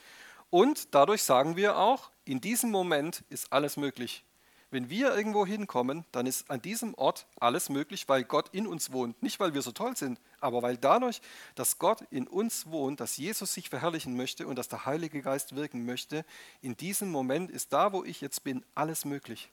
Und 0.49 0.93
dadurch 0.95 1.23
sagen 1.23 1.55
wir 1.55 1.77
auch, 1.77 2.09
in 2.25 2.41
diesem 2.41 2.71
Moment 2.71 3.23
ist 3.29 3.51
alles 3.51 3.77
möglich. 3.77 4.23
Wenn 4.69 4.89
wir 4.89 5.15
irgendwo 5.15 5.45
hinkommen, 5.45 6.03
dann 6.11 6.27
ist 6.27 6.49
an 6.51 6.61
diesem 6.61 6.93
Ort 6.95 7.25
alles 7.39 7.69
möglich, 7.69 8.09
weil 8.09 8.25
Gott 8.25 8.49
in 8.51 8.67
uns 8.67 8.91
wohnt. 8.91 9.21
Nicht, 9.23 9.39
weil 9.39 9.53
wir 9.53 9.61
so 9.61 9.71
toll 9.71 9.95
sind, 9.95 10.19
aber 10.41 10.61
weil 10.61 10.75
dadurch, 10.75 11.21
dass 11.55 11.79
Gott 11.79 12.01
in 12.09 12.27
uns 12.27 12.65
wohnt, 12.65 12.99
dass 12.99 13.15
Jesus 13.15 13.53
sich 13.53 13.69
verherrlichen 13.69 14.17
möchte 14.17 14.45
und 14.45 14.57
dass 14.57 14.67
der 14.67 14.85
Heilige 14.85 15.21
Geist 15.21 15.55
wirken 15.55 15.85
möchte, 15.85 16.25
in 16.61 16.75
diesem 16.75 17.09
Moment 17.11 17.49
ist 17.49 17.71
da, 17.71 17.93
wo 17.93 18.03
ich 18.03 18.19
jetzt 18.19 18.43
bin, 18.43 18.65
alles 18.75 19.05
möglich. 19.05 19.49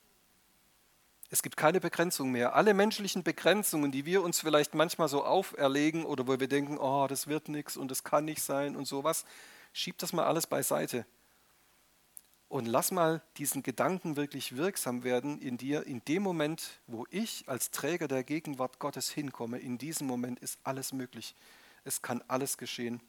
Es 1.31 1.43
gibt 1.43 1.57
keine 1.57 1.81
Begrenzung 1.81 2.31
mehr. 2.31 2.55
Alle 2.55 2.75
menschlichen 2.75 3.23
Begrenzungen, 3.23 3.91
die 3.91 4.05
wir 4.05 4.23
uns 4.23 4.41
vielleicht 4.41 4.75
manchmal 4.75 5.09
so 5.09 5.25
auferlegen 5.25 6.05
oder 6.05 6.29
wo 6.29 6.39
wir 6.39 6.49
denken, 6.49 6.79
oh, 6.79 7.07
das 7.09 7.27
wird 7.27 7.49
nichts 7.49 7.77
und 7.77 7.91
das 7.91 8.05
kann 8.05 8.25
nicht 8.25 8.43
sein 8.43 8.77
und 8.77 8.87
sowas, 8.87 9.25
schiebt 9.73 10.03
das 10.03 10.13
mal 10.13 10.25
alles 10.25 10.47
beiseite. 10.47 11.07
Und 12.49 12.67
lass 12.67 12.93
mal 12.93 13.21
diesen 13.37 13.65
Gedanken 13.65 14.17
wirklich 14.17 14.57
wirksam 14.57 15.03
werden 15.03 15.41
in 15.41 15.57
dir. 15.59 15.87
In 15.87 16.05
dem 16.05 16.23
Moment, 16.23 16.79
wo 16.87 17.05
ich 17.11 17.49
als 17.49 17.73
Träger 17.73 18.07
der 18.07 18.23
Gegenwart 18.23 18.79
Gottes 18.79 19.11
hinkomme, 19.11 19.59
in 19.59 19.77
diesem 19.77 20.07
Moment 20.07 20.39
ist 20.39 20.61
alles 20.63 20.93
möglich. 20.93 21.35
Es 21.83 22.01
kann 22.01 22.23
alles 22.29 22.57
geschehen. 22.57 23.01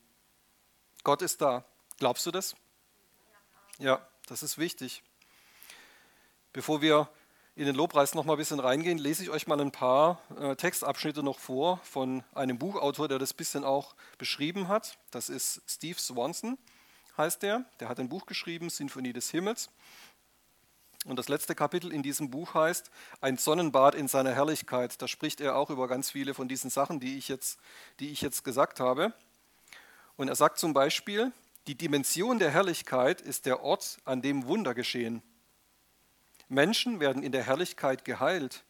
Gott 1.04 1.22
ist 1.22 1.42
da. 1.42 1.64
Glaubst 2.00 2.26
du 2.26 2.32
das? 2.32 2.56
Ja, 3.78 4.06
das 4.26 4.42
ist 4.42 4.58
wichtig. 4.58 5.04
Bevor 6.52 6.82
wir 6.82 7.08
in 7.56 7.66
den 7.66 7.76
Lobpreis 7.76 8.14
noch 8.16 8.26
mal 8.26 8.34
ein 8.34 8.38
bisschen 8.38 8.60
reingehen, 8.60 8.98
lese 8.98 9.24
ich 9.24 9.30
euch 9.30 9.48
mal 9.48 9.60
ein 9.62 9.72
paar 9.72 10.22
äh, 10.40 10.56
Textabschnitte 10.56 11.24
noch 11.24 11.40
vor 11.40 11.80
von 11.84 12.24
einem 12.34 12.58
Buchautor, 12.58 13.08
der 13.08 13.18
das 13.18 13.34
ein 13.34 13.38
bisschen 13.38 13.64
auch 13.64 13.96
beschrieben 14.18 14.68
hat. 14.68 14.98
Das 15.12 15.30
ist 15.30 15.62
Steve 15.66 15.98
Swanson 15.98 16.58
heißt 17.18 17.44
der. 17.44 17.66
Der 17.80 17.90
hat 17.90 18.00
ein 18.00 18.10
Buch 18.10 18.26
geschrieben, 18.26 18.70
Sinfonie 18.70 19.14
des 19.14 19.32
Himmels. 19.32 19.70
Und 21.06 21.18
das 21.18 21.30
letzte 21.30 21.54
Kapitel 21.54 21.94
in 21.94 22.04
diesem 22.04 22.32
Buch 22.32 22.56
heißt 22.56 22.90
Ein 23.22 23.38
Sonnenbad 23.38 23.96
in 23.96 24.08
seiner 24.08 24.34
Herrlichkeit. 24.34 25.02
Da 25.02 25.08
spricht 25.08 25.40
er 25.40 25.56
auch 25.56 25.70
über 25.70 25.88
ganz 25.88 26.12
viele 26.12 26.34
von 26.34 26.48
diesen 26.48 26.70
Sachen, 26.70 27.00
die 27.00 27.18
ich 27.18 27.28
jetzt, 27.28 27.60
die 28.00 28.10
ich 28.10 28.22
jetzt 28.22 28.44
gesagt 28.44 28.80
habe. 28.80 29.14
Und 30.18 30.28
er 30.28 30.36
sagt 30.36 30.58
zum 30.58 30.74
Beispiel, 30.74 31.32
die 31.68 31.76
Dimension 31.76 32.40
der 32.40 32.52
Herrlichkeit 32.52 33.22
ist 33.22 33.46
der 33.46 33.62
Ort, 33.64 34.00
an 34.06 34.22
dem 34.22 34.48
Wunder 34.48 34.74
geschehen. 34.74 35.22
Menschen 36.48 37.00
werden 37.00 37.24
in 37.24 37.32
der 37.32 37.44
Herrlichkeit 37.44 38.06
geheilt. 38.06 38.64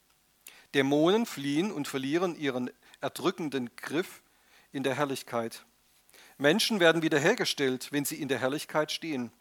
Dämonen 0.74 1.26
fliehen 1.26 1.72
und 1.72 1.88
verlieren 1.88 2.36
ihren 2.36 2.70
erdrückenden 3.02 3.76
Griff 3.76 4.22
in 4.72 4.84
der 4.84 4.96
Herrlichkeit. 4.96 5.66
Menschen 6.38 6.80
werden 6.80 7.02
wiederhergestellt, 7.02 7.92
wenn 7.92 8.06
sie 8.06 8.22
in 8.22 8.28
der 8.28 8.40
Herrlichkeit 8.40 8.92
stehen. 8.92 9.32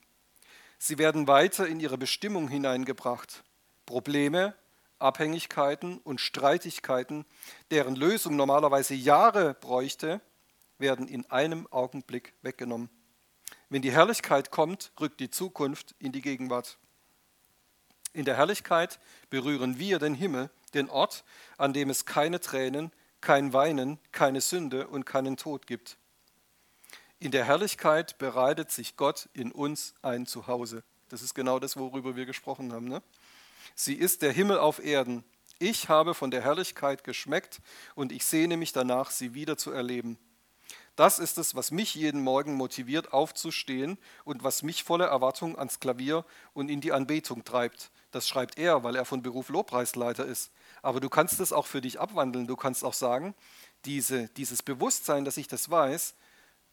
Sie 0.78 0.98
werden 0.98 1.26
weiter 1.26 1.66
in 1.66 1.80
ihre 1.80 1.98
Bestimmung 1.98 2.48
hineingebracht. 2.48 3.42
Probleme, 3.86 4.54
Abhängigkeiten 4.98 5.98
und 5.98 6.20
Streitigkeiten, 6.20 7.24
deren 7.70 7.96
Lösung 7.96 8.36
normalerweise 8.36 8.94
Jahre 8.94 9.54
bräuchte, 9.54 10.20
werden 10.78 11.08
in 11.08 11.28
einem 11.30 11.66
Augenblick 11.70 12.34
weggenommen. 12.42 12.90
Wenn 13.68 13.82
die 13.82 13.92
Herrlichkeit 13.92 14.50
kommt, 14.50 14.92
rückt 15.00 15.20
die 15.20 15.30
Zukunft 15.30 15.94
in 15.98 16.12
die 16.12 16.22
Gegenwart. 16.22 16.78
In 18.14 18.24
der 18.24 18.36
Herrlichkeit 18.36 19.00
berühren 19.28 19.78
wir 19.78 19.98
den 19.98 20.14
Himmel, 20.14 20.48
den 20.72 20.88
Ort, 20.88 21.24
an 21.58 21.72
dem 21.72 21.90
es 21.90 22.06
keine 22.06 22.40
Tränen, 22.40 22.92
kein 23.20 23.52
Weinen, 23.52 23.98
keine 24.12 24.40
Sünde 24.40 24.86
und 24.86 25.04
keinen 25.04 25.36
Tod 25.36 25.66
gibt. 25.66 25.98
In 27.18 27.32
der 27.32 27.44
Herrlichkeit 27.44 28.16
bereitet 28.18 28.70
sich 28.70 28.96
Gott 28.96 29.28
in 29.32 29.50
uns 29.50 29.94
ein 30.02 30.26
Zuhause. 30.26 30.84
Das 31.08 31.22
ist 31.22 31.34
genau 31.34 31.58
das, 31.58 31.76
worüber 31.76 32.16
wir 32.16 32.24
gesprochen 32.24 32.72
haben. 32.72 32.86
Ne? 32.86 33.02
Sie 33.74 33.94
ist 33.94 34.22
der 34.22 34.32
Himmel 34.32 34.58
auf 34.58 34.82
Erden. 34.82 35.24
Ich 35.58 35.88
habe 35.88 36.14
von 36.14 36.30
der 36.30 36.42
Herrlichkeit 36.42 37.02
geschmeckt 37.02 37.60
und 37.94 38.12
ich 38.12 38.24
sehne 38.24 38.56
mich 38.56 38.72
danach, 38.72 39.10
sie 39.10 39.34
wieder 39.34 39.56
zu 39.56 39.72
erleben. 39.72 40.18
Das 40.96 41.18
ist 41.18 41.38
es, 41.38 41.56
was 41.56 41.72
mich 41.72 41.94
jeden 41.96 42.22
Morgen 42.22 42.54
motiviert, 42.54 43.12
aufzustehen 43.12 43.98
und 44.24 44.44
was 44.44 44.62
mich 44.62 44.84
voller 44.84 45.06
Erwartung 45.06 45.58
ans 45.58 45.80
Klavier 45.80 46.24
und 46.52 46.70
in 46.70 46.80
die 46.80 46.92
Anbetung 46.92 47.44
treibt. 47.44 47.90
Das 48.12 48.28
schreibt 48.28 48.58
er, 48.58 48.84
weil 48.84 48.94
er 48.94 49.04
von 49.04 49.20
Beruf 49.20 49.48
Lobpreisleiter 49.48 50.24
ist. 50.24 50.52
Aber 50.82 51.00
du 51.00 51.08
kannst 51.08 51.40
es 51.40 51.52
auch 51.52 51.66
für 51.66 51.80
dich 51.80 51.98
abwandeln. 51.98 52.46
Du 52.46 52.54
kannst 52.54 52.84
auch 52.84 52.94
sagen, 52.94 53.34
diese, 53.84 54.28
dieses 54.28 54.62
Bewusstsein, 54.62 55.24
dass 55.24 55.36
ich 55.36 55.48
das 55.48 55.68
weiß, 55.68 56.14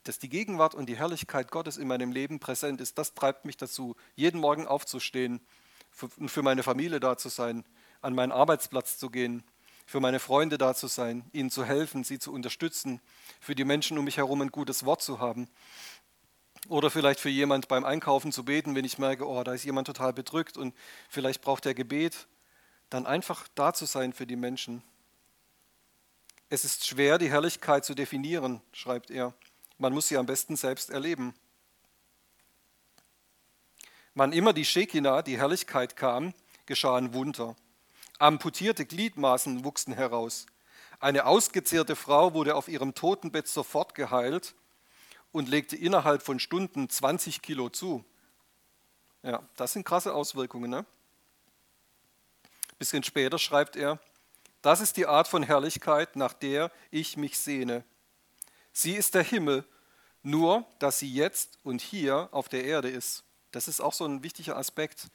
dass 0.03 0.19
die 0.19 0.29
Gegenwart 0.29 0.75
und 0.75 0.87
die 0.87 0.97
Herrlichkeit 0.97 1.49
Gottes 1.49 1.77
in 1.77 1.87
meinem 1.87 2.11
Leben 2.11 2.39
präsent 2.39 2.79
ist, 2.79 2.97
das 2.99 3.15
treibt 3.15 3.45
mich 3.45 3.57
dazu, 3.57 3.95
jeden 4.15 4.39
Morgen 4.39 4.67
aufzustehen 4.67 5.41
und 6.17 6.29
für 6.29 6.41
meine 6.41 6.63
Familie 6.63 6.99
da 6.99 7.17
zu 7.17 7.29
sein, 7.29 7.65
an 8.01 8.15
meinen 8.15 8.31
Arbeitsplatz 8.31 8.97
zu 8.97 9.09
gehen, 9.09 9.43
für 9.91 9.99
meine 9.99 10.21
Freunde 10.21 10.57
da 10.57 10.73
zu 10.73 10.87
sein, 10.87 11.29
ihnen 11.33 11.51
zu 11.51 11.65
helfen, 11.65 12.05
sie 12.05 12.17
zu 12.17 12.31
unterstützen, 12.31 13.01
für 13.41 13.55
die 13.55 13.65
Menschen 13.65 13.97
um 13.97 14.05
mich 14.05 14.15
herum 14.15 14.41
ein 14.41 14.47
gutes 14.47 14.85
Wort 14.85 15.01
zu 15.01 15.19
haben. 15.19 15.49
Oder 16.69 16.89
vielleicht 16.89 17.19
für 17.19 17.27
jemand 17.27 17.67
beim 17.67 17.83
Einkaufen 17.83 18.31
zu 18.31 18.45
beten, 18.45 18.73
wenn 18.73 18.85
ich 18.85 18.99
merke, 18.99 19.27
oh, 19.27 19.43
da 19.43 19.53
ist 19.53 19.65
jemand 19.65 19.87
total 19.87 20.13
bedrückt 20.13 20.55
und 20.55 20.73
vielleicht 21.09 21.41
braucht 21.41 21.65
er 21.65 21.73
Gebet, 21.73 22.27
dann 22.89 23.05
einfach 23.05 23.49
da 23.53 23.73
zu 23.73 23.85
sein 23.85 24.13
für 24.13 24.25
die 24.25 24.37
Menschen. 24.37 24.81
Es 26.47 26.63
ist 26.63 26.87
schwer, 26.87 27.17
die 27.17 27.29
Herrlichkeit 27.29 27.83
zu 27.83 27.93
definieren, 27.93 28.61
schreibt 28.71 29.11
er. 29.11 29.33
Man 29.77 29.91
muss 29.91 30.07
sie 30.07 30.15
am 30.15 30.25
besten 30.25 30.55
selbst 30.55 30.89
erleben. 30.89 31.35
Wann 34.15 34.31
immer 34.31 34.53
die 34.53 34.63
Shekinah, 34.63 35.21
die 35.21 35.37
Herrlichkeit 35.37 35.97
kam, 35.97 36.33
geschahen 36.65 37.13
Wunder. 37.13 37.57
Amputierte 38.21 38.85
Gliedmaßen 38.85 39.63
wuchsen 39.63 39.93
heraus. 39.93 40.45
Eine 40.99 41.25
ausgezehrte 41.25 41.95
Frau 41.95 42.35
wurde 42.35 42.55
auf 42.55 42.67
ihrem 42.67 42.93
Totenbett 42.93 43.47
sofort 43.47 43.95
geheilt 43.95 44.53
und 45.31 45.49
legte 45.49 45.75
innerhalb 45.75 46.21
von 46.21 46.39
Stunden 46.39 46.87
20 46.87 47.41
Kilo 47.41 47.69
zu. 47.69 48.05
Ja, 49.23 49.41
das 49.55 49.73
sind 49.73 49.85
krasse 49.85 50.13
Auswirkungen. 50.13 50.69
Ne? 50.69 50.85
Bisschen 52.77 53.01
später 53.01 53.39
schreibt 53.39 53.75
er, 53.75 53.99
das 54.61 54.81
ist 54.81 54.97
die 54.97 55.07
Art 55.07 55.27
von 55.27 55.41
Herrlichkeit, 55.41 56.15
nach 56.15 56.33
der 56.33 56.71
ich 56.91 57.17
mich 57.17 57.39
sehne. 57.39 57.83
Sie 58.71 58.93
ist 58.93 59.15
der 59.15 59.23
Himmel, 59.23 59.65
nur 60.21 60.67
dass 60.77 60.99
sie 60.99 61.11
jetzt 61.11 61.57
und 61.63 61.81
hier 61.81 62.29
auf 62.31 62.49
der 62.49 62.65
Erde 62.65 62.89
ist. 62.89 63.23
Das 63.49 63.67
ist 63.67 63.81
auch 63.81 63.93
so 63.93 64.05
ein 64.05 64.21
wichtiger 64.21 64.57
Aspekt, 64.57 65.07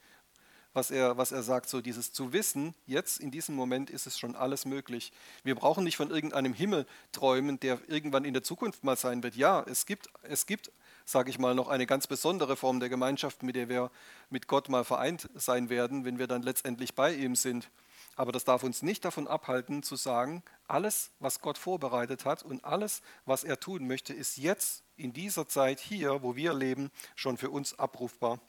was 0.77 0.91
er, 0.91 1.17
was 1.17 1.33
er 1.33 1.43
sagt, 1.43 1.67
so 1.67 1.81
dieses 1.81 2.13
zu 2.13 2.31
wissen, 2.31 2.73
jetzt 2.85 3.19
in 3.19 3.31
diesem 3.31 3.55
Moment 3.55 3.89
ist 3.89 4.07
es 4.07 4.17
schon 4.17 4.35
alles 4.35 4.63
möglich. 4.65 5.11
Wir 5.43 5.55
brauchen 5.55 5.83
nicht 5.83 5.97
von 5.97 6.11
irgendeinem 6.11 6.53
Himmel 6.53 6.85
träumen, 7.11 7.59
der 7.59 7.79
irgendwann 7.87 8.23
in 8.23 8.33
der 8.33 8.43
Zukunft 8.43 8.83
mal 8.83 8.95
sein 8.95 9.23
wird. 9.23 9.35
Ja, 9.35 9.63
es 9.67 9.85
gibt, 9.85 10.07
es 10.21 10.45
gibt 10.45 10.71
sage 11.03 11.29
ich 11.29 11.39
mal, 11.39 11.55
noch 11.55 11.69
eine 11.69 11.85
ganz 11.85 12.05
besondere 12.05 12.57
Form 12.57 12.81
der 12.81 12.89
Gemeinschaft, 12.89 13.41
mit 13.41 13.55
der 13.55 13.69
wir 13.69 13.91
mit 14.29 14.47
Gott 14.47 14.67
mal 14.67 14.83
vereint 14.83 15.29
sein 15.35 15.69
werden, 15.69 16.03
wenn 16.03 16.19
wir 16.19 16.27
dann 16.27 16.41
letztendlich 16.41 16.95
bei 16.95 17.13
ihm 17.13 17.35
sind. 17.35 17.69
Aber 18.17 18.31
das 18.31 18.43
darf 18.43 18.63
uns 18.63 18.81
nicht 18.81 19.05
davon 19.05 19.27
abhalten 19.27 19.83
zu 19.83 19.95
sagen, 19.95 20.43
alles, 20.67 21.11
was 21.19 21.39
Gott 21.39 21.57
vorbereitet 21.57 22.25
hat 22.25 22.43
und 22.43 22.65
alles, 22.65 23.01
was 23.25 23.45
er 23.45 23.59
tun 23.59 23.87
möchte, 23.87 24.13
ist 24.13 24.37
jetzt 24.37 24.83
in 24.97 25.13
dieser 25.13 25.47
Zeit 25.47 25.79
hier, 25.79 26.23
wo 26.23 26.35
wir 26.35 26.53
leben, 26.53 26.91
schon 27.15 27.37
für 27.37 27.51
uns 27.51 27.79
abrufbar. 27.79 28.39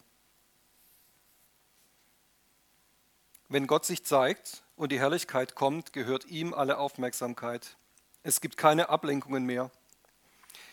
Wenn 3.51 3.67
Gott 3.67 3.87
sich 3.87 4.05
zeigt 4.05 4.63
und 4.77 4.93
die 4.93 4.99
Herrlichkeit 4.99 5.55
kommt, 5.55 5.95
gehört 5.95 6.27
ihm 6.27 6.53
alle 6.53 6.77
Aufmerksamkeit. 6.77 7.79
Es 8.23 8.43
gibt 8.43 8.59
keine 8.59 8.91
Ablenkungen 8.91 9.45
mehr. 9.45 9.71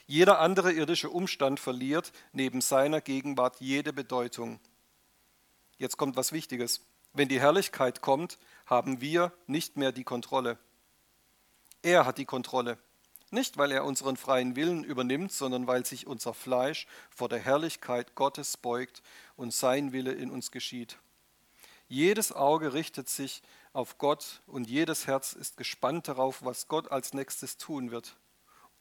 Jeder 0.07 0.39
andere 0.39 0.73
irdische 0.73 1.09
Umstand 1.09 1.61
verliert 1.61 2.11
neben 2.33 2.59
seiner 2.59 2.99
Gegenwart 2.99 3.61
jede 3.61 3.93
Bedeutung. 3.93 4.59
Jetzt 5.77 5.95
kommt 5.95 6.17
was 6.17 6.33
Wichtiges. 6.33 6.81
Wenn 7.13 7.29
die 7.29 7.39
Herrlichkeit 7.39 8.01
kommt, 8.01 8.37
haben 8.65 8.99
wir 8.99 9.31
nicht 9.47 9.77
mehr 9.77 9.93
die 9.93 10.03
Kontrolle. 10.03 10.57
Er 11.81 12.05
hat 12.05 12.17
die 12.17 12.25
Kontrolle. 12.25 12.77
Nicht, 13.31 13.57
weil 13.57 13.71
er 13.71 13.85
unseren 13.85 14.17
freien 14.17 14.57
Willen 14.57 14.83
übernimmt, 14.83 15.31
sondern 15.31 15.65
weil 15.65 15.85
sich 15.85 16.07
unser 16.07 16.33
Fleisch 16.33 16.87
vor 17.09 17.29
der 17.29 17.39
Herrlichkeit 17.39 18.15
Gottes 18.15 18.57
beugt 18.57 19.01
und 19.37 19.53
sein 19.53 19.93
Wille 19.93 20.11
in 20.11 20.29
uns 20.29 20.51
geschieht. 20.51 20.97
Jedes 21.87 22.31
Auge 22.31 22.73
richtet 22.73 23.09
sich 23.09 23.43
auf 23.73 23.97
Gott 23.97 24.41
und 24.47 24.69
jedes 24.69 25.05
Herz 25.05 25.33
ist 25.33 25.57
gespannt 25.57 26.07
darauf, 26.07 26.43
was 26.43 26.67
Gott 26.67 26.91
als 26.91 27.13
nächstes 27.13 27.57
tun 27.57 27.91
wird. 27.91 28.17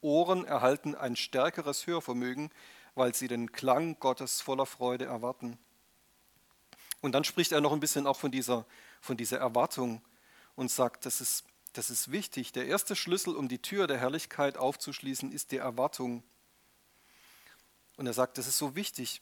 Ohren 0.01 0.45
erhalten 0.45 0.95
ein 0.95 1.17
stärkeres 1.17 1.87
Hörvermögen, 1.87 2.51
weil 2.95 3.15
sie 3.15 3.29
den 3.29 3.53
Klang 3.53 3.99
Gottes 3.99 4.41
voller 4.41 4.67
Freude 4.67 5.05
erwarten. 5.05 5.59
Und 7.01 7.13
dann 7.13 7.25
spricht 7.25 7.53
er 7.53 7.61
noch 7.61 7.73
ein 7.73 7.81
bisschen 7.81 8.07
auch 8.07 8.17
von 8.17 8.31
dieser, 8.31 8.65
von 9.01 9.17
dieser 9.17 9.39
Erwartung 9.39 10.01
und 10.55 10.71
sagt, 10.71 11.05
das 11.05 11.21
ist, 11.21 11.45
das 11.75 11.91
ist 11.91 12.11
wichtig. 12.11 12.53
Der 12.53 12.67
erste 12.67 12.97
Schlüssel, 12.97 13.37
um 13.37 13.49
die 13.49 13.61
Tür 13.61 13.87
der 13.87 13.99
Herrlichkeit 13.99 14.57
aufzuschließen, 14.57 15.33
ist 15.33 15.53
die 15.53 15.59
Erwartung. 15.59 16.23
Und 17.97 18.07
er 18.07 18.15
sagt, 18.15 18.39
das 18.39 18.47
ist 18.47 18.57
so 18.57 18.75
wichtig, 18.75 19.21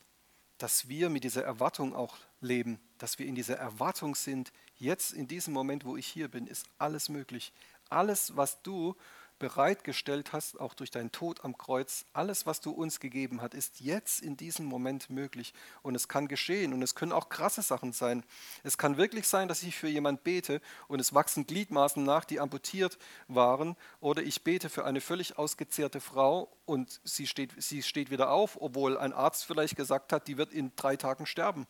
dass 0.58 0.88
wir 0.88 1.10
mit 1.10 1.24
dieser 1.24 1.42
Erwartung 1.42 1.96
auch 1.96 2.16
leben, 2.42 2.80
dass 2.98 3.18
wir 3.18 3.26
in 3.26 3.34
dieser 3.34 3.56
Erwartung 3.56 4.14
sind, 4.14 4.52
jetzt 4.76 5.12
in 5.12 5.28
diesem 5.28 5.54
Moment, 5.54 5.84
wo 5.84 5.96
ich 5.96 6.06
hier 6.06 6.28
bin, 6.28 6.46
ist 6.46 6.66
alles 6.78 7.08
möglich. 7.08 7.52
Alles, 7.88 8.36
was 8.36 8.62
du 8.62 8.96
bereitgestellt 9.42 10.32
hast, 10.32 10.60
auch 10.60 10.72
durch 10.72 10.92
deinen 10.92 11.10
Tod 11.10 11.44
am 11.44 11.58
Kreuz. 11.58 12.06
Alles, 12.12 12.46
was 12.46 12.60
du 12.60 12.70
uns 12.70 13.00
gegeben 13.00 13.42
hast, 13.42 13.54
ist 13.54 13.80
jetzt 13.80 14.22
in 14.22 14.36
diesem 14.36 14.66
Moment 14.66 15.10
möglich. 15.10 15.52
Und 15.82 15.96
es 15.96 16.06
kann 16.06 16.28
geschehen. 16.28 16.72
Und 16.72 16.80
es 16.80 16.94
können 16.94 17.10
auch 17.10 17.28
krasse 17.28 17.60
Sachen 17.60 17.92
sein. 17.92 18.22
Es 18.62 18.78
kann 18.78 18.98
wirklich 18.98 19.26
sein, 19.26 19.48
dass 19.48 19.64
ich 19.64 19.74
für 19.74 19.88
jemand 19.88 20.22
bete 20.22 20.60
und 20.86 21.00
es 21.00 21.12
wachsen 21.12 21.44
Gliedmaßen 21.44 22.04
nach, 22.04 22.24
die 22.24 22.38
amputiert 22.38 22.98
waren. 23.26 23.74
Oder 23.98 24.22
ich 24.22 24.44
bete 24.44 24.68
für 24.68 24.84
eine 24.84 25.00
völlig 25.00 25.38
ausgezehrte 25.38 26.00
Frau 26.00 26.56
und 26.64 27.00
sie 27.02 27.26
steht, 27.26 27.60
sie 27.60 27.82
steht 27.82 28.12
wieder 28.12 28.30
auf, 28.30 28.56
obwohl 28.60 28.96
ein 28.96 29.12
Arzt 29.12 29.44
vielleicht 29.44 29.74
gesagt 29.74 30.12
hat, 30.12 30.28
die 30.28 30.38
wird 30.38 30.52
in 30.52 30.70
drei 30.76 30.94
Tagen 30.94 31.26
sterben. 31.26 31.66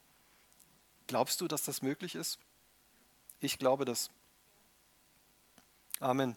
Glaubst 1.06 1.40
du, 1.40 1.48
dass 1.48 1.64
das 1.64 1.82
möglich 1.82 2.14
ist? 2.14 2.38
Ich 3.40 3.58
glaube 3.58 3.84
das. 3.84 4.10
Amen. 6.00 6.36